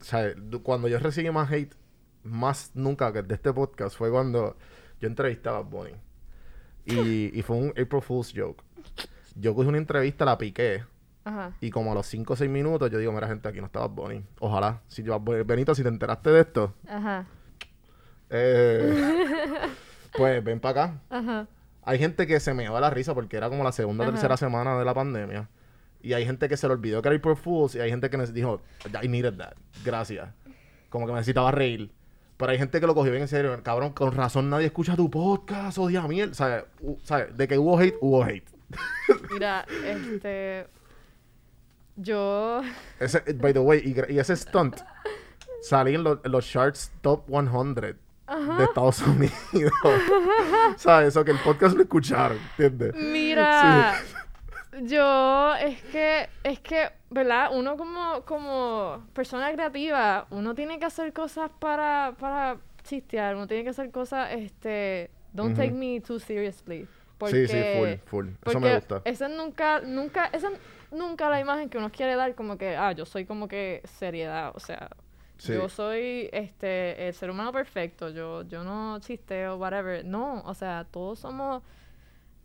o 0.00 0.04
sea, 0.04 0.32
cuando 0.62 0.88
yo 0.88 0.98
recibí 0.98 1.30
más 1.30 1.50
hate, 1.50 1.74
más 2.22 2.72
nunca 2.74 3.12
que 3.12 3.22
de 3.22 3.34
este 3.34 3.52
podcast, 3.52 3.96
fue 3.96 4.10
cuando 4.10 4.56
yo 5.00 5.08
entrevistaba 5.08 5.58
a 5.58 5.62
Bonnie. 5.62 5.96
Y, 6.84 7.30
y 7.38 7.42
fue 7.42 7.56
un 7.56 7.68
April 7.70 8.02
Fool's 8.02 8.32
joke. 8.34 8.62
Yo 9.36 9.54
cogí 9.54 9.68
una 9.68 9.78
entrevista, 9.78 10.24
la 10.24 10.36
piqué. 10.36 10.84
Ajá. 11.24 11.52
Y 11.60 11.70
como 11.70 11.92
a 11.92 11.94
los 11.94 12.06
5 12.06 12.32
o 12.32 12.36
6 12.36 12.50
minutos, 12.50 12.90
yo 12.90 12.98
digo, 12.98 13.12
mira, 13.12 13.28
gente, 13.28 13.48
aquí 13.48 13.60
no 13.60 13.66
estaba 13.66 13.86
Bonnie. 13.86 14.22
Ojalá. 14.40 14.80
Si 14.88 15.02
yo, 15.02 15.18
Benito, 15.20 15.74
si 15.74 15.82
te 15.82 15.88
enteraste 15.88 16.30
de 16.30 16.40
esto, 16.40 16.74
Ajá. 16.88 17.26
eh, 18.30 19.68
pues 20.16 20.42
ven 20.42 20.60
para 20.60 20.84
acá. 20.84 21.00
Ajá. 21.10 21.46
Hay 21.82 21.98
gente 21.98 22.26
que 22.26 22.40
se 22.40 22.54
me 22.54 22.68
va 22.68 22.80
la 22.80 22.90
risa 22.90 23.14
porque 23.14 23.36
era 23.36 23.48
como 23.48 23.64
la 23.64 23.72
segunda 23.72 24.04
o 24.06 24.10
tercera 24.10 24.36
semana 24.36 24.78
de 24.78 24.84
la 24.84 24.94
pandemia. 24.94 25.48
Y 26.02 26.12
hay 26.14 26.24
gente 26.24 26.48
que 26.48 26.56
se 26.56 26.66
le 26.66 26.74
olvidó 26.74 27.02
que 27.02 27.08
era 27.08 27.16
April 27.16 27.36
Fools. 27.36 27.74
Y 27.74 27.80
hay 27.80 27.90
gente 27.90 28.08
que 28.10 28.16
nos 28.16 28.32
dijo, 28.32 28.60
I 29.02 29.08
needed 29.08 29.34
that. 29.38 29.54
Gracias. 29.84 30.28
Como 30.88 31.06
que 31.06 31.12
me 31.12 31.18
necesitaba 31.18 31.50
reír. 31.52 31.90
Pero 32.36 32.52
hay 32.52 32.58
gente 32.58 32.80
que 32.80 32.86
lo 32.86 32.94
cogió 32.94 33.10
bien 33.12 33.22
en 33.22 33.28
serio. 33.28 33.58
Cabrón, 33.62 33.92
con 33.92 34.12
razón 34.12 34.48
nadie 34.48 34.66
escucha 34.66 34.96
tu 34.96 35.10
podcast. 35.10 35.76
Odia 35.78 36.02
miel. 36.08 36.34
¿Sabes? 36.34 36.64
U- 36.80 36.98
¿Sabes? 37.02 37.36
De 37.36 37.46
que 37.48 37.58
hubo 37.58 37.78
hate, 37.78 37.96
hubo 38.00 38.24
hate. 38.24 38.44
Mira, 39.30 39.66
este. 39.84 40.66
Yo. 41.96 42.62
Ese, 42.98 43.20
by 43.34 43.52
the 43.52 43.58
way, 43.58 43.82
y, 44.08 44.18
ese 44.18 44.36
stunt 44.36 44.76
salí 45.62 45.94
en, 45.94 46.02
los- 46.04 46.18
en 46.24 46.32
los 46.32 46.46
charts 46.48 46.92
top 47.02 47.26
100 47.28 47.48
de 48.58 48.64
Estados 48.64 49.02
Unidos. 49.06 49.72
¿Sabes? 50.76 51.08
Eso 51.08 51.24
que 51.24 51.32
el 51.32 51.38
podcast 51.38 51.76
lo 51.76 51.82
escucharon, 51.82 52.38
¿entiendes? 52.58 52.94
Mira. 52.94 54.00
Yo. 54.82 55.54
Es 55.56 55.82
que. 55.82 56.28
Es 56.44 56.60
que, 56.60 56.90
¿verdad? 57.10 57.50
Uno 57.52 57.76
como, 57.76 58.22
como 58.22 59.04
persona 59.12 59.52
creativa, 59.52 60.26
uno 60.30 60.54
tiene 60.54 60.78
que 60.78 60.86
hacer 60.86 61.12
cosas 61.12 61.50
para, 61.58 62.14
para 62.18 62.58
chistear. 62.84 63.34
Uno 63.36 63.46
tiene 63.46 63.64
que 63.64 63.70
hacer 63.70 63.90
cosas, 63.90 64.28
este. 64.32 65.10
Don't 65.32 65.56
take 65.56 65.72
me 65.72 66.00
too 66.00 66.18
seriously. 66.18 66.88
Porque, 67.18 67.46
Sí, 67.46 67.52
sí, 67.52 67.62
full, 67.76 67.88
full. 68.06 68.28
Eso 68.46 68.60
me 68.60 68.74
gusta. 68.74 69.02
Esa 69.04 69.26
es 69.26 69.36
nunca, 69.36 69.80
nunca, 69.80 70.26
esa 70.32 70.48
es 70.48 70.58
nunca 70.90 71.28
la 71.28 71.38
imagen 71.38 71.68
que 71.68 71.78
uno 71.78 71.90
quiere 71.90 72.16
dar 72.16 72.34
como 72.34 72.56
que, 72.56 72.76
ah, 72.76 72.92
yo 72.92 73.04
soy 73.04 73.26
como 73.26 73.46
que 73.46 73.82
seriedad, 73.84 74.52
o 74.54 74.60
sea, 74.60 74.88
Sí. 75.40 75.54
yo 75.54 75.68
soy 75.70 76.28
este 76.32 77.08
el 77.08 77.14
ser 77.14 77.30
humano 77.30 77.50
perfecto, 77.50 78.10
yo, 78.10 78.42
yo 78.42 78.62
no 78.62 78.98
chisteo, 79.00 79.56
whatever. 79.56 80.04
No, 80.04 80.42
o 80.42 80.52
sea, 80.54 80.86
todos 80.90 81.18
somos, 81.18 81.62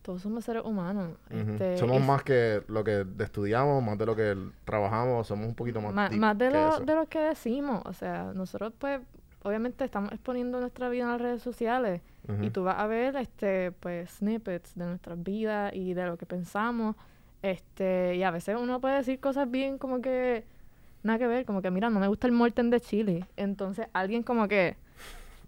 todos 0.00 0.22
somos 0.22 0.44
seres 0.44 0.62
humanos. 0.64 1.10
Este, 1.28 1.76
Somos 1.76 2.00
más 2.00 2.22
que 2.22 2.62
lo 2.68 2.82
que 2.84 3.06
estudiamos, 3.18 3.82
más 3.82 3.98
de 3.98 4.06
lo 4.06 4.16
que 4.16 4.34
trabajamos, 4.64 5.26
somos 5.26 5.46
un 5.46 5.54
poquito 5.54 5.80
más 5.80 6.10
deep 6.10 6.18
más 6.18 6.38
de 6.38 6.50
lo, 6.50 6.80
de 6.80 6.94
lo 6.94 7.06
que 7.06 7.18
decimos. 7.18 7.82
O 7.84 7.92
sea, 7.92 8.32
nosotros 8.34 8.72
pues, 8.78 9.00
obviamente 9.42 9.84
estamos 9.84 10.12
exponiendo 10.12 10.58
nuestra 10.58 10.88
vida 10.88 11.04
en 11.04 11.10
las 11.10 11.20
redes 11.20 11.42
sociales. 11.42 12.00
Y 12.40 12.50
tú 12.50 12.64
vas 12.64 12.78
a 12.80 12.88
ver 12.88 13.14
este, 13.14 13.70
pues, 13.70 14.10
snippets 14.10 14.74
de 14.74 14.84
nuestras 14.84 15.22
vidas 15.22 15.72
y 15.74 15.94
de 15.94 16.06
lo 16.06 16.16
que 16.16 16.26
pensamos. 16.26 16.96
Este, 17.42 18.16
y 18.16 18.24
a 18.24 18.32
veces 18.32 18.56
uno 18.60 18.80
puede 18.80 18.96
decir 18.96 19.20
cosas 19.20 19.48
bien 19.48 19.78
como 19.78 20.00
que 20.00 20.44
nada 21.06 21.18
que 21.18 21.26
ver, 21.26 21.44
como 21.46 21.62
que 21.62 21.70
mira, 21.70 21.88
no 21.90 22.00
me 22.00 22.08
gusta 22.08 22.26
el 22.26 22.32
molten 22.32 22.70
de 22.70 22.80
chili. 22.80 23.24
Entonces 23.36 23.86
alguien 23.92 24.22
como 24.22 24.48
que, 24.48 24.76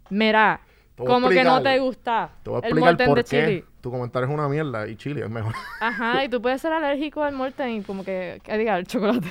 mira, 0.09 0.61
como 0.95 1.29
que 1.29 1.43
no 1.43 1.61
te 1.61 1.79
gusta 1.79 2.31
Te 2.43 2.49
voy 2.49 2.61
a 2.63 2.67
el 2.67 2.75
molten 2.75 3.07
por 3.07 3.17
de 3.17 3.23
qué 3.23 3.45
chili. 3.45 3.65
tu 3.81 3.91
comentario 3.91 4.27
es 4.27 4.33
una 4.33 4.49
mierda 4.49 4.87
y 4.87 4.95
chile 4.95 5.21
es 5.23 5.29
mejor. 5.29 5.53
Ajá, 5.79 6.23
y 6.25 6.29
tú 6.29 6.41
puedes 6.41 6.61
ser 6.61 6.73
alérgico 6.73 7.23
al 7.23 7.33
molten 7.33 7.69
y 7.69 7.83
como 7.83 8.03
que, 8.03 8.41
que 8.43 8.57
diga, 8.57 8.75
al 8.75 8.85
chocolate. 8.85 9.27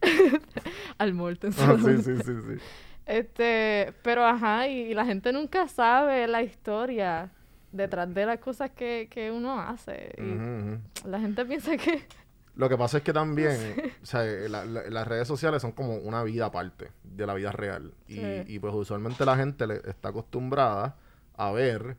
al 0.98 1.14
molten. 1.14 1.52
Ah, 1.58 1.76
sí, 1.82 1.96
sí, 2.02 2.16
sí, 2.16 2.22
sí. 2.24 2.62
Este, 3.06 3.92
pero 4.02 4.24
ajá, 4.24 4.68
y, 4.68 4.82
y 4.82 4.94
la 4.94 5.04
gente 5.04 5.32
nunca 5.32 5.66
sabe 5.68 6.26
la 6.28 6.42
historia 6.42 7.30
detrás 7.72 8.12
de 8.14 8.26
las 8.26 8.38
cosas 8.38 8.70
que, 8.70 9.08
que 9.10 9.30
uno 9.30 9.60
hace. 9.60 10.14
Y 10.18 11.08
la 11.08 11.20
gente 11.20 11.44
piensa 11.44 11.76
que... 11.76 12.04
Lo 12.56 12.68
que 12.68 12.76
pasa 12.76 12.98
es 12.98 13.02
que 13.04 13.12
también, 13.12 13.56
o 14.02 14.06
sea, 14.06 14.22
la- 14.24 14.64
la- 14.64 14.88
las 14.90 15.06
redes 15.08 15.26
sociales 15.28 15.62
son 15.62 15.72
como 15.72 15.96
una 15.96 16.22
vida 16.24 16.46
aparte 16.46 16.90
de 17.04 17.26
la 17.26 17.34
vida 17.34 17.52
real. 17.52 17.92
Y, 18.08 18.14
Sí. 18.16 18.44
y, 18.48 18.58
pues 18.58 18.74
usualmente 18.74 19.24
la 19.24 19.36
gente 19.36 19.66
le 19.66 19.80
está 19.88 20.08
acostumbrada 20.10 20.96
a 21.36 21.52
ver 21.52 21.96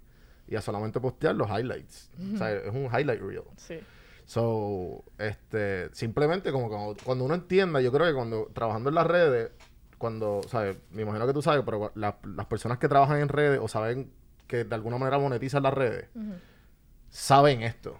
y 0.47 0.55
a 0.55 0.61
solamente 0.61 0.99
postear 0.99 1.35
los 1.35 1.49
highlights. 1.49 2.09
O 2.33 2.37
sea, 2.37 2.51
es 2.53 2.69
un 2.73 2.85
highlight 2.85 3.21
reel. 3.21 3.43
Sí. 3.57 3.79
So, 4.25 5.03
este, 5.17 5.89
simplemente 5.93 6.51
como 6.51 6.69
cuando, 6.69 6.95
cuando 7.03 7.25
uno 7.25 7.33
entienda, 7.35 7.81
yo 7.81 7.91
creo 7.91 8.07
que 8.07 8.13
cuando 8.13 8.49
trabajando 8.53 8.89
en 8.89 8.95
las 8.95 9.07
redes, 9.07 9.51
cuando, 9.97 10.41
¿sabes? 10.47 10.77
Me 10.91 11.01
imagino 11.03 11.25
que 11.27 11.33
tú 11.33 11.41
sabes, 11.41 11.63
pero 11.65 11.91
la- 11.95 12.17
las 12.35 12.45
personas 12.45 12.77
que 12.77 12.87
trabajan 12.87 13.19
en 13.19 13.29
redes 13.29 13.59
o 13.61 13.67
saben 13.67 14.11
que 14.47 14.63
de 14.63 14.75
alguna 14.75 14.97
manera 14.97 15.17
monetizan 15.17 15.63
las 15.63 15.73
redes, 15.73 16.07
saben 17.09 17.61
esto. 17.63 17.99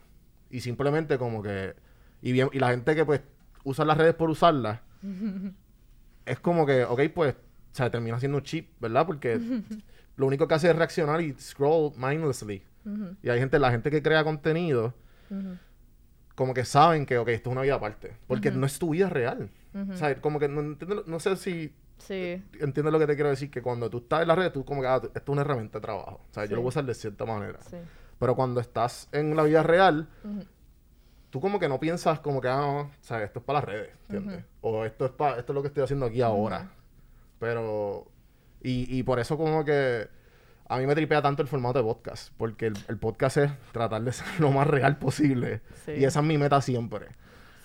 Y 0.49 0.61
simplemente 0.61 1.17
como 1.17 1.41
que, 1.41 1.75
y 2.21 2.31
bien, 2.31 2.49
y 2.53 2.59
la 2.59 2.69
gente 2.71 2.95
que 2.95 3.05
pues 3.05 3.21
usa 3.63 3.85
las 3.85 3.97
redes 3.97 4.13
por 4.15 4.29
usarlas, 4.29 4.79
es 6.25 6.39
como 6.39 6.65
que, 6.65 6.83
ok, 6.85 7.01
pues, 7.13 7.33
o 7.33 7.75
sea, 7.75 7.89
termina 7.89 8.19
siendo 8.19 8.37
un 8.39 8.43
chip, 8.43 8.69
¿verdad? 8.79 9.05
Porque 9.05 9.39
lo 10.15 10.25
único 10.27 10.47
que 10.47 10.53
hace 10.55 10.69
es 10.69 10.75
reaccionar 10.75 11.21
y 11.21 11.33
scroll 11.39 11.93
mindlessly. 11.97 12.63
Y 13.21 13.29
hay 13.29 13.39
gente, 13.39 13.59
la 13.59 13.69
gente 13.71 13.91
que 13.91 14.01
crea 14.01 14.23
contenido, 14.23 14.93
como 16.35 16.53
que 16.53 16.65
saben 16.65 17.05
que, 17.05 17.17
ok, 17.17 17.27
esto 17.29 17.49
es 17.49 17.53
una 17.53 17.61
vida 17.61 17.75
aparte. 17.75 18.13
Porque 18.27 18.49
no 18.51 18.65
es 18.65 18.79
tu 18.79 18.89
vida 18.91 19.07
real. 19.09 19.49
O 19.91 19.95
sea, 19.95 20.19
como 20.19 20.39
que 20.39 20.47
no, 20.49 20.61
entiendo- 20.61 21.03
no 21.07 21.19
sé 21.19 21.35
si 21.37 21.73
Sí. 21.99 22.41
entiendes 22.59 22.91
lo 22.91 22.97
que 22.97 23.05
te 23.05 23.13
quiero 23.13 23.29
decir, 23.29 23.51
que 23.51 23.61
cuando 23.61 23.87
tú 23.89 23.99
estás 23.99 24.23
en 24.23 24.27
las 24.29 24.37
redes, 24.37 24.51
tú 24.51 24.65
como 24.65 24.81
que, 24.81 24.87
ah, 24.87 24.95
esto 25.03 25.11
es 25.19 25.29
una 25.29 25.41
herramienta 25.41 25.77
de 25.77 25.83
trabajo. 25.83 26.21
O 26.29 26.33
sea, 26.33 26.45
yo 26.45 26.55
lo 26.55 26.61
voy 26.63 26.67
a 26.67 26.69
usar 26.69 26.85
de 26.85 26.95
cierta 26.95 27.25
manera. 27.25 27.59
Sí. 27.61 27.77
Pero 28.17 28.35
cuando 28.35 28.59
estás 28.59 29.07
en 29.11 29.35
la 29.35 29.43
vida 29.43 29.61
real. 29.61 30.07
Tú 31.31 31.41
como 31.41 31.59
que 31.59 31.67
no 31.67 31.79
piensas 31.79 32.19
como 32.19 32.39
que, 32.41 32.47
ah, 32.49 32.57
no, 32.57 32.79
o 32.81 32.89
sea, 33.01 33.23
esto 33.23 33.39
es 33.39 33.45
para 33.45 33.59
las 33.59 33.65
redes, 33.65 33.89
¿entiendes? 34.09 34.45
O 34.61 34.85
esto 34.85 35.05
es 35.05 35.11
para, 35.11 35.39
esto 35.39 35.53
es 35.53 35.55
lo 35.55 35.61
que 35.63 35.69
estoy 35.69 35.83
haciendo 35.83 36.05
aquí 36.05 36.21
ahora. 36.21 36.69
Pero, 37.39 38.05
y, 38.61 38.95
y 38.95 39.01
por 39.03 39.19
eso 39.19 39.37
como 39.37 39.65
que 39.65 40.07
a 40.67 40.77
mí 40.77 40.85
me 40.85 40.93
tripea 40.95 41.21
tanto 41.21 41.41
el 41.41 41.47
formato 41.47 41.79
de 41.79 41.83
podcast, 41.85 42.31
porque 42.37 42.67
el, 42.67 42.73
el 42.87 42.97
podcast 42.97 43.37
es 43.37 43.51
tratar 43.71 44.01
de 44.03 44.11
ser 44.13 44.27
lo 44.39 44.51
más 44.51 44.67
real 44.67 44.97
posible. 44.97 45.61
Sí. 45.85 45.93
Y 45.93 46.03
esa 46.05 46.19
es 46.19 46.25
mi 46.25 46.37
meta 46.37 46.61
siempre. 46.61 47.07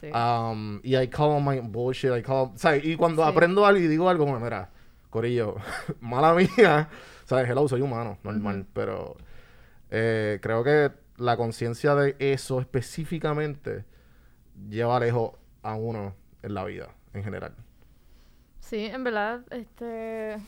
Sí. 0.01 0.09
Um, 0.13 0.81
y 0.83 0.97
I 0.97 1.09
call 1.09 1.43
my 1.43 1.61
bullshit, 1.61 2.11
I 2.17 2.23
call, 2.23 2.51
¿sabes? 2.57 2.85
Y 2.85 2.97
cuando 2.97 3.23
Sí. 3.25 3.29
aprendo 3.31 3.67
algo 3.67 3.81
y 3.81 3.87
digo 3.89 4.09
algo, 4.09 4.27
como, 4.27 4.39
mira, 4.41 4.71
Corillo, 5.11 5.57
mala 6.01 6.35
mía, 6.35 6.89
¿sabes? 7.25 7.49
Hello, 7.49 7.67
soy 7.69 7.81
humano, 7.81 8.19
normal, 8.23 8.67
pero 8.73 9.17
eh, 9.91 10.39
creo 10.43 10.63
que 10.65 10.91
la 11.19 11.37
conciencia 11.37 11.95
de 11.95 12.17
eso 12.19 12.61
específicamente 12.61 13.85
lleva 14.69 14.99
lejos 15.01 15.33
a 15.63 15.75
uno 15.75 16.15
en 16.43 16.55
la 16.55 16.65
vida, 16.65 16.89
en 17.15 17.25
general. 17.25 17.55
Sí, 18.61 18.85
en 18.87 19.05
verdad, 19.05 19.41
este, 19.51 20.39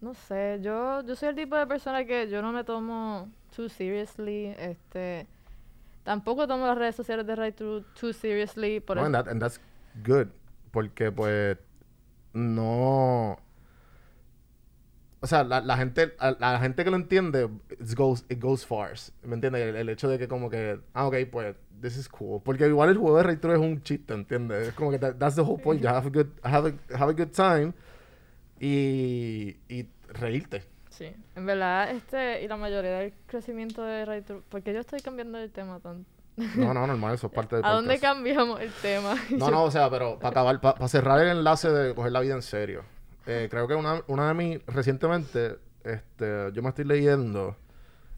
no 0.00 0.14
sé, 0.14 0.58
yo, 0.62 1.02
yo 1.02 1.16
soy 1.16 1.30
el 1.30 1.34
tipo 1.34 1.56
de 1.56 1.66
persona 1.66 2.04
que 2.04 2.28
yo 2.28 2.40
no 2.42 2.52
me 2.52 2.64
tomo 2.64 3.28
too 3.54 3.68
seriously, 3.68 4.54
este, 4.58 5.26
tampoco 6.04 6.46
tomo 6.46 6.66
las 6.66 6.78
redes 6.78 6.94
sociales 6.96 7.26
de 7.26 7.34
Right 7.36 7.56
too, 7.56 7.82
too 7.98 8.12
seriously, 8.12 8.80
por 8.80 8.96
No, 8.96 9.04
and, 9.04 9.14
that- 9.14 9.28
and 9.28 9.40
that's 9.40 9.60
good, 10.04 10.28
porque 10.70 11.10
pues 11.10 11.56
no... 12.32 13.38
O 15.24 15.26
sea, 15.26 15.42
la, 15.42 15.62
la 15.62 15.78
gente, 15.78 16.14
a, 16.18 16.32
la 16.38 16.58
gente 16.60 16.84
que 16.84 16.90
lo 16.90 16.96
entiende, 16.96 17.48
it 17.70 17.94
goes, 17.96 18.26
it 18.28 18.38
goes 18.42 18.66
far. 18.66 18.92
¿Me 19.22 19.34
entiendes? 19.34 19.62
El, 19.62 19.74
el 19.76 19.88
hecho 19.88 20.06
de 20.06 20.18
que 20.18 20.28
como 20.28 20.50
que, 20.50 20.78
ah, 20.92 21.06
ok, 21.06 21.16
pues, 21.32 21.56
this 21.80 21.96
is 21.96 22.10
cool. 22.10 22.42
Porque 22.44 22.66
igual 22.66 22.90
el 22.90 22.98
juego 22.98 23.16
de 23.16 23.22
Ray 23.22 23.38
es 23.42 23.58
un 23.58 23.82
chiste, 23.82 24.12
¿entiendes? 24.12 24.68
Es 24.68 24.74
como 24.74 24.90
que 24.90 24.98
that- 24.98 25.16
that's 25.18 25.34
the 25.36 25.40
whole 25.40 25.62
point. 25.62 25.80
You 25.80 25.88
have 25.88 26.06
a 26.06 26.10
good, 26.10 26.26
have 26.42 26.68
a, 26.68 26.94
have 26.98 27.10
a 27.10 27.14
good 27.14 27.32
time 27.32 27.72
y, 28.60 29.56
y 29.68 29.88
reírte. 30.08 30.62
sí, 30.90 31.06
en 31.34 31.46
verdad, 31.46 31.90
este, 31.90 32.42
y 32.42 32.48
la 32.48 32.58
mayoría 32.58 32.98
del 32.98 33.14
crecimiento 33.26 33.82
de 33.82 34.22
True, 34.22 34.42
porque 34.50 34.74
yo 34.74 34.80
estoy 34.80 35.00
cambiando 35.00 35.38
el 35.38 35.50
tema 35.50 35.80
tanto, 35.80 36.06
No, 36.36 36.74
no, 36.74 36.86
normal, 36.86 37.14
eso 37.14 37.28
es 37.28 37.32
parte 37.34 37.56
del 37.56 37.64
¿a 37.64 37.70
dónde 37.70 37.98
cambiamos 37.98 38.60
el 38.60 38.70
tema? 38.82 39.14
No, 39.30 39.50
no, 39.50 39.64
o 39.64 39.70
sea, 39.70 39.88
pero 39.88 40.18
para 40.18 40.28
acabar, 40.30 40.60
para 40.60 40.86
cerrar 40.88 41.18
el 41.20 41.28
enlace 41.38 41.70
de 41.70 41.94
coger 41.94 42.12
la 42.12 42.20
vida 42.20 42.34
en 42.34 42.42
serio. 42.42 42.84
Eh, 43.26 43.48
creo 43.50 43.66
que 43.66 43.74
una, 43.74 44.02
una 44.06 44.28
de 44.28 44.34
mis, 44.34 44.66
recientemente, 44.66 45.56
este, 45.82 46.50
yo 46.52 46.62
me 46.62 46.68
estoy 46.68 46.84
leyendo 46.84 47.56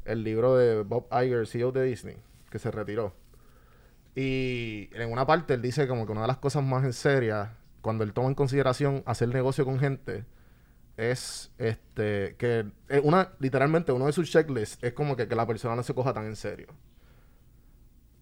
el 0.04 0.22
libro 0.24 0.56
de 0.56 0.82
Bob 0.82 1.06
Iger, 1.12 1.46
CEO 1.46 1.72
de 1.72 1.84
Disney, 1.84 2.16
que 2.50 2.58
se 2.58 2.70
retiró. 2.70 3.14
Y 4.14 4.88
en 4.92 5.12
una 5.12 5.26
parte 5.26 5.54
él 5.54 5.62
dice 5.62 5.86
como 5.86 6.06
que 6.06 6.12
una 6.12 6.22
de 6.22 6.28
las 6.28 6.38
cosas 6.38 6.64
más 6.64 6.84
en 6.84 6.92
serias, 6.92 7.50
cuando 7.82 8.02
él 8.02 8.12
toma 8.12 8.28
en 8.28 8.34
consideración 8.34 9.02
hacer 9.06 9.28
negocio 9.28 9.64
con 9.64 9.78
gente, 9.78 10.24
es 10.96 11.52
este 11.58 12.34
que 12.38 12.64
eh, 12.88 13.00
una 13.04 13.32
literalmente 13.38 13.92
uno 13.92 14.06
de 14.06 14.12
sus 14.12 14.30
checklists 14.30 14.82
es 14.82 14.94
como 14.94 15.14
que, 15.14 15.28
que 15.28 15.34
la 15.34 15.46
persona 15.46 15.76
no 15.76 15.82
se 15.82 15.94
coja 15.94 16.14
tan 16.14 16.24
en 16.24 16.36
serio. 16.36 16.68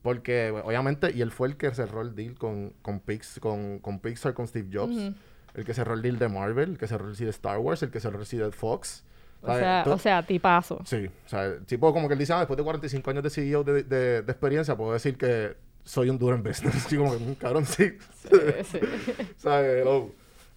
Porque 0.03 0.51
obviamente, 0.51 1.13
y 1.13 1.23
él 1.23 1.31
fue 1.31 1.49
el 1.49 1.57
que 1.57 1.73
cerró 1.75 2.03
el 2.03 2.15
deal 2.15 2.35
con, 2.35 2.75
con, 2.83 3.01
Pix, 3.01 3.39
con, 3.41 3.79
con 3.79 4.01
Pixar, 4.01 4.35
con 4.35 4.47
Steve 4.47 4.69
Jobs, 4.71 4.95
Ujú. 4.95 5.15
El 5.55 5.65
que 5.65 5.75
cerró 5.75 5.95
el 5.95 6.03
deal 6.03 6.19
de 6.19 6.29
Marvel, 6.29 6.71
el 6.73 6.79
que 6.79 6.87
cerró 6.89 7.09
el 7.09 7.15
deal 7.17 7.27
de 7.27 7.31
Star 7.31 7.59
Wars, 7.59 7.83
el 7.83 7.91
que 7.91 8.01
cerró 8.01 8.21
el 8.21 8.27
deal 8.29 8.51
de 8.51 8.57
Fox. 8.57 9.05
O 9.43 9.47
¿sabes? 9.47 9.61
sea, 9.63 9.85
o 9.87 9.99
sea, 9.99 10.23
tipazo. 10.23 10.81
Sí, 10.87 11.07
o 11.27 11.29
sea, 11.29 11.59
tipo 11.67 11.93
como 11.93 12.09
que 12.09 12.15
él 12.15 12.19
dice, 12.19 12.33
ah, 12.33 12.39
después 12.39 12.57
de 12.57 12.65
45 12.65 13.11
años 13.11 13.23
de 13.23 13.31
CEO 13.31 13.63
de, 13.63 13.83
de, 13.83 14.23
de 14.23 14.33
experiencia, 14.33 14.75
puedo 14.77 14.93
decir 14.95 15.17
que 15.19 15.55
soy 15.85 16.09
un 16.09 16.19
duro 16.19 16.35
en 16.35 16.43
business. 16.43 16.75
Así 16.87 16.97
como 16.97 17.13
que, 17.17 17.23
"Mm, 17.25 17.35
cabrón, 17.35 17.67
sí. 17.67 17.97
Sí, 18.23 18.39
sí. 18.65 18.79
¿Sabes? 19.37 19.85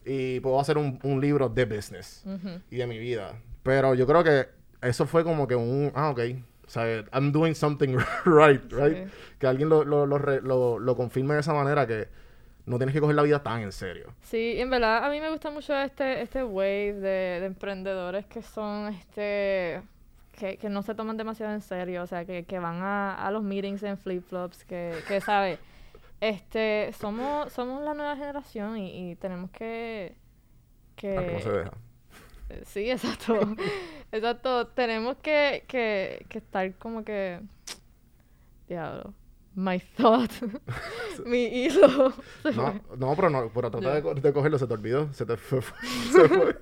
Y 0.06 0.40
puedo 0.40 0.60
hacer 0.60 0.78
un, 0.78 1.00
un 1.04 1.20
libro 1.20 1.50
de 1.50 1.66
business 1.66 2.24
Ujú. 2.26 2.62
y 2.72 2.78
de 2.78 2.88
mi 2.88 2.98
vida. 2.98 3.34
Pero 3.64 3.94
yo 3.94 4.08
creo 4.08 4.24
que 4.24 4.48
eso 4.82 5.06
fue 5.06 5.26
como 5.26 5.48
que 5.48 5.56
un, 5.56 5.92
ah, 5.94 6.12
ok. 6.12 6.20
O 6.66 6.70
sea, 6.70 7.04
I'm 7.14 7.34
doing 7.34 7.54
something 7.56 7.90
right, 8.26 8.62
right? 8.72 9.06
Sí. 9.06 9.14
Que 9.40 9.48
alguien 9.48 9.68
lo, 9.68 9.84
lo, 9.84 10.06
lo, 10.06 10.80
lo 10.80 10.96
confirme 10.96 11.34
de 11.34 11.42
esa 11.42 11.54
manera 11.54 11.86
que 11.86 12.08
no 12.67 12.77
tienes 12.77 12.93
que 12.93 13.01
coger 13.01 13.15
la 13.15 13.23
vida 13.23 13.41
tan 13.41 13.62
en 13.62 13.71
serio. 13.71 14.13
Sí, 14.21 14.53
y 14.58 14.62
en 14.62 14.69
verdad 14.69 15.03
a 15.03 15.10
mí 15.10 15.19
me 15.19 15.30
gusta 15.30 15.49
mucho 15.49 15.73
este, 15.75 16.21
este 16.21 16.43
wave 16.43 16.93
de, 16.93 17.39
de 17.39 17.45
emprendedores 17.45 18.25
que 18.25 18.41
son 18.41 18.93
este 18.93 19.82
que, 20.34 20.58
que 20.58 20.69
no 20.69 20.84
se 20.84 20.93
toman 20.93 21.17
demasiado 21.17 21.53
en 21.53 21.62
serio, 21.62 22.03
o 22.03 22.08
sea, 22.08 22.25
que, 22.25 22.43
que 22.45 22.60
van 22.60 22.82
a, 22.84 23.15
a 23.15 23.32
los 23.32 23.41
meetings 23.41 23.82
en 23.82 23.97
flip-flops, 23.97 24.65
que, 24.65 24.93
que 25.08 25.19
sabe, 25.19 25.58
este, 26.21 26.93
somos, 26.93 27.51
somos 27.51 27.84
la 27.84 27.95
nueva 27.95 28.15
generación 28.15 28.77
y, 28.77 29.12
y 29.12 29.15
tenemos 29.15 29.49
que, 29.49 30.15
que 30.95 31.32
no 31.34 31.39
se 31.39 31.51
deja. 31.51 31.71
Sí, 32.65 32.89
exacto. 32.91 33.39
exacto. 34.12 34.67
Tenemos 34.67 35.17
que, 35.17 35.65
que, 35.67 36.25
que 36.30 36.38
estar 36.38 36.73
como 36.75 37.03
que. 37.03 37.41
Diablo. 38.67 39.13
My 39.60 39.80
thought. 39.80 40.30
Mi 41.26 41.46
hilo. 41.46 42.13
No, 42.56 42.80
no, 42.96 43.15
pero 43.15 43.30
no, 43.32 43.50
pero 43.52 43.72
trata 43.72 43.96
de, 43.96 44.02
co- 44.04 44.13
de 44.13 44.32
cogerlo, 44.32 44.60
se 44.60 44.67
te 44.67 44.74
olvidó, 44.76 45.12
se 45.13 45.26
te 45.26 45.36
fue. 45.36 45.62
se 46.12 46.30
fue. 46.30 46.58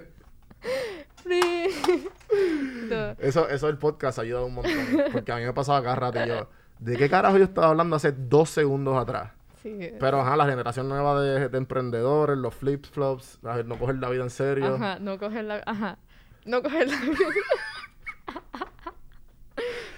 Eso, 3.20 3.50
eso 3.50 3.68
del 3.68 3.78
podcast 3.78 4.20
ha 4.20 4.22
ayudado 4.22 4.46
un 4.46 4.54
montón. 4.56 4.74
Porque 5.12 5.32
a 5.32 5.36
mí 5.38 5.44
me 5.44 5.52
pasaba 5.54 5.82
cada 5.84 5.96
rato 5.96 6.24
y 6.24 6.28
yo, 6.30 6.48
¿de 6.80 6.96
qué 6.96 7.10
carajo 7.10 7.38
yo 7.38 7.44
estaba 7.44 7.68
hablando 7.68 7.96
hace 7.98 8.14
dos 8.14 8.50
segundos 8.50 8.98
atrás? 8.98 9.32
Sí. 9.62 9.78
Pero 10.00 10.22
ajá, 10.22 10.38
la 10.38 10.46
generación 10.46 10.88
nueva 10.88 11.20
de, 11.22 11.50
de 11.50 11.58
emprendedores, 11.58 12.38
los 12.38 12.54
flip 12.56 12.86
flops, 12.86 13.40
no 13.66 13.78
coger 13.78 13.96
la 13.96 14.10
vida 14.10 14.24
en 14.24 14.30
serio. 14.30 14.76
Ajá, 14.76 15.00
no 15.00 15.18
coger 15.18 15.44
la. 15.46 15.64
Ajá. 15.66 15.98
No 16.46 16.62
coger 16.64 16.88
la. 16.88 16.98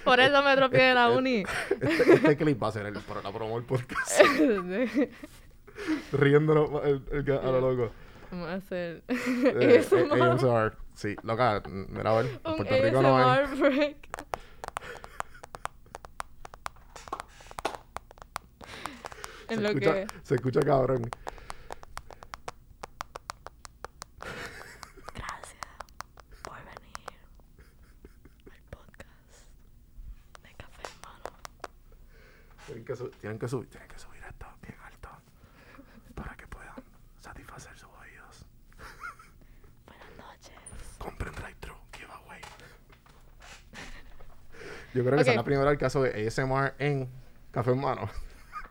Por 0.08 0.20
eso 0.22 0.41
me 0.41 0.55
tropié 0.55 0.84
de 0.84 0.93
la 0.93 1.10
uni. 1.10 1.43
Este, 1.70 2.14
este 2.14 2.38
clip 2.38 2.64
va 2.64 2.70
a 2.70 2.72
ser 2.72 2.86
el, 2.86 2.93
para 3.01 3.22
la 3.22 3.32
promo 3.32 3.55
del 3.55 3.66
podcast. 3.66 4.22
Riéndonos 6.14 6.70
el, 6.86 7.03
el 7.12 7.32
a 7.32 7.41
lo 7.51 7.60
loco. 7.74 7.91
Vamos 8.32 8.47
a 8.49 8.53
hacer. 8.55 9.03
Eh, 9.08 9.80
ASMR. 9.80 10.18
eh, 10.18 10.22
ASMR. 10.22 10.78
Sí, 10.95 11.16
loca, 11.24 11.62
mira 11.68 12.12
a 12.12 12.22
ver. 12.22 12.39
En 12.43 12.55
Puerto 12.55 12.76
Rico 12.82 13.01
no 13.01 13.18
hay. 13.18 13.39
ASMR 13.41 13.60
break. 13.60 13.97
En 19.49 19.55
se, 19.58 19.62
lo 19.62 19.70
escucha, 19.70 19.93
que... 19.93 20.08
se 20.24 20.36
escucha 20.36 20.60
cabrón. 20.62 21.10
Gracias 25.16 25.68
por 26.43 26.58
venir 26.66 27.20
al 28.51 28.62
podcast 28.70 29.47
de 30.43 30.53
Café 30.58 30.82
Hermano. 30.84 31.38
Tienen 32.66 32.77
que, 32.88 32.96
su- 32.96 33.10
tienen, 33.12 33.38
que 33.38 33.48
subir, 33.48 33.70
tienen 33.70 33.88
que 33.90 34.00
subir 34.00 34.22
esto 34.28 34.46
bien 34.62 34.76
alto 34.86 35.10
para 36.16 36.36
que 36.36 36.48
puedan 36.48 36.74
satisfacer 37.20 37.78
sus 37.78 37.90
oídos. 38.02 38.46
Buenas 39.86 40.18
noches. 40.18 40.54
Compren 40.98 41.34
drive-thru, 41.36 41.76
giveaway. 41.94 42.42
Yo 44.94 45.04
creo 45.04 45.16
que 45.16 45.22
esa 45.22 45.32
es 45.32 45.38
Ok. 45.38 45.42
la 45.42 45.44
primera 45.44 45.72
que 45.72 45.78
caso 45.78 46.02
de 46.04 46.28
ASMR 46.28 46.74
en 46.80 47.10
Café 47.52 47.72
Hermano. 47.72 48.04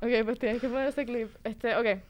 Ok, 0.01 0.11
pues 0.25 0.39
tienes 0.39 0.61
que 0.61 0.69
poner 0.69 0.89
ese 0.89 1.05
clip. 1.07 1.31
Este, 1.45 1.75
ok. 1.77 2.01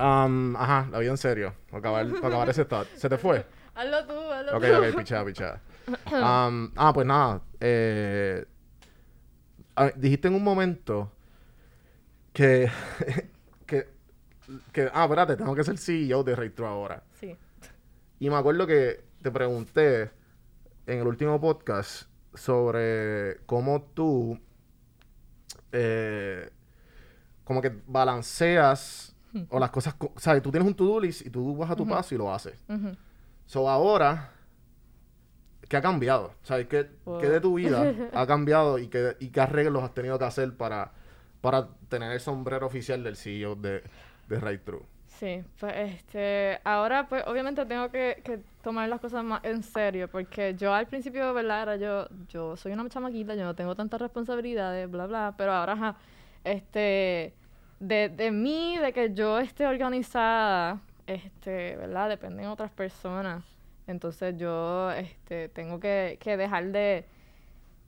Um, 0.00 0.56
ajá, 0.56 0.88
la 0.90 0.98
vida 0.98 1.10
en 1.10 1.16
serio. 1.16 1.54
Para 1.70 1.78
acabar, 1.78 2.06
para 2.08 2.28
acabar 2.28 2.48
ese 2.50 2.64
thought. 2.64 2.88
¿Se 2.94 3.08
te 3.08 3.18
fue? 3.18 3.44
Hazlo 3.74 4.06
tú, 4.06 4.12
hazlo 4.30 4.56
Ok, 4.56 4.64
tú. 4.64 4.76
ok, 4.76 4.96
pichada, 4.98 5.24
pichada. 5.24 5.60
Um, 6.12 6.70
ah, 6.76 6.92
pues 6.92 7.06
nada. 7.06 7.40
Eh, 7.60 8.44
ah, 9.76 9.90
dijiste 9.96 10.28
en 10.28 10.34
un 10.34 10.44
momento 10.44 11.10
que, 12.32 12.70
que, 13.66 13.88
que. 14.72 14.90
Ah, 14.92 15.04
espérate, 15.04 15.36
tengo 15.36 15.54
que 15.54 15.64
ser 15.64 15.78
CEO 15.78 16.22
de 16.24 16.36
Retro 16.36 16.66
ahora. 16.66 17.02
Sí. 17.20 17.36
Y 18.20 18.30
me 18.30 18.36
acuerdo 18.36 18.66
que 18.66 19.04
te 19.22 19.30
pregunté 19.30 20.10
en 20.86 20.98
el 21.00 21.06
último 21.06 21.40
podcast 21.40 22.08
sobre 22.34 23.38
cómo 23.46 23.82
tú. 23.94 24.38
eh, 25.72 26.50
como 27.44 27.60
que 27.62 27.72
balanceas. 27.86 29.14
O 29.50 29.58
las 29.60 29.70
cosas. 29.70 29.94
co- 29.94 30.12
¿Sabes? 30.16 30.42
Tú 30.42 30.50
tienes 30.50 30.66
un 30.66 30.74
to-do 30.74 30.98
list 31.00 31.24
y 31.26 31.30
tú 31.30 31.54
vas 31.56 31.70
a 31.70 31.76
tu 31.76 31.86
paso 31.86 32.14
y 32.14 32.18
lo 32.18 32.32
haces. 32.32 32.58
Ujú. 32.68 32.96
So 33.46 33.68
ahora, 33.68 34.30
¿qué 35.68 35.76
ha 35.76 35.82
cambiado? 35.82 36.32
¿Sabes? 36.42 36.66
¿Qué, 36.66 36.88
Wow. 37.04 37.20
qué 37.20 37.28
de 37.28 37.40
tu 37.40 37.54
vida 37.54 37.94
ha 38.14 38.26
cambiado 38.26 38.78
y 38.78 38.88
qué, 38.88 39.16
y 39.20 39.28
qué 39.28 39.40
arreglos 39.40 39.82
has 39.84 39.92
tenido 39.94 40.18
que 40.18 40.24
hacer 40.24 40.56
para, 40.56 40.92
para 41.40 41.68
tener 41.88 42.12
el 42.12 42.20
sombrero 42.20 42.66
oficial 42.66 43.02
del 43.02 43.16
CEO 43.16 43.54
de, 43.54 43.82
de 44.28 44.40
Right 44.40 44.64
True? 44.64 44.82
Sí, 45.18 45.42
pues 45.58 45.74
este, 45.76 46.60
ahora 46.62 47.08
pues 47.08 47.24
obviamente 47.26 47.66
tengo 47.66 47.90
que, 47.90 48.40
tomar 48.62 48.88
las 48.88 49.00
cosas 49.00 49.24
más 49.24 49.42
en 49.42 49.62
serio, 49.62 50.08
porque 50.08 50.54
yo 50.54 50.72
al 50.72 50.86
principio, 50.86 51.34
¿verdad? 51.34 51.62
Era 51.62 51.76
yo, 51.76 52.08
yo 52.28 52.56
soy 52.56 52.72
una 52.72 52.88
chamaquita, 52.88 53.34
yo 53.34 53.44
no 53.44 53.54
tengo 53.54 53.74
tantas 53.74 54.00
responsabilidades, 54.00 54.88
bla, 54.88 55.06
bla, 55.06 55.34
pero 55.36 55.52
ahora, 55.52 55.72
ajá, 55.72 55.96
este, 56.44 57.34
de, 57.80 58.10
de 58.10 58.30
mí, 58.30 58.76
de 58.78 58.92
que 58.92 59.12
yo 59.12 59.38
esté 59.40 59.66
organizada, 59.66 60.80
este, 61.06 61.76
¿verdad? 61.76 62.10
Dependen 62.10 62.46
otras 62.46 62.70
personas. 62.70 63.44
Entonces 63.88 64.36
yo, 64.36 64.92
este, 64.92 65.48
tengo 65.48 65.80
que, 65.80 66.18
que 66.20 66.36
dejar 66.36 66.66
de, 66.66 67.06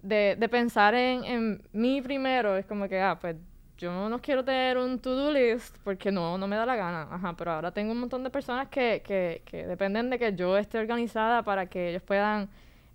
de, 0.02 0.36
de 0.38 0.48
pensar 0.48 0.94
en, 0.94 1.24
en 1.24 1.62
mí 1.72 2.02
primero. 2.02 2.56
Es 2.56 2.66
como 2.66 2.88
que, 2.88 3.00
ah, 3.00 3.18
pues 3.20 3.36
yo 3.78 4.08
no 4.08 4.20
quiero 4.20 4.44
tener 4.44 4.76
un 4.76 4.98
to-do 4.98 5.32
list 5.32 5.76
porque 5.82 6.12
no, 6.12 6.36
no 6.36 6.46
me 6.46 6.56
da 6.56 6.66
la 6.66 6.76
gana. 6.76 7.08
Ajá, 7.10 7.34
pero 7.36 7.52
ahora 7.52 7.72
tengo 7.72 7.92
un 7.92 8.00
montón 8.00 8.22
de 8.22 8.30
personas 8.30 8.68
que, 8.68 9.02
que, 9.04 9.42
que 9.46 9.66
dependen 9.66 10.10
de 10.10 10.18
que 10.18 10.34
yo 10.34 10.56
esté 10.58 10.78
organizada 10.78 11.42
para 11.42 11.66
que 11.66 11.90
ellos 11.90 12.02
puedan 12.02 12.48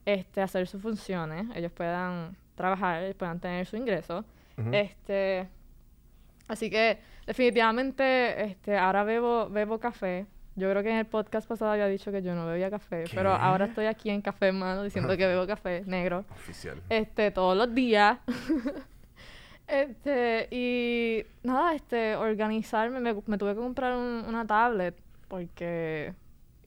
este, 0.06 0.42
hacer 0.42 0.68
sus 0.68 0.82
funciones, 0.82 1.48
ellos 1.56 1.72
puedan 1.72 2.38
trabajar, 2.54 3.04
ellos 3.04 3.16
puedan 3.16 3.40
tener 3.40 3.66
su 3.66 3.78
ingreso. 3.78 4.24
Este, 4.72 5.50
así 6.48 6.70
que 6.70 7.00
definitivamente 7.26 8.46
este, 8.46 8.78
ahora 8.78 9.04
bebo, 9.04 9.50
bebo 9.50 9.80
café. 9.80 10.28
Yo 10.58 10.70
creo 10.70 10.84
que 10.84 10.90
en 10.90 10.98
el 10.98 11.06
podcast 11.06 11.48
pasado 11.50 11.72
había 11.72 11.88
dicho 11.88 12.12
que 12.12 12.22
yo 12.22 12.34
no 12.34 12.46
bebía 12.46 12.70
café, 12.70 13.04
pero 13.14 13.32
ahora 13.34 13.66
estoy 13.66 13.88
aquí 13.88 14.10
en 14.10 14.22
Café 14.22 14.48
Hermano 14.48 14.84
diciendo 14.84 15.16
que 15.18 15.28
bebo 15.28 15.46
café 15.46 15.84
negro 15.86 16.24
Oficial. 16.32 16.82
este, 16.90 17.32
todos 17.32 17.58
los 17.58 17.74
días. 17.76 18.20
este, 19.68 20.48
y 20.52 21.26
nada, 21.44 21.74
este, 21.74 22.16
organizarme, 22.16 23.00
me, 23.00 23.16
me 23.26 23.38
tuve 23.38 23.54
que 23.54 23.60
comprar 23.60 23.94
un- 23.96 24.24
una 24.28 24.46
tablet, 24.46 24.96
porque 25.28 26.14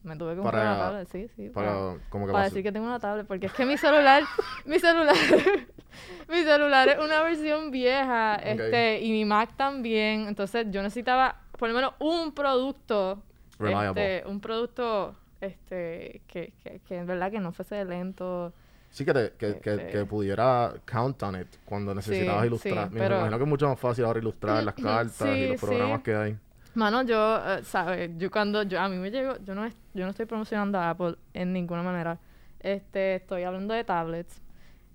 me 0.03 0.15
tuve 0.17 0.31
que 0.35 0.41
comprar 0.41 0.63
Para- 0.63 0.75
una 0.75 0.83
tablet, 0.83 1.07
sí, 1.11 1.27
sí, 1.35 1.49
Para, 1.49 1.71
para, 1.71 1.93
como 2.09 2.25
que 2.27 2.31
para 2.33 2.43
decir 2.45 2.61
que 2.63 2.71
tengo 2.71 2.85
una 2.85 2.99
tablet, 2.99 3.25
porque 3.25 3.47
es 3.47 3.53
que 3.53 3.65
mi 3.65 3.77
celular, 3.77 4.23
mi 4.65 4.79
celular, 4.79 5.15
mi 6.29 6.43
celular 6.43 6.89
es 6.89 6.99
una 6.99 7.21
versión 7.23 7.71
vieja, 7.71 8.35
este, 8.35 8.99
y 9.01 9.11
mi 9.11 9.25
Mac 9.25 9.55
también, 9.55 10.27
entonces 10.27 10.67
yo 10.69 10.83
necesitaba 10.83 11.37
por 11.57 11.69
lo 11.69 11.75
menos 11.75 11.93
un 11.99 12.33
producto, 12.33 13.21
Reliable. 13.59 14.17
este, 14.17 14.29
un 14.29 14.39
producto, 14.39 15.15
este, 15.41 16.21
que, 16.27 16.53
que, 16.63 16.79
que 16.87 16.97
en 16.97 17.05
verdad 17.07 17.29
que 17.31 17.39
no 17.39 17.51
fuese 17.51 17.83
lento, 17.85 18.53
Sí, 18.91 19.05
que, 19.05 19.13
te- 19.13 19.31
que, 19.37 19.59
que, 19.59 19.69
Este- 19.75 19.87
que 19.89 20.05
pudiera 20.05 20.73
count 20.85 21.21
on 21.21 21.39
it 21.41 21.47
cuando 21.63 21.93
necesitabas 21.93 22.41
Sí, 22.41 22.47
ilustrar. 22.47 22.87
sí, 22.87 22.93
Me 22.95 22.99
pero- 23.01 23.15
imagino 23.17 23.37
que 23.37 23.43
es 23.43 23.49
mucho 23.49 23.69
más 23.69 23.79
fácil 23.79 24.05
ahora 24.05 24.19
ilustrar 24.19 24.63
las 24.63 24.73
cartas 25.13 25.21
y 25.27 25.33
Sí, 25.43 25.47
los 25.49 25.61
programas 25.61 26.01
que 26.01 26.15
hay. 26.15 26.37
Mano, 26.73 27.03
yo, 27.03 27.37
eh, 27.45 27.63
¿sabes? 27.63 28.09
Yo 28.17 28.31
cuando 28.31 28.63
yo, 28.63 28.79
a 28.79 28.89
mí 28.89 28.97
me 28.97 29.11
llegó, 29.11 29.37
yo 29.43 29.53
no, 29.53 29.65
es- 29.65 29.75
yo 29.93 30.05
no 30.05 30.09
estoy 30.11 30.25
promocionando 30.25 30.79
a 30.79 30.89
Apple 30.91 31.15
en 31.33 31.53
ninguna 31.53 31.83
manera. 31.83 32.17
Este, 32.59 33.15
estoy 33.15 33.43
hablando 33.43 33.73
de 33.75 33.83
tablets. 33.83 34.41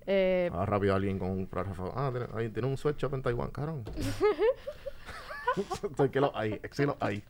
Eh, 0.07 0.51
Ah, 0.53 0.65
rápido 0.65 0.93
alguien 0.93 1.17
con 1.17 1.29
un 1.31 1.47
párrafo. 1.47 1.91
Ah, 1.95 2.09
tiene, 2.11 2.27
ahí 2.35 2.49
tiene 2.49 2.67
un 2.67 2.77
sweatshop 2.77 3.13
en 3.15 3.21
Taiwán, 3.23 3.49
cabrón. 3.51 3.83
Que 6.11 6.19
lo 6.19 6.35
hay, 6.37 6.59
es 6.61 6.71
que 6.71 6.85
lo 6.85 6.97
hay. 6.99 7.23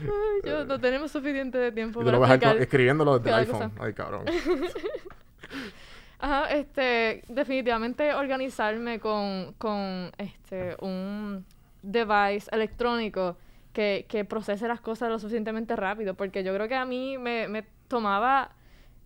ay, 0.00 0.06
yo 0.44 0.64
no 0.64 0.80
tenemos 0.80 1.10
suficiente 1.10 1.58
de 1.58 1.72
tiempo 1.72 2.00
Y 2.00 2.04
para 2.04 2.16
lo 2.16 2.20
vas 2.20 2.30
a- 2.30 2.34
explicar. 2.34 2.62
escribiéndolo 2.62 3.18
desde 3.18 3.30
el 3.30 3.36
iPhone. 3.46 3.70
cosa. 3.70 3.84
Ay, 3.84 3.92
cabrón. 3.94 4.24
Ajá, 6.20 6.46
este, 6.52 7.22
definitivamente 7.28 8.12
organizarme 8.12 8.98
con, 8.98 9.52
con 9.56 10.10
este, 10.18 10.76
un 10.80 11.44
device 11.82 12.48
electrónico 12.50 13.36
que, 13.72 14.04
que 14.08 14.24
procese 14.24 14.66
las 14.66 14.80
cosas 14.80 15.10
lo 15.10 15.18
suficientemente 15.20 15.76
rápido, 15.76 16.14
porque 16.14 16.42
yo 16.42 16.52
creo 16.54 16.66
que 16.66 16.74
a 16.74 16.84
mí 16.84 17.18
me, 17.18 17.46
me 17.46 17.64
tomaba, 17.86 18.50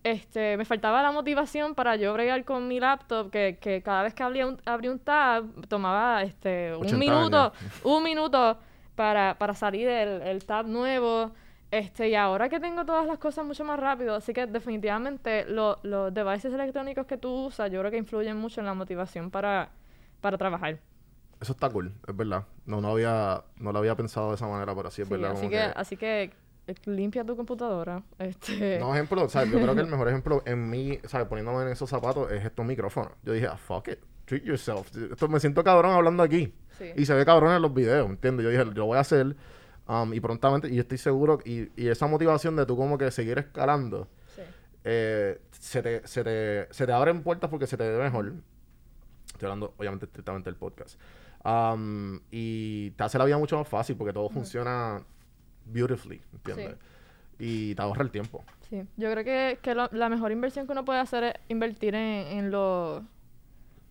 este, 0.03 0.57
me 0.57 0.65
faltaba 0.65 1.01
la 1.01 1.11
motivación 1.11 1.75
para 1.75 1.95
yo 1.95 2.13
bregar 2.13 2.43
con 2.45 2.67
mi 2.67 2.79
laptop, 2.79 3.29
que, 3.31 3.57
que 3.61 3.81
cada 3.81 4.03
vez 4.03 4.13
que 4.13 4.23
abría 4.23 4.47
un, 4.47 4.59
abría 4.65 4.91
un 4.91 4.99
tab, 4.99 5.45
tomaba, 5.67 6.23
este, 6.23 6.75
un 6.75 6.85
80 6.85 6.97
minuto, 6.97 7.37
años. 7.37 7.53
un 7.83 8.03
minuto 8.03 8.57
para, 8.95 9.35
para 9.37 9.53
salir 9.53 9.87
el, 9.87 10.21
el 10.21 10.45
tab 10.45 10.67
nuevo. 10.67 11.31
Este, 11.71 12.09
y 12.09 12.15
ahora 12.15 12.49
que 12.49 12.59
tengo 12.59 12.85
todas 12.85 13.07
las 13.07 13.17
cosas 13.17 13.43
mucho 13.45 13.63
más 13.65 13.79
rápido, 13.79 14.13
así 14.13 14.31
que 14.31 14.45
definitivamente 14.45 15.45
lo- 15.45 15.79
los 15.81 16.13
devices 16.13 16.53
electrónicos 16.53 17.07
que 17.07 17.17
tú 17.17 17.45
usas, 17.47 17.71
yo 17.71 17.79
creo 17.79 17.89
que 17.89 17.97
influyen 17.97 18.37
mucho 18.37 18.59
en 18.59 18.67
la 18.67 18.75
motivación 18.75 19.31
para, 19.31 19.69
para 20.21 20.37
trabajar. 20.37 20.77
Eso 21.41 21.53
está 21.53 21.69
cool, 21.69 21.91
es 22.07 22.15
verdad. 22.15 22.43
No, 22.67 22.79
no 22.79 22.89
había, 22.91 23.41
no 23.57 23.71
lo 23.71 23.79
había 23.79 23.95
pensado 23.95 24.29
de 24.29 24.35
esa 24.35 24.47
manera, 24.47 24.75
pero 24.75 24.91
sí 24.91 25.01
es 25.01 25.07
Sí, 25.07 25.13
verdad. 25.15 25.31
así 25.31 25.39
como 25.39 25.49
que, 25.49 25.57
que- 25.57 25.73
así 25.75 25.97
que 25.97 26.33
limpia 26.85 27.23
tu 27.25 27.35
computadora. 27.35 28.03
Este, 28.19 28.79
No, 28.79 28.93
ejemplo, 28.93 29.27
¿sabes? 29.29 29.51
Yo 29.51 29.59
creo 29.59 29.75
que 29.75 29.81
el 29.81 29.87
mejor 29.87 30.07
ejemplo 30.07 30.41
en 30.45 30.69
mí, 30.69 30.99
¿sabes? 31.05 31.27
Poniéndome 31.27 31.63
en 31.63 31.69
esos 31.69 31.89
zapatos 31.89 32.31
es 32.31 32.45
estos 32.45 32.65
micrófonos. 32.65 33.11
Yo 33.23 33.33
dije, 33.33 33.47
ah, 33.47 33.57
fuck 33.57 33.87
it, 33.89 33.99
treat 34.25 34.43
yourself. 34.43 34.89
Esto 34.95 35.27
me 35.27 35.39
siento 35.39 35.63
cabrón 35.63 35.91
hablando 35.91 36.23
aquí. 36.23 36.53
Sí. 36.77 36.85
Y 36.95 37.05
se 37.05 37.13
ve 37.13 37.25
cabrón 37.25 37.53
en 37.53 37.61
los 37.61 37.73
videos, 37.73 38.09
¿entiendes? 38.09 38.43
Yo 38.43 38.49
dije, 38.49 38.63
yo 38.65 38.71
lo 38.71 38.85
voy 38.85 38.97
a 38.97 39.01
hacer. 39.01 39.35
um, 39.87 40.13
y 40.13 40.19
prontamente, 40.19 40.69
y 40.69 40.75
yo 40.75 40.81
estoy 40.81 40.97
seguro, 40.97 41.39
y, 41.45 41.69
y 41.75 41.87
esa 41.89 42.07
motivación 42.07 42.55
de 42.55 42.65
tú 42.65 42.77
como 42.77 42.97
que 42.97 43.11
seguir 43.11 43.37
escalando, 43.37 44.07
sí. 44.35 44.41
eh, 44.85 45.41
se, 45.51 45.81
te, 45.81 46.07
se, 46.07 46.23
te, 46.23 46.67
se 46.71 46.85
te 46.85 46.91
abren 46.91 47.21
puertas 47.21 47.49
porque 47.49 47.67
se 47.67 47.75
te 47.77 47.87
ve 47.87 48.01
mejor. 48.01 48.33
Estoy 49.27 49.47
hablando, 49.47 49.73
obviamente, 49.77 50.05
estrictamente 50.05 50.49
del 50.49 50.57
podcast. 50.57 50.99
Um, 51.43 52.21
y 52.31 52.91
te 52.91 53.03
hace 53.03 53.17
la 53.17 53.25
vida 53.25 53.37
mucho 53.37 53.57
más 53.57 53.67
fácil 53.67 53.97
porque 53.97 54.13
todo 54.13 54.29
funciona 54.29 55.03
beautifully, 55.65 56.21
¿entiendes? 56.33 56.75
Y 57.39 57.75
te 57.75 57.81
ahorra 57.81 58.03
el 58.03 58.11
tiempo. 58.11 58.43
Sí, 58.69 58.83
yo 58.97 59.11
creo 59.11 59.23
que, 59.23 59.59
que 59.61 59.75
lo- 59.75 59.89
la 59.91 60.09
mejor 60.09 60.31
inversión 60.31 60.65
que 60.65 60.71
uno 60.71 60.85
puede 60.85 60.99
hacer 60.99 61.23
es 61.23 61.33
invertir 61.49 61.95
en, 61.95 62.27
en 62.37 62.51
los 62.51 63.03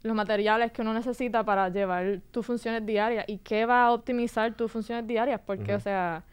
los 0.05 0.17
materiales 0.17 0.73
que 0.73 0.83
uno 0.83 0.93
necesita 0.95 1.45
para 1.45 1.69
llevar 1.69 2.21
tus 2.33 2.45
funciones 2.45 2.85
diarias. 2.85 3.25
Y 3.29 3.39
qué 3.39 3.67
va 3.67 3.85
a 3.85 3.93
optimizar 3.93 4.53
tus 4.57 4.73
funciones 4.73 5.07
diarias, 5.07 5.41
porque, 5.47 5.75
o 5.77 5.81
sea, 5.81 6.25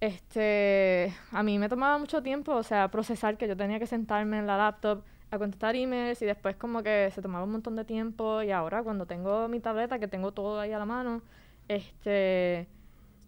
este, 0.00 1.12
a 1.32 1.42
mí 1.42 1.58
me 1.58 1.68
tomaba 1.68 1.98
mucho 1.98 2.22
tiempo, 2.22 2.52
o 2.54 2.62
sea, 2.62 2.88
procesar 2.88 3.36
que 3.36 3.48
yo 3.48 3.56
tenía 3.56 3.80
que 3.80 3.86
sentarme 3.86 4.38
en 4.38 4.46
la 4.46 4.56
laptop 4.56 5.02
a 5.32 5.38
contestar 5.38 5.74
emails 5.76 6.22
y 6.22 6.24
después 6.26 6.54
como 6.56 6.82
que 6.84 7.10
se 7.12 7.20
tomaba 7.20 7.44
un 7.44 7.50
montón 7.52 7.74
de 7.74 7.84
tiempo. 7.84 8.42
Y 8.42 8.52
ahora 8.52 8.82
cuando 8.84 9.06
tengo 9.06 9.48
mi 9.48 9.58
tableta, 9.58 9.98
que 9.98 10.06
tengo 10.08 10.30
todo 10.32 10.60
ahí 10.60 10.72
a 10.72 10.78
la 10.78 10.86
mano, 10.86 11.20
este, 11.68 12.68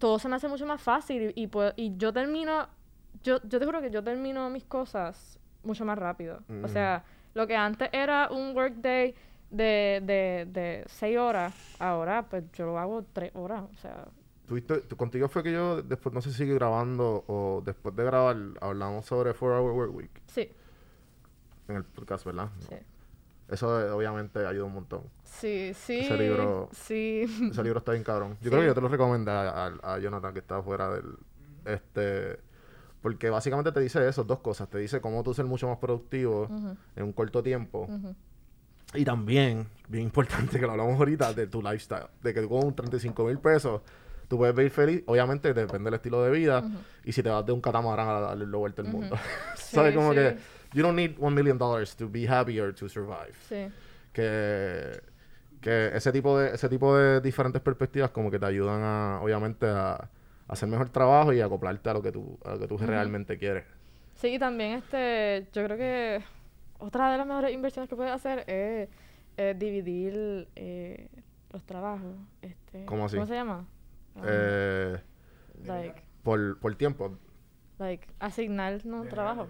todo 0.03 0.19
se 0.19 0.29
me 0.29 0.35
hace 0.35 0.49
mucho 0.49 0.67
más 0.67 0.83
fácil 0.83 1.33
y, 1.37 1.45
y, 1.45 1.51
y 1.77 1.97
yo 1.97 2.13
termino, 2.13 2.67
yo, 3.23 3.39
yo 3.45 3.59
te 3.61 3.65
juro 3.65 3.81
que 3.81 3.89
yo 3.91 4.03
termino 4.03 4.51
mis 4.51 4.65
cosas 4.65 5.39
mucho 5.63 5.85
más 5.85 5.97
rápido. 5.97 6.41
O 6.49 6.53
Mm. 6.67 6.69
sea, 6.69 7.05
lo 7.35 7.47
que 7.47 7.55
antes 7.57 7.89
era 7.93 8.29
un 8.33 8.55
workday 8.57 9.15
de, 9.49 10.03
de, 10.05 10.49
de 10.51 10.83
seis 10.89 11.17
horas, 11.17 11.55
ahora 11.79 12.25
pues 12.29 12.43
yo 12.53 12.67
lo 12.67 12.79
hago 12.81 13.05
tres 13.13 13.31
horas. 13.35 13.63
O 13.73 13.77
sea, 13.77 14.09
tú- 14.49 14.97
contigo 14.97 15.29
fue 15.29 15.45
que 15.45 15.53
yo, 15.53 15.83
después, 15.83 16.13
no 16.13 16.21
sé 16.21 16.31
si 16.33 16.39
sigue 16.39 16.55
grabando 16.55 17.23
o 17.29 17.63
después 17.65 17.95
de 17.95 18.03
grabar, 18.05 18.37
hablamos 18.61 19.07
sobre 19.07 19.33
4 19.33 19.57
Hour 19.63 19.73
Work 19.73 19.95
Week 19.95 20.23
sí, 20.27 20.51
en 21.69 21.77
el 21.77 21.85
podcast, 21.85 22.25
¿verdad? 22.27 22.49
sí. 22.69 22.75
Eso 23.53 23.81
eh, 23.81 23.91
obviamente 23.91 24.45
ayuda 24.47 24.65
un 24.65 24.73
montón. 24.75 25.03
Sí, 25.25 25.73
sí. 25.75 26.01
Ese 26.01 26.17
libro- 26.17 26.69
Sí. 26.73 27.23
Ese 27.51 27.63
libro 27.63 27.79
está 27.79 27.93
bien 27.93 28.03
cabrón. 28.05 28.31
Yo 28.41 28.45
Sí. 28.45 28.49
creo 28.51 28.61
que 28.63 28.67
yo 28.69 28.75
te 28.75 28.81
lo 28.81 28.89
recomendé 28.89 29.31
a, 29.31 29.67
a- 29.67 29.95
a 29.95 29.99
Jonathan 29.99 30.33
que 30.33 30.41
está 30.41 30.63
fuera 30.63 30.89
del... 30.91 31.05
Este... 31.65 32.39
Porque 33.01 33.31
básicamente 33.31 33.73
te 33.73 33.81
dice 33.81 34.07
eso, 34.09 34.23
dos 34.25 34.39
cosas. 34.41 34.69
Te 34.71 34.79
dice 34.79 35.01
cómo 35.01 35.23
tú 35.25 35.35
ser 35.35 35.45
mucho 35.45 35.67
más 35.69 35.79
productivo 35.79 36.43
Ujú, 36.45 36.77
en 36.95 37.03
un 37.03 37.13
corto 37.13 37.43
tiempo. 37.43 37.87
ujú. 37.89 38.15
Y 38.95 39.05
también, 39.05 39.67
bien 39.89 40.05
importante 40.05 40.61
que 40.61 40.67
lo 40.67 40.73
hablamos 40.73 40.97
ahorita, 40.99 41.33
de 41.33 41.47
tu 41.47 41.61
lifestyle. 41.63 42.07
De 42.23 42.33
que 42.33 42.43
tú 42.43 42.49
con 42.49 42.75
35 42.77 43.25
mil 43.25 43.39
pesos, 43.39 43.81
tú 44.29 44.37
puedes 44.39 44.55
vivir 44.55 44.71
feliz. 44.71 45.03
Obviamente 45.07 45.53
depende 45.53 45.85
del 45.87 45.95
estilo 45.95 46.23
de 46.23 46.31
vida. 46.31 46.61
Ujú. 46.61 46.79
Y 47.05 47.13
si 47.13 47.23
te 47.25 47.29
vas 47.31 47.45
de 47.45 47.51
un 47.53 47.61
catamarán 47.61 48.09
a 48.09 48.21
darle 48.21 48.47
la 48.47 48.57
vuelta 48.59 48.83
al 48.83 48.89
mundo. 48.89 49.17
Sí, 49.57 49.75
¿Sabes? 49.77 49.95
Como 49.97 50.11
sí. 50.11 50.17
que 50.19 50.37
you 50.75 50.83
don't 50.83 50.97
need 50.97 51.17
one 51.19 51.35
million 51.35 51.59
dollars 51.59 51.95
to 51.97 52.09
be 52.09 52.27
happy 52.27 52.59
or 52.61 52.73
to 52.75 52.89
survive. 52.89 53.35
Sí. 53.49 53.69
Que, 54.13 55.01
que 55.61 55.91
ese 55.95 56.13
tipo 56.13 56.39
de 56.39 56.55
ese 56.55 56.69
tipo 56.69 56.97
de 56.97 57.21
diferentes 57.21 57.63
perspectivas 57.63 58.11
como 58.11 58.31
que 58.31 58.39
te 58.39 58.47
ayudan 58.47 58.83
a, 58.83 59.21
obviamente, 59.23 59.67
a, 59.67 59.95
a 59.95 60.09
hacer 60.49 60.69
mejor 60.69 60.89
trabajo 60.91 61.33
y 61.33 61.41
acoplarte 61.41 61.89
a 61.91 61.95
lo 61.95 62.03
que 62.03 62.13
tú, 62.13 62.39
a 62.45 62.53
lo 62.53 62.59
que 62.59 62.67
tú 62.69 62.77
realmente 62.79 63.39
quieres. 63.39 63.65
Sí, 64.15 64.35
y 64.35 64.39
también 64.39 64.73
este, 64.79 65.49
yo 65.53 65.65
creo 65.65 65.77
que 65.77 66.23
otra 66.79 67.11
de 67.13 67.19
las 67.19 67.27
mejores 67.27 67.53
inversiones 67.53 67.89
que 67.89 67.97
puedes 67.97 68.13
hacer 68.13 68.45
es, 68.47 68.89
dividir 69.59 70.49
eh, 70.57 71.09
los 71.51 71.65
trabajos. 71.65 72.15
Este, 72.43 72.85
¿Cómo 72.85 73.07
así? 73.07 73.17
¿Cómo 73.17 73.27
se 73.27 73.35
llama? 73.35 73.67
Um, 74.15 74.23
Eh, 74.27 74.99
like, 75.65 76.03
por, 76.23 76.59
por 76.61 76.75
tiempo. 76.75 77.17
like, 77.79 78.07
asignar 78.21 78.85
no 78.85 79.05
trabajo. 79.05 79.49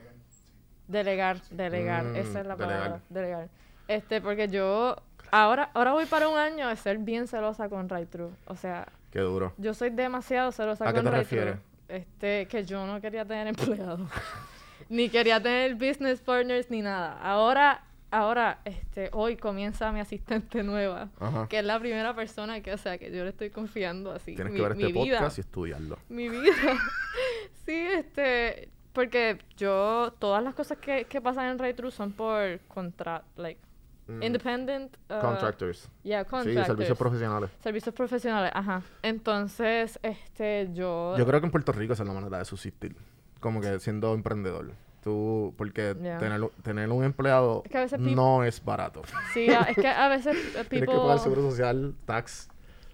Delegar, 0.92 1.40
delegar, 1.50 2.04
Mm, 2.04 2.16
esa 2.16 2.40
es 2.40 2.46
la 2.46 2.56
palabra, 2.56 3.00
delegar. 3.08 3.48
Este, 3.88 4.20
porque 4.20 4.48
yo 4.48 4.96
ahora, 5.30 5.70
ahora 5.74 5.92
voy 5.92 6.06
para 6.06 6.28
un 6.28 6.38
año 6.38 6.68
de 6.68 6.76
ser 6.76 6.98
bien 6.98 7.26
celosa 7.26 7.68
con 7.68 7.88
Right 7.88 8.08
True. 8.10 8.30
O 8.46 8.54
sea, 8.56 8.86
Qué 9.10 9.20
duro. 9.20 9.52
yo 9.58 9.74
soy 9.74 9.90
demasiado 9.90 10.52
celosa 10.52 10.88
¿A 10.88 10.92
qué 10.92 11.00
con 11.02 11.10
te 11.10 11.10
Right 11.18 11.28
True. 11.28 11.40
refieres? 11.40 11.60
Este, 11.88 12.46
que 12.46 12.64
yo 12.64 12.86
no 12.86 13.00
quería 13.00 13.24
tener 13.24 13.46
empleados. 13.88 14.00
ni 14.88 15.08
quería 15.08 15.42
tener 15.42 15.74
business 15.74 16.20
partners 16.20 16.70
ni 16.70 16.80
nada. 16.82 17.18
Ahora, 17.20 17.84
ahora, 18.10 18.60
este, 18.64 19.08
hoy 19.12 19.36
comienza 19.36 19.90
mi 19.92 20.00
asistente 20.00 20.62
nueva. 20.62 21.08
Ajá. 21.18 21.48
Que 21.48 21.58
es 21.58 21.64
la 21.64 21.78
primera 21.80 22.14
persona 22.14 22.60
que, 22.60 22.72
o 22.72 22.78
sea, 22.78 22.98
que 22.98 23.10
yo 23.10 23.24
le 23.24 23.30
estoy 23.30 23.50
confiando 23.50 24.12
así. 24.12 24.34
Tienes 24.34 24.52
mi, 24.52 24.58
que 24.58 24.62
ver 24.68 24.76
mi 24.76 24.84
este 24.84 24.92
vida. 25.02 25.18
podcast 25.18 25.38
y 25.38 25.40
estudiarlo. 25.40 25.98
Mi 26.08 26.28
vida. 26.28 26.52
sí, 27.66 27.72
este. 27.74 28.70
Porque 28.92 29.38
yo, 29.56 30.12
todas 30.18 30.42
las 30.44 30.54
cosas 30.54 30.78
que, 30.78 31.04
que 31.04 31.20
pasan 31.20 31.46
en 31.50 31.58
Ray 31.58 31.74
True 31.74 31.90
son 31.90 32.12
por 32.12 32.60
contra, 32.68 33.22
like, 33.36 33.60
Mm, 34.08 34.22
independent. 34.24 34.96
uh, 35.08 35.20
Contractors. 35.20 35.88
Yeah, 36.02 36.24
Sí, 36.24 36.30
contractors. 36.30 36.66
servicios 36.66 36.98
profesionales. 36.98 37.50
Servicios 37.60 37.94
profesionales, 37.94 38.50
ajá. 38.52 38.82
Entonces, 39.02 39.98
este, 40.02 40.70
yo... 40.72 41.16
Yo 41.16 41.24
creo 41.24 41.40
que 41.40 41.46
en 41.46 41.52
Puerto 41.52 41.70
Rico 41.70 41.92
esa 41.92 42.02
es 42.02 42.08
la 42.08 42.14
manera 42.14 42.38
de 42.38 42.44
subsistir. 42.44 42.96
Como 43.38 43.60
que 43.60 43.78
siendo 43.78 44.12
emprendedor. 44.14 44.72
Tú, 45.02 45.54
porque 45.56 45.96
Yeah. 46.00 46.18
tener, 46.18 46.40
tener 46.62 46.90
un 46.90 47.04
empleado 47.04 47.62
Es 47.64 47.92
que 47.92 47.98
no 47.98 48.42
es 48.44 48.64
barato. 48.64 49.02
Sí, 49.32 49.46
es 49.46 49.76
que 49.76 49.88
a 49.88 50.08
veces 50.08 50.36
eh, 50.36 50.64
Tienes 50.68 50.68
que 50.68 50.78
people... 50.80 50.96
pagar 50.96 51.18
seguro 51.20 51.42
social, 51.50 51.94
tax. 52.04 52.48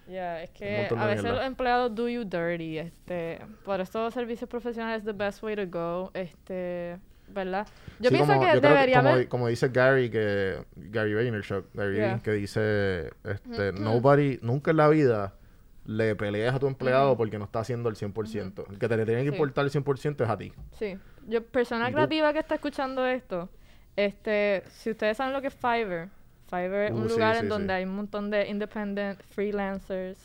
Yeah, 0.09 0.41
es 0.43 0.49
que 0.49 0.87
a 0.97 1.05
veces 1.05 1.23
mierda. 1.23 1.37
los 1.39 1.45
empleados 1.47 1.93
do 1.95 2.09
you 2.09 2.23
dirty, 2.23 2.79
este... 2.79 3.39
Por 3.63 3.79
eso 3.79 4.09
servicios 4.11 4.49
profesionales 4.49 4.99
es 4.99 5.05
the 5.05 5.11
best 5.13 5.43
way 5.43 5.55
to 5.55 5.67
go, 5.67 6.11
este... 6.13 6.97
¿Verdad? 7.31 7.67
Yo 7.99 8.09
Sí, 8.09 8.15
pienso 8.15 8.33
como- 8.33 8.41
que 8.47 8.55
yo 8.55 8.59
creo 8.59 8.73
debería 8.73 8.97
como, 8.97 9.09
haber... 9.09 9.27
como 9.27 9.47
dice 9.49 9.69
Gary, 9.69 10.09
que 10.09 10.63
Gary 10.75 11.13
Vaynerchuk, 11.13 11.67
Gary 11.75 11.95
Yeah. 11.97 12.19
Que 12.23 12.31
dice, 12.31 13.11
este, 13.23 13.71
nobody, 13.73 14.39
nunca 14.41 14.71
en 14.71 14.77
la 14.77 14.87
vida 14.89 15.35
le 15.85 16.15
peleas 16.15 16.55
a 16.55 16.59
tu 16.59 16.65
empleado 16.65 17.15
porque 17.17 17.37
no 17.37 17.45
está 17.45 17.59
haciendo 17.59 17.87
el 17.89 17.95
100%. 17.95 18.65
El 18.71 18.79
que 18.79 18.87
te 18.87 18.97
le 18.97 19.05
tiene 19.05 19.21
que 19.23 19.29
Sí. 19.29 19.35
importar 19.35 19.63
el 19.63 19.69
100% 19.71 20.23
es 20.23 20.29
a 20.29 20.37
ti. 20.39 20.51
Sí. 20.79 20.97
Yo, 21.27 21.43
persona 21.45 21.91
creativa 21.91 22.33
que 22.33 22.39
está 22.39 22.55
escuchando 22.55 23.05
esto, 23.05 23.47
este, 23.95 24.63
si 24.69 24.89
ustedes 24.89 25.15
saben 25.17 25.31
lo 25.33 25.41
que 25.41 25.47
es 25.49 25.53
Fiverr, 25.53 26.09
Fiverr 26.49 26.85
es 26.87 26.91
Uh, 26.91 26.95
un 26.95 27.09
sí, 27.09 27.13
lugar 27.15 27.33
sí, 27.35 27.39
en 27.39 27.45
sí. 27.45 27.49
donde 27.49 27.73
hay 27.73 27.83
un 27.83 27.95
montón 27.95 28.29
de 28.29 28.47
independent 28.47 29.21
freelancers, 29.29 30.17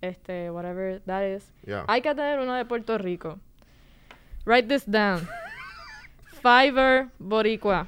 este, 0.00 0.50
whatever 0.50 1.00
that 1.06 1.22
is. 1.26 1.52
Yeah. 1.66 1.84
Hay 1.88 2.02
que 2.02 2.14
tener 2.14 2.38
uno 2.40 2.54
de 2.54 2.64
Puerto 2.64 2.96
Rico. 2.98 3.38
Write 4.44 4.68
this 4.68 4.84
down. 4.86 5.26
Fiverr 6.42 7.10
Boricua. 7.18 7.86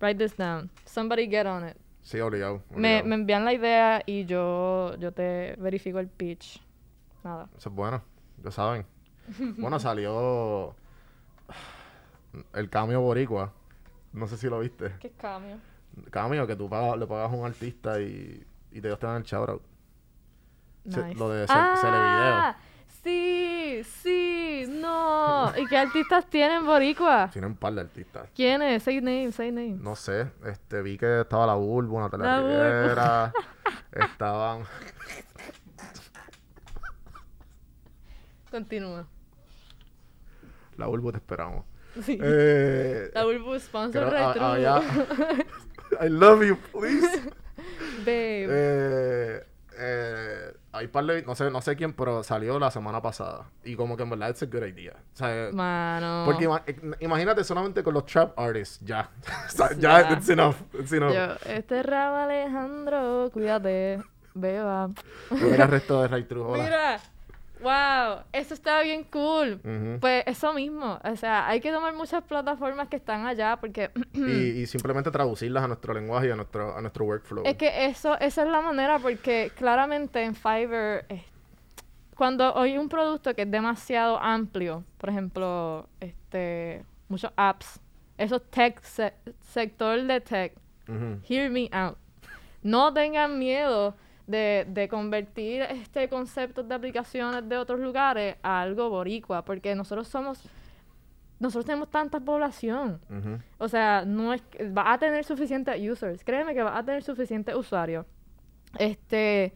Write 0.00 0.18
this 0.18 0.34
down. 0.36 0.70
Somebody 0.86 1.26
get 1.28 1.46
on 1.46 1.68
it. 1.68 1.76
Sí, 2.02 2.18
obligado. 2.20 2.62
Me, 2.70 3.02
me 3.02 3.14
envían 3.16 3.44
la 3.44 3.52
idea 3.52 4.02
y 4.06 4.24
yo, 4.24 4.96
yo 4.98 5.12
te 5.12 5.54
verifico 5.58 5.98
el 5.98 6.08
pitch. 6.08 6.60
Nada. 7.22 7.48
Eso 7.56 7.68
es 7.68 7.74
bueno, 7.74 8.02
ya 8.42 8.50
saben. 8.50 8.86
bueno, 9.58 9.78
salió 9.78 10.74
el 12.54 12.70
cambio 12.70 13.00
boricua. 13.02 13.52
No 14.12 14.26
sé 14.26 14.38
si 14.38 14.48
lo 14.48 14.58
viste. 14.60 14.92
¿Qué 15.00 15.10
cambio? 15.10 15.58
Cambio 16.10 16.46
que 16.46 16.56
tú 16.56 16.68
pagas- 16.68 16.98
le 16.98 17.06
pagas 17.06 17.30
a 17.32 17.34
un 17.34 17.46
artista 17.46 18.00
y, 18.00 18.44
y 18.72 18.80
te 18.80 18.88
ellos 18.88 18.98
te 18.98 19.06
dan 19.06 19.16
el 19.16 19.22
shoutout. 19.24 19.62
Se- 20.88 21.02
Nice. 21.04 21.18
lo 21.18 21.28
de 21.30 21.46
ah, 21.48 22.56
Sí, 23.02 23.82
sí, 24.02 24.64
no. 24.68 25.52
¿Y 25.56 25.66
qué 25.66 25.76
artistas 25.78 26.26
tienen 26.26 26.66
boricua? 26.66 27.28
Tienen 27.32 27.52
un 27.52 27.56
par 27.56 27.72
de 27.72 27.80
artistas. 27.82 28.28
¿Quiénes? 28.34 28.82
Say 28.82 29.00
names, 29.00 29.34
say 29.34 29.50
names. 29.50 29.80
No 29.80 29.96
sé, 29.96 30.30
este, 30.44 30.82
vi 30.82 30.98
que 30.98 31.20
estaba 31.20 31.46
la 31.46 31.54
Bulbo, 31.54 31.98
Natalia 32.00 32.26
La 32.26 32.40
Bulbo. 32.40 32.50
Rivera, 32.56 33.32
estaban... 33.92 34.64
Continúa. 38.50 39.06
La 40.76 40.86
Bulbo 40.86 41.12
te 41.12 41.18
esperamos. 41.18 41.64
Sí. 42.04 42.18
Eh, 42.22 43.10
la 43.14 43.24
Bulbu 43.24 43.58
sponsor 43.60 44.08
creo- 44.08 44.28
retro. 44.28 44.44
ah, 44.46 44.58
ya. 44.58 44.82
I 46.00 46.08
love 46.08 46.42
you, 46.44 46.56
please. 46.72 47.06
Babe. 48.04 48.46
Eh, 48.48 49.44
eh, 49.78 50.52
hay 50.72 50.88
par 50.88 51.04
de, 51.04 51.22
no 51.22 51.34
sé, 51.34 51.50
no 51.50 51.60
sé 51.60 51.74
quién, 51.76 51.92
pero 51.92 52.22
salió 52.22 52.58
la 52.58 52.70
semana 52.70 53.00
pasada. 53.02 53.50
Y 53.64 53.74
como 53.76 53.96
que 53.96 54.02
en 54.04 54.10
verdad 54.10 54.30
es 54.30 54.42
a 54.42 54.46
good 54.46 54.64
idea. 54.64 54.94
O 55.14 55.16
sea, 55.16 55.50
Mano. 55.52 56.22
porque 56.26 56.44
ima- 56.46 56.62
eh, 56.66 56.78
imagínate 57.00 57.42
solamente 57.44 57.82
con 57.82 57.94
los 57.94 58.04
trap 58.06 58.38
artists, 58.38 58.80
ya. 58.84 59.10
O 59.46 59.50
sea, 59.50 59.72
Ya. 59.78 60.12
it's 60.12 60.28
enough. 60.28 60.56
It's 60.78 60.92
enough. 60.92 61.12
Yo, 61.12 61.34
este 61.50 61.80
Alejandro, 61.80 63.30
cuídate. 63.32 64.02
Beba. 64.34 64.90
Mira 65.30 65.64
el 65.64 65.70
resto 65.70 66.02
de 66.02 66.08
Ray 66.08 66.24
True. 66.24 66.62
Mira. 66.62 67.00
Wow, 67.62 68.22
eso 68.32 68.54
está 68.54 68.82
bien 68.82 69.04
cool. 69.04 69.60
Pues 70.00 70.24
eso 70.26 70.52
mismo, 70.54 70.98
o 71.04 71.16
sea, 71.16 71.46
hay 71.46 71.60
que 71.60 71.70
tomar 71.70 71.94
muchas 71.94 72.22
plataformas 72.24 72.88
que 72.88 72.96
están 72.96 73.26
allá 73.26 73.56
porque 73.60 73.90
y, 74.14 74.20
y 74.62 74.66
simplemente 74.66 75.10
traducirlas 75.10 75.64
a 75.64 75.68
nuestro 75.68 75.92
lenguaje 75.94 76.28
y 76.28 76.30
a 76.30 76.36
nuestro, 76.36 76.76
a 76.76 76.80
nuestro 76.80 77.04
workflow. 77.04 77.44
Es 77.46 77.56
que 77.56 77.86
eso, 77.86 78.18
esa 78.18 78.42
es 78.42 78.48
la 78.48 78.60
manera, 78.60 78.98
porque 78.98 79.52
claramente 79.56 80.22
en 80.22 80.34
Fiverr, 80.34 81.04
eh, 81.08 81.24
cuando 82.16 82.56
hay 82.58 82.76
un 82.78 82.88
producto 82.88 83.34
que 83.34 83.42
es 83.42 83.50
demasiado 83.50 84.18
amplio, 84.18 84.84
por 84.98 85.10
ejemplo, 85.10 85.88
este, 86.00 86.84
muchos 87.08 87.32
apps, 87.36 87.80
esos 88.18 88.42
tech, 88.50 88.80
se- 88.82 89.14
sector 89.40 90.02
de 90.02 90.20
tech, 90.20 90.52
hear 91.28 91.50
me 91.50 91.68
out. 91.72 91.96
No 92.62 92.92
tengan 92.92 93.38
miedo 93.38 93.94
de, 94.30 94.66
de 94.68 94.88
convertir 94.88 95.62
este 95.62 96.08
conceptos 96.08 96.66
de 96.68 96.74
aplicaciones 96.74 97.48
de 97.48 97.56
otros 97.56 97.80
lugares 97.80 98.36
a 98.42 98.60
algo 98.62 98.88
boricua, 98.90 99.44
porque 99.44 99.74
nosotros 99.74 100.08
somos, 100.08 100.42
nosotros 101.38 101.66
tenemos 101.66 101.90
tanta 101.90 102.20
población. 102.20 103.00
O 103.58 103.68
sea, 103.68 104.04
no 104.06 104.32
es 104.32 104.42
va 104.76 104.92
a 104.92 104.98
tener 104.98 105.24
suficientes 105.24 105.80
users. 105.80 106.22
Créeme 106.24 106.54
que 106.54 106.62
va 106.62 106.76
a 106.76 106.84
tener 106.84 107.02
suficientes 107.02 107.54
usuarios. 107.54 108.06
Este, 108.78 109.52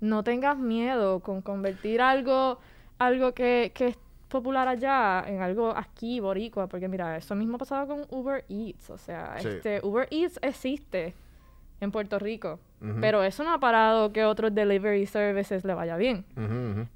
no 0.00 0.22
tengas 0.24 0.58
miedo 0.58 1.20
con 1.20 1.40
convertir 1.42 2.00
algo, 2.00 2.58
algo 2.98 3.32
que, 3.32 3.72
que 3.74 3.88
es 3.88 3.98
popular 4.28 4.66
allá 4.66 5.22
en 5.26 5.40
algo 5.40 5.70
aquí, 5.70 6.18
boricua, 6.20 6.66
porque 6.66 6.88
mira, 6.88 7.16
eso 7.16 7.34
mismo 7.36 7.56
ha 7.56 7.58
pasado 7.58 7.86
con 7.86 8.06
Uber 8.10 8.44
Eats. 8.48 8.90
O 8.90 8.98
sea, 8.98 9.36
Sí. 9.38 9.48
este, 9.48 9.80
Uber 9.86 10.08
Eats 10.10 10.38
existe 10.42 11.14
en 11.80 11.90
Puerto 11.90 12.18
Rico, 12.18 12.58
pero 13.00 13.22
eso 13.22 13.42
no 13.44 13.52
ha 13.52 13.58
parado 13.60 14.12
que 14.12 14.24
otros 14.24 14.54
delivery 14.54 15.06
services 15.06 15.64
le 15.64 15.74
vaya 15.74 15.96
bien. 15.96 16.24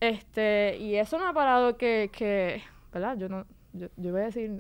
Este, 0.00 0.76
y 0.78 0.96
eso 0.96 1.18
no 1.18 1.28
ha 1.28 1.32
parado 1.32 1.76
que, 1.76 2.10
que 2.12 2.62
¿verdad? 2.92 3.16
Yo 3.18 3.28
no, 3.28 3.44
yo, 3.72 3.88
yo 3.96 4.12
voy 4.12 4.22
a 4.22 4.24
decir, 4.24 4.50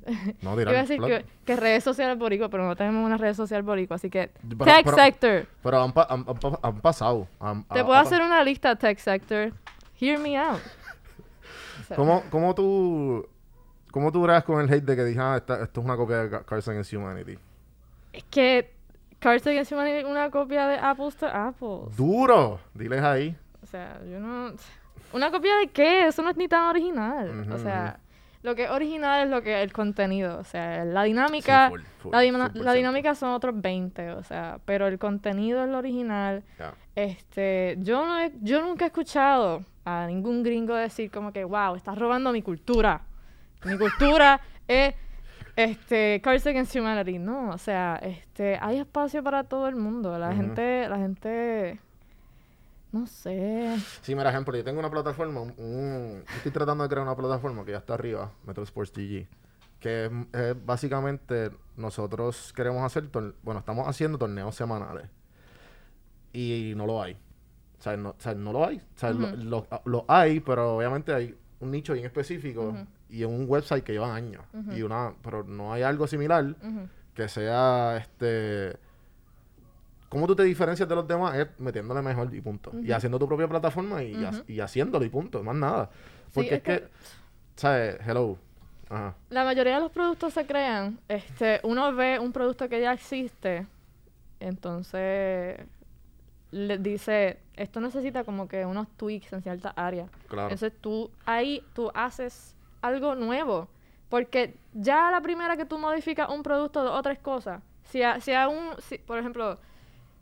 No, 0.42 0.52
yo 0.52 0.56
dirán, 0.58 0.72
iba 0.74 0.78
a 0.80 0.82
decir 0.82 1.00
que, 1.04 1.24
que 1.44 1.56
redes 1.56 1.82
sociales 1.84 2.18
boricua, 2.18 2.48
pero 2.48 2.66
no 2.66 2.76
tenemos 2.76 3.04
una 3.04 3.16
red 3.16 3.34
social 3.34 3.62
boricua, 3.62 3.96
así 3.96 4.10
que 4.10 4.30
Pero- 4.48 4.64
Tech 4.64 4.84
pero- 4.84 4.96
Sector. 4.96 5.46
Pero 5.62 5.82
han, 5.82 5.92
pa- 5.92 6.06
han- 6.10 6.24
han 6.28 6.36
pa- 6.38 6.58
han 6.62 6.80
pasado. 6.80 7.26
Te 7.72 7.82
puedo 7.84 7.94
ha 7.94 8.00
hacer 8.00 8.20
una 8.22 8.42
lista 8.44 8.76
Tech 8.76 8.98
Sector. 8.98 9.52
Hear 10.00 10.18
me 10.18 10.38
out. 10.38 10.60
O 11.80 11.84
sea, 11.88 11.96
¿Cómo, 11.96 12.22
cómo 12.30 12.54
tú... 12.54 13.26
¿Cómo 13.90 14.12
tú 14.12 14.24
con 14.46 14.60
el 14.60 14.72
hate 14.72 14.84
de 14.84 14.94
que 14.94 15.04
dije, 15.04 15.18
ah, 15.20 15.34
esta- 15.38 15.62
esto 15.64 15.80
es 15.80 15.84
una 15.84 15.96
copia 15.96 16.18
de 16.18 16.30
Ca- 16.30 16.44
Cards 16.44 16.68
Against 16.68 16.92
Humanity? 16.94 17.36
Es 18.12 18.22
que 18.30 18.72
Cards 19.20 19.46
Against 19.46 19.70
Humanity 19.72 20.04
una 20.04 20.30
copia 20.30 20.66
de 20.66 20.76
Apples 20.78 21.16
to 21.16 21.26
Apples. 21.26 21.96
¡Duro! 21.96 22.58
Diles 22.74 23.02
ahí. 23.02 23.36
O 23.62 23.66
sea, 23.66 24.00
yo 24.10 24.18
no... 24.18 24.52
¿Una 25.12 25.30
copia 25.30 25.56
de 25.56 25.68
qué? 25.68 26.06
Eso 26.06 26.22
no 26.22 26.30
es 26.30 26.36
ni 26.36 26.48
tan 26.48 26.64
original. 26.68 27.46
O 27.52 27.58
sea, 27.58 27.98
lo 28.42 28.54
que 28.54 28.64
es 28.64 28.70
original 28.70 29.24
es 29.24 29.30
lo 29.30 29.42
que 29.42 29.60
el 29.62 29.72
contenido. 29.72 30.38
O 30.38 30.44
sea, 30.44 30.84
la 30.84 31.02
dinámica... 31.02 31.68
full, 31.70 31.80
full, 31.98 32.12
la, 32.12 32.22
dima- 32.22 32.50
la 32.54 32.72
100%. 32.72 32.74
dinámica 32.76 33.14
son 33.14 33.30
otros 33.30 33.60
20, 33.60 34.12
o 34.12 34.22
sea, 34.22 34.58
pero 34.64 34.86
el 34.86 34.98
contenido 34.98 35.62
es 35.64 35.68
lo 35.70 35.78
original. 35.78 36.42
Este, 36.94 37.76
yo 37.80 38.06
no 38.06 38.18
he- 38.20 38.32
yo 38.40 38.62
nunca 38.62 38.84
he 38.84 38.88
escuchado 38.88 39.62
a 39.84 40.06
ningún 40.06 40.42
gringo 40.42 40.74
decir 40.74 41.10
como 41.10 41.32
que, 41.32 41.44
wow, 41.44 41.74
estás 41.74 41.98
robando 41.98 42.32
mi 42.32 42.42
cultura. 42.42 43.02
Mi 43.64 43.76
cultura 43.76 44.40
es 44.68 44.94
este 45.56 46.20
Cards 46.22 46.46
Against 46.46 46.74
Humanity. 46.76 47.18
No, 47.18 47.50
o 47.50 47.58
sea, 47.58 47.96
este, 47.96 48.58
hay 48.60 48.78
espacio 48.78 49.22
para 49.22 49.44
todo 49.44 49.68
el 49.68 49.76
mundo. 49.76 50.18
La 50.18 50.34
gente, 50.34 50.88
la 50.88 50.98
gente 50.98 51.80
no 52.92 53.06
sé. 53.06 53.76
Sí, 54.02 54.14
mira, 54.14 54.30
ejemplo, 54.30 54.56
yo 54.56 54.64
tengo 54.64 54.80
una 54.80 54.90
plataforma, 54.90 55.40
un- 55.42 56.24
estoy 56.36 56.50
tratando 56.50 56.82
de 56.84 56.88
crear 56.90 57.04
una 57.06 57.16
plataforma 57.16 57.64
que 57.64 57.72
ya 57.72 57.78
está 57.78 57.94
arriba, 57.94 58.32
Metro 58.44 58.64
Sports 58.64 58.92
GG, 58.92 59.26
que 59.78 60.06
es, 60.06 60.10
es 60.32 60.66
básicamente 60.66 61.50
nosotros 61.76 62.52
queremos 62.52 62.82
hacer, 62.82 63.08
bueno, 63.42 63.60
estamos 63.60 63.86
haciendo 63.86 64.18
torneos 64.18 64.54
semanales 64.56 65.06
y 66.32 66.72
no 66.76 66.86
lo 66.86 67.02
hay. 67.02 67.14
O 67.78 67.82
sea, 67.82 67.96
no, 67.96 68.10
o 68.10 68.16
sea, 68.18 68.34
no 68.34 68.52
lo 68.52 68.66
hay. 68.66 68.76
O 68.78 68.98
sea, 68.98 69.10
lo, 69.12 69.28
Ujú. 69.28 69.66
lo- 69.84 70.04
hay, 70.08 70.40
pero 70.40 70.76
obviamente 70.76 71.14
hay 71.14 71.34
un 71.60 71.70
nicho 71.70 71.92
bien 71.94 72.06
específico. 72.06 72.74
Y 73.10 73.24
un 73.24 73.44
website 73.48 73.82
que 73.84 73.92
llevan 73.92 74.10
años. 74.12 74.42
Y 74.74 74.82
una 74.82 75.12
Pero 75.22 75.44
no 75.44 75.72
hay 75.72 75.82
algo 75.82 76.06
similar 76.06 76.54
que 77.14 77.28
sea 77.28 77.96
este 77.98 78.76
cómo 80.08 80.26
tú 80.26 80.34
te 80.34 80.42
diferencias 80.42 80.88
de 80.88 80.94
los 80.96 81.06
demás 81.06 81.36
es 81.36 81.46
metiéndole 81.58 82.02
mejor 82.02 82.34
y 82.34 82.40
punto. 82.40 82.72
Y 82.82 82.90
haciendo 82.92 83.18
tu 83.18 83.28
propia 83.28 83.46
plataforma 83.48 84.02
y, 84.02 84.24
ha- 84.24 84.42
y 84.48 84.58
haciéndolo 84.60 85.04
y 85.04 85.08
punto 85.08 85.42
más 85.44 85.54
nada. 85.54 85.90
Sí, 85.92 86.30
porque 86.34 86.48
es 86.48 86.54
es 86.56 86.62
que, 86.62 86.78
que- 86.80 86.88
sabes 87.56 87.96
hello. 88.06 88.36
Ajá. 88.88 89.14
La 89.30 89.44
mayoría 89.44 89.74
de 89.76 89.80
los 89.82 89.92
productos 89.92 90.32
se 90.34 90.44
crean, 90.46 90.98
este, 91.06 91.60
uno 91.62 91.94
ve 91.94 92.18
un 92.18 92.32
producto 92.32 92.68
que 92.68 92.80
ya 92.80 92.92
existe, 92.92 93.64
entonces 94.40 95.60
le 96.50 96.78
dice, 96.78 97.38
esto 97.54 97.80
necesita 97.80 98.24
como 98.24 98.48
que 98.48 98.66
unos 98.66 98.88
tweaks 98.96 99.32
en 99.32 99.42
ciertas 99.42 99.72
áreas. 99.76 100.10
claro. 100.28 100.48
Entonces 100.48 100.72
tú 100.80 101.08
ahí 101.24 101.62
tú 101.72 101.90
haces 101.94 102.56
algo 102.82 103.14
nuevo, 103.14 103.68
porque 104.08 104.56
ya 104.72 105.10
la 105.10 105.20
primera 105.20 105.56
que 105.56 105.64
tú 105.64 105.78
modificas 105.78 106.28
un 106.30 106.42
producto 106.42 106.82
de 106.82 106.90
otras 106.90 107.18
cosas, 107.18 107.62
si 107.84 108.02
a, 108.02 108.20
si 108.20 108.32
a 108.32 108.48
un, 108.48 108.80
si, 108.80 108.98
por 108.98 109.18
ejemplo, 109.18 109.58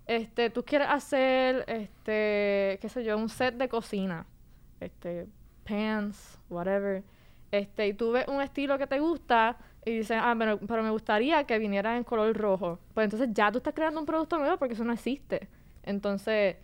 este, 0.07 0.51
tú 0.51 0.65
quieres 0.65 0.89
hacer, 0.89 1.65
este, 1.67 2.79
qué 2.81 2.89
sé 2.89 3.05
yo, 3.05 3.17
un 3.17 3.29
set 3.29 3.55
de 3.57 3.69
cocina, 3.69 4.27
este, 4.81 5.27
pants, 5.65 6.39
whatever, 6.49 7.03
este, 7.51 7.89
y 7.89 7.95
tú 7.95 8.13
ves 8.13 8.27
un 8.29 8.41
estilo 8.41 8.79
que 8.79 8.87
te 8.87 9.01
gusta 9.01 9.57
y 9.85 9.99
dices, 9.99 10.19
ah, 10.21 10.35
pero, 10.39 10.59
pero 10.59 10.83
me 10.83 10.91
gustaría 10.91 11.45
que 11.45 11.59
viniera 11.59 11.97
en 11.97 12.05
color 12.05 12.37
rojo. 12.37 12.79
Pues 12.93 13.05
entonces 13.05 13.31
ya 13.33 13.51
tú 13.51 13.59
estás 13.59 13.75
creando 13.75 14.01
un 14.01 14.07
producto 14.07 14.39
nuevo 14.39 14.59
porque 14.59 14.75
eso 14.75 14.85
no 14.85 14.93
existe. 14.93 15.49
Entonces, 15.83 16.57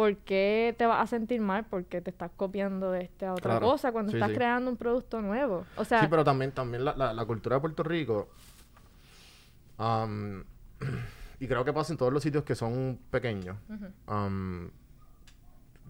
¿por 0.00 0.16
qué 0.16 0.74
te 0.78 0.86
vas 0.86 1.02
a 1.02 1.06
sentir 1.06 1.42
mal 1.42 1.66
porque 1.66 2.00
te 2.00 2.08
estás 2.08 2.30
copiando 2.34 2.90
de 2.90 3.02
esta 3.02 3.34
otra 3.34 3.50
Claro, 3.58 3.66
cosa 3.66 3.92
cuando 3.92 4.12
sí, 4.12 4.16
estás 4.16 4.30
sí. 4.30 4.34
creando 4.34 4.70
un 4.70 4.78
producto 4.78 5.20
nuevo? 5.20 5.66
O 5.76 5.84
sea, 5.84 6.00
sí 6.00 6.06
pero 6.08 6.24
también 6.24 6.52
también 6.52 6.86
la, 6.86 6.96
la, 6.96 7.12
la 7.12 7.24
cultura 7.26 7.56
de 7.56 7.60
Puerto 7.60 7.82
Rico 7.82 8.30
y 11.38 11.46
creo 11.46 11.64
que 11.66 11.72
pasa 11.74 11.92
en 11.92 11.98
todos 11.98 12.14
los 12.14 12.22
sitios 12.22 12.44
que 12.44 12.54
son 12.54 12.98
pequeños 13.10 13.58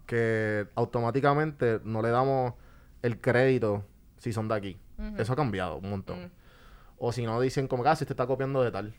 que 0.05 0.67
automáticamente 0.75 1.79
no 1.85 2.01
le 2.01 2.09
damos 2.09 2.55
el 3.03 3.21
crédito 3.21 3.85
si 4.17 4.33
son 4.33 4.49
de 4.49 4.55
aquí 4.55 4.77
eso 5.17 5.31
ha 5.31 5.35
cambiado 5.37 5.77
un 5.77 5.89
montón. 5.89 6.31
O 6.97 7.13
si 7.13 7.25
no 7.25 7.39
dicen 7.39 7.67
como 7.69 7.81
que, 7.81 7.89
ah, 7.89 7.95
si 7.95 8.05
te 8.05 8.13
está 8.13 8.27
copiando 8.27 8.61
de 8.61 8.71
tal. 8.71 8.93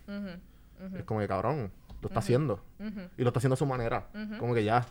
Es 0.97 1.05
como 1.05 1.21
que, 1.21 1.29
cabrón, 1.29 1.71
lo 2.03 2.09
está 2.09 2.19
haciendo. 2.19 2.61
Y 3.17 3.23
lo 3.23 3.29
está 3.29 3.39
haciendo 3.39 3.55
a 3.55 3.57
su 3.57 3.67
manera. 3.67 4.09
Como 4.39 4.55
que 4.55 4.65
ya, 4.65 4.87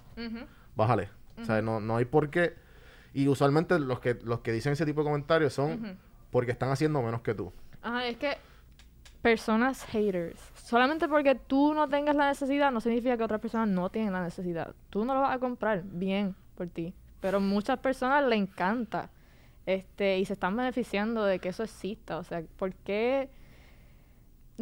bájale. 0.75 1.09
O 1.39 1.45
sea, 1.45 1.61
no, 1.61 1.79
no 1.79 1.97
hay 1.97 2.05
por 2.05 2.29
qué. 2.29 2.55
Y 3.13 3.27
usualmente 3.27 3.77
los 3.77 3.99
que, 3.99 4.15
los 4.23 4.39
que 4.39 4.51
dicen 4.51 4.73
ese 4.73 4.85
tipo 4.85 5.01
de 5.01 5.05
comentarios 5.05 5.53
son 5.53 5.97
porque 6.31 6.51
están 6.51 6.69
haciendo 6.69 7.01
menos 7.01 7.21
que 7.21 7.33
tú. 7.33 7.51
Ajá, 7.81 8.07
es 8.07 8.17
que 8.17 8.37
personas 9.21 9.83
haters. 9.85 10.39
Solamente 10.55 11.07
porque 11.07 11.35
tú 11.35 11.73
no 11.73 11.87
tengas 11.89 12.15
la 12.15 12.29
necesidad 12.29 12.71
no 12.71 12.79
significa 12.79 13.17
que 13.17 13.23
otras 13.23 13.41
personas 13.41 13.67
no 13.67 13.89
tienen 13.89 14.13
la 14.13 14.23
necesidad. 14.23 14.73
Tú 14.89 15.03
no 15.03 15.13
lo 15.13 15.21
vas 15.21 15.35
a 15.35 15.39
comprar 15.39 15.83
bien 15.83 16.35
por 16.55 16.67
ti. 16.67 16.93
Pero 17.19 17.39
muchas 17.39 17.79
personas 17.79 18.25
le 18.25 18.35
encanta. 18.35 19.09
Este, 19.65 20.17
y 20.17 20.25
se 20.25 20.33
están 20.33 20.55
beneficiando 20.55 21.25
de 21.25 21.39
que 21.39 21.49
eso 21.49 21.63
exista. 21.63 22.17
O 22.17 22.23
sea, 22.23 22.43
¿por 22.57 22.73
qué? 22.73 23.29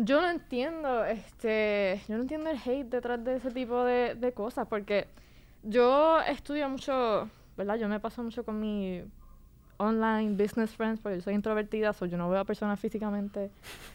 Yo 0.02 0.22
no 0.22 0.30
entiendo, 0.30 1.04
este, 1.04 2.00
yo 2.08 2.16
no 2.16 2.22
entiendo 2.22 2.50
el 2.50 2.58
hate 2.58 2.88
detrás 2.90 3.22
de 3.24 3.36
ese 3.36 3.52
tipo 3.52 3.84
de, 3.84 4.16
de 4.16 4.32
cosas, 4.34 4.66
porque 4.68 5.08
yo 5.62 6.22
estudio 6.22 6.70
mucho, 6.70 7.30
¿verdad? 7.58 7.76
Yo 7.76 7.90
me 7.90 8.00
paso 8.00 8.24
mucho 8.24 8.46
con 8.46 8.62
mi 8.62 9.04
online 9.76 10.42
business 10.42 10.72
friends, 10.76 11.02
porque 11.02 11.18
yo 11.18 11.22
soy 11.24 11.34
introvertida, 11.34 11.92
so 11.92 12.06
yo 12.06 12.18
no 12.18 12.30
veo 12.30 12.40
a 12.40 12.46
personas 12.46 12.80
físicamente. 12.80 13.52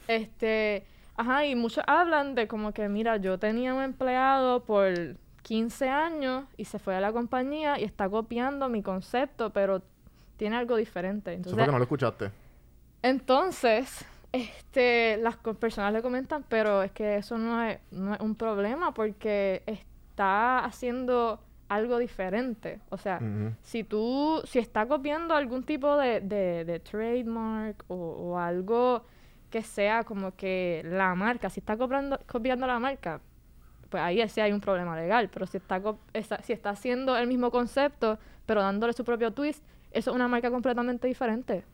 Este, 0.07 0.85
ajá, 1.17 1.47
y 1.47 1.55
muchos 1.55 1.83
hablan 1.87 2.35
de 2.35 2.49
como 2.49 2.73
que, 2.73 2.87
mira, 2.91 3.17
yo 3.17 3.39
tenía 3.39 3.73
un 3.73 3.83
empleado 3.83 4.61
por 4.65 5.17
15 5.43 5.89
años 5.89 6.45
y 6.59 6.67
se 6.67 6.79
fue 6.79 6.97
a 6.97 7.01
la 7.01 7.13
compañía 7.13 7.79
y 7.81 7.85
está 7.85 8.11
copiando 8.11 8.69
mi 8.69 8.83
concepto, 8.83 9.51
pero 9.51 9.81
tiene 10.37 10.57
algo 10.57 10.77
diferente. 10.77 11.31
Eso 11.33 11.37
Entonces, 11.39 11.55
fue 11.55 11.65
que 11.65 11.73
no 11.73 11.79
lo 11.79 11.85
escuchaste. 11.85 12.31
entonces, 13.03 14.05
este, 14.35 15.17
las 15.19 15.37
personas 15.37 15.93
le 15.93 16.03
comentan, 16.03 16.45
pero 16.49 16.83
es 16.83 16.91
que 16.93 17.17
eso 17.17 17.39
no 17.39 17.63
es, 17.63 17.79
no 17.91 18.15
es 18.15 18.21
un 18.21 18.35
problema 18.35 18.93
porque 18.93 19.63
está 19.67 20.65
haciendo 20.65 21.41
algo 21.69 21.99
diferente. 21.99 22.81
O 22.91 22.99
sea, 22.99 23.19
si 23.63 23.85
tú, 23.85 24.43
si 24.45 24.59
está 24.59 24.87
copiando 24.87 25.35
algún 25.35 25.63
tipo 25.65 25.97
de, 25.97 26.21
de, 26.21 26.65
de 26.65 26.81
trademark 26.81 27.85
o, 27.89 27.95
o 27.95 28.39
algo 28.39 29.05
que 29.51 29.63
sea 29.63 30.03
como 30.05 30.35
que 30.35 30.83
la 30.85 31.15
marca, 31.15 31.49
si 31.49 31.61
está 31.61 31.77
copiando, 31.77 32.19
copiando 32.27 32.67
la 32.67 32.79
marca, 32.81 33.21
pues 33.89 34.03
ahí 34.03 34.29
sí 34.29 34.41
hay 34.41 34.53
un 34.53 34.61
problema 34.61 34.97
legal. 34.97 35.31
Pero 35.33 35.47
si 35.47 35.59
está, 35.59 35.81
esa- 36.13 36.43
si 36.43 36.53
está 36.53 36.71
haciendo 36.71 37.17
el 37.17 37.29
mismo 37.29 37.51
concepto, 37.51 38.19
pero 38.47 38.63
dándole 38.63 38.93
su 38.93 39.05
propio 39.05 39.33
twist, 39.33 39.65
eso 39.93 40.11
es 40.11 40.15
una 40.17 40.27
marca 40.27 40.51
completamente 40.51 41.07
diferente. 41.07 41.65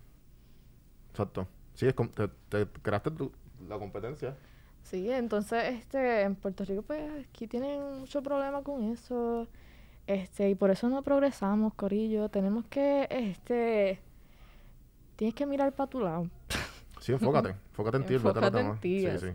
Exacto. 1.11 1.47
Sí, 1.81 1.87
es 1.87 1.95
te, 1.95 2.29
te 2.51 2.67
creaste 2.83 3.11
tu- 3.11 3.33
la 3.67 3.79
competencia. 3.79 4.37
Sí, 4.83 5.11
entonces 5.11 5.65
este 5.79 6.21
en 6.23 6.35
Puerto 6.35 6.63
Rico 6.67 6.83
pues 6.83 7.03
aquí 7.27 7.47
tienen 7.47 8.01
mucho 8.01 8.23
problema 8.23 8.63
con 8.63 8.83
eso. 8.85 9.49
Este, 10.07 10.51
y 10.51 10.55
por 10.55 10.71
eso 10.71 10.91
no 10.91 11.03
progresamos, 11.03 11.73
Corillo. 11.73 12.29
Tenemos 12.29 12.67
que 12.67 13.07
este 13.11 13.99
tienes 15.17 15.35
que 15.35 15.47
mirar 15.47 15.73
para 15.73 15.89
tu 15.89 16.01
lado. 16.01 16.29
Sí, 17.01 17.13
enfócate. 17.13 17.49
enfócate 17.71 17.97
en 17.97 18.05
ti, 18.07 18.15
Enfócate 18.15 18.61
en 18.61 18.79
ti, 18.81 19.01
Sí, 19.01 19.19
sí. 19.19 19.27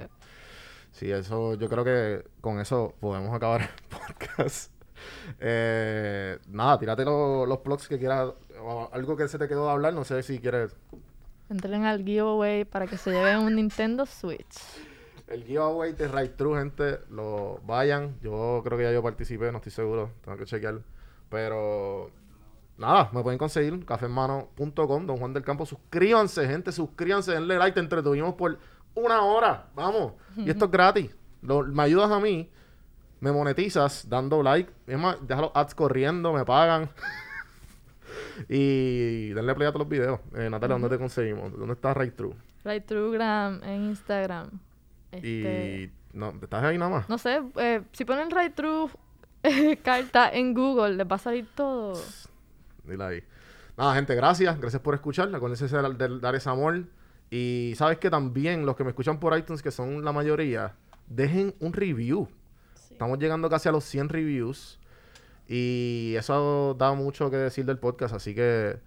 Sí, 0.91 1.11
eso, 1.11 1.55
yo 1.55 1.67
creo 1.67 1.83
que 1.83 2.25
con 2.41 2.59
eso 2.59 2.93
podemos 2.99 3.33
acabar 3.35 3.61
el 3.61 3.67
podcast. 3.89 4.71
Eh, 5.39 6.37
nada, 6.47 6.77
tírate 6.77 7.03
lo- 7.05 7.47
los 7.47 7.63
blogs 7.63 7.87
que 7.87 7.97
quieras, 7.97 8.31
o 8.61 8.89
algo 8.93 9.17
que 9.17 9.27
se 9.27 9.39
te 9.39 9.47
quedó 9.47 9.65
de 9.65 9.71
hablar, 9.71 9.93
no 9.95 10.03
sé 10.03 10.21
si 10.23 10.37
quieres. 10.39 10.75
Entren 11.55 11.85
al 11.85 12.03
giveaway 12.03 12.65
para 12.65 12.85
que 12.85 12.97
se 12.97 13.11
lleven 13.11 13.37
un 13.39 13.55
Nintendo 13.55 14.05
Switch. 14.05 14.57
El 15.27 15.45
giveaway 15.45 15.93
de 15.93 16.09
Right 16.09 16.35
True, 16.35 16.59
gente, 16.59 16.99
lo 17.09 17.61
vayan. 17.65 18.17
Yo 18.21 18.59
creo 18.65 18.77
que 18.77 18.83
ya 18.83 18.91
yo 18.91 19.01
participé, 19.01 19.53
no 19.53 19.59
estoy 19.59 19.71
seguro, 19.71 20.11
tengo 20.21 20.37
que 20.37 20.43
chequear. 20.43 20.81
Pero 21.29 22.11
nada, 22.77 23.09
me 23.13 23.23
pueden 23.23 23.39
conseguir 23.39 23.85
cafehermano.com, 23.85 25.05
Don 25.07 25.15
Juan 25.17 25.31
del 25.33 25.43
Campo. 25.43 25.65
Suscríbanse, 25.65 26.45
gente, 26.45 26.73
suscríbanse, 26.73 27.31
denle 27.31 27.57
like, 27.57 27.73
te 27.73 27.79
entretuvimos 27.79 28.33
por 28.35 28.59
una 28.93 29.21
hora, 29.23 29.69
vamos. 29.75 30.11
Y 30.35 30.49
esto 30.49 30.65
es 30.65 30.71
gratis. 30.71 31.15
Lo- 31.41 31.63
me 31.63 31.83
ayudas 31.83 32.11
a 32.11 32.19
mí, 32.19 32.51
me 33.21 33.31
monetizas 33.31 34.09
dando 34.09 34.43
like. 34.43 34.69
Es 34.87 34.99
más, 34.99 35.15
deja 35.25 35.39
los 35.39 35.51
ads 35.53 35.73
corriendo, 35.73 36.33
me 36.33 36.43
pagan. 36.43 36.89
y 38.49 39.29
denle 39.29 39.55
play 39.55 39.67
a 39.67 39.71
todos 39.71 39.85
los 39.85 39.89
videos. 39.89 40.19
Eh, 40.35 40.49
Natalia, 40.49 40.75
¿dónde 40.75 40.89
te 40.89 40.97
conseguimos? 40.97 41.51
¿Dónde 41.57 41.73
está 41.73 41.93
Right 41.93 42.15
True? 42.15 42.35
Right 42.63 42.85
Truegram 42.85 43.63
en 43.63 43.85
Instagram. 43.85 44.49
Este, 45.11 45.91
Y... 45.91 45.91
No, 46.17 46.33
¿estás 46.41 46.63
ahí 46.63 46.77
nada 46.77 46.91
más? 46.91 47.09
No 47.09 47.17
sé, 47.17 47.41
eh, 47.57 47.81
si 47.91 48.05
ponen 48.05 48.31
Right 48.31 48.55
True 48.55 48.89
eh, 49.43 49.77
carta 49.83 50.29
en 50.29 50.53
Google, 50.53 50.95
les 50.95 51.05
va 51.05 51.15
a 51.17 51.19
salir 51.19 51.47
todo. 51.55 52.01
Dile 52.85 53.03
ahí. 53.03 53.23
Nada, 53.77 53.93
gente, 53.95 54.15
gracias. 54.15 54.59
Gracias 54.59 54.81
por 54.81 54.95
escuchar. 54.95 55.33
Acuérdense 55.35 55.67
de, 55.67 55.93
de 55.93 56.19
dar 56.19 56.35
ese 56.35 56.49
amor. 56.49 56.85
Y 57.29 57.73
sabes 57.75 57.97
que 57.97 58.09
también 58.09 58.65
los 58.65 58.75
que 58.75 58.83
me 58.83 58.91
escuchan 58.91 59.19
por 59.19 59.37
iTunes, 59.37 59.61
que 59.61 59.71
son 59.71 60.05
la 60.05 60.13
mayoría, 60.13 60.75
dejen 61.07 61.53
un 61.59 61.73
review. 61.73 62.29
Estamos 62.89 63.19
llegando 63.19 63.49
casi 63.49 63.67
a 63.67 63.71
los 63.73 63.83
100 63.83 64.09
reviews. 64.09 64.79
Y 65.47 66.15
eso 66.17 66.75
da 66.77 66.93
mucho 66.93 67.29
que 67.29 67.37
decir 67.37 67.65
del 67.65 67.77
podcast. 67.77 68.15
Así 68.15 68.33
que 68.33 68.79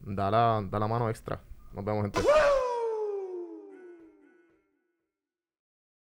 da 0.00 0.30
la, 0.30 0.62
da 0.70 0.78
la 0.78 0.88
mano 0.88 1.08
extra. 1.08 1.40
Nos 1.72 1.84
vemos, 1.84 2.02
gente. 2.02 2.20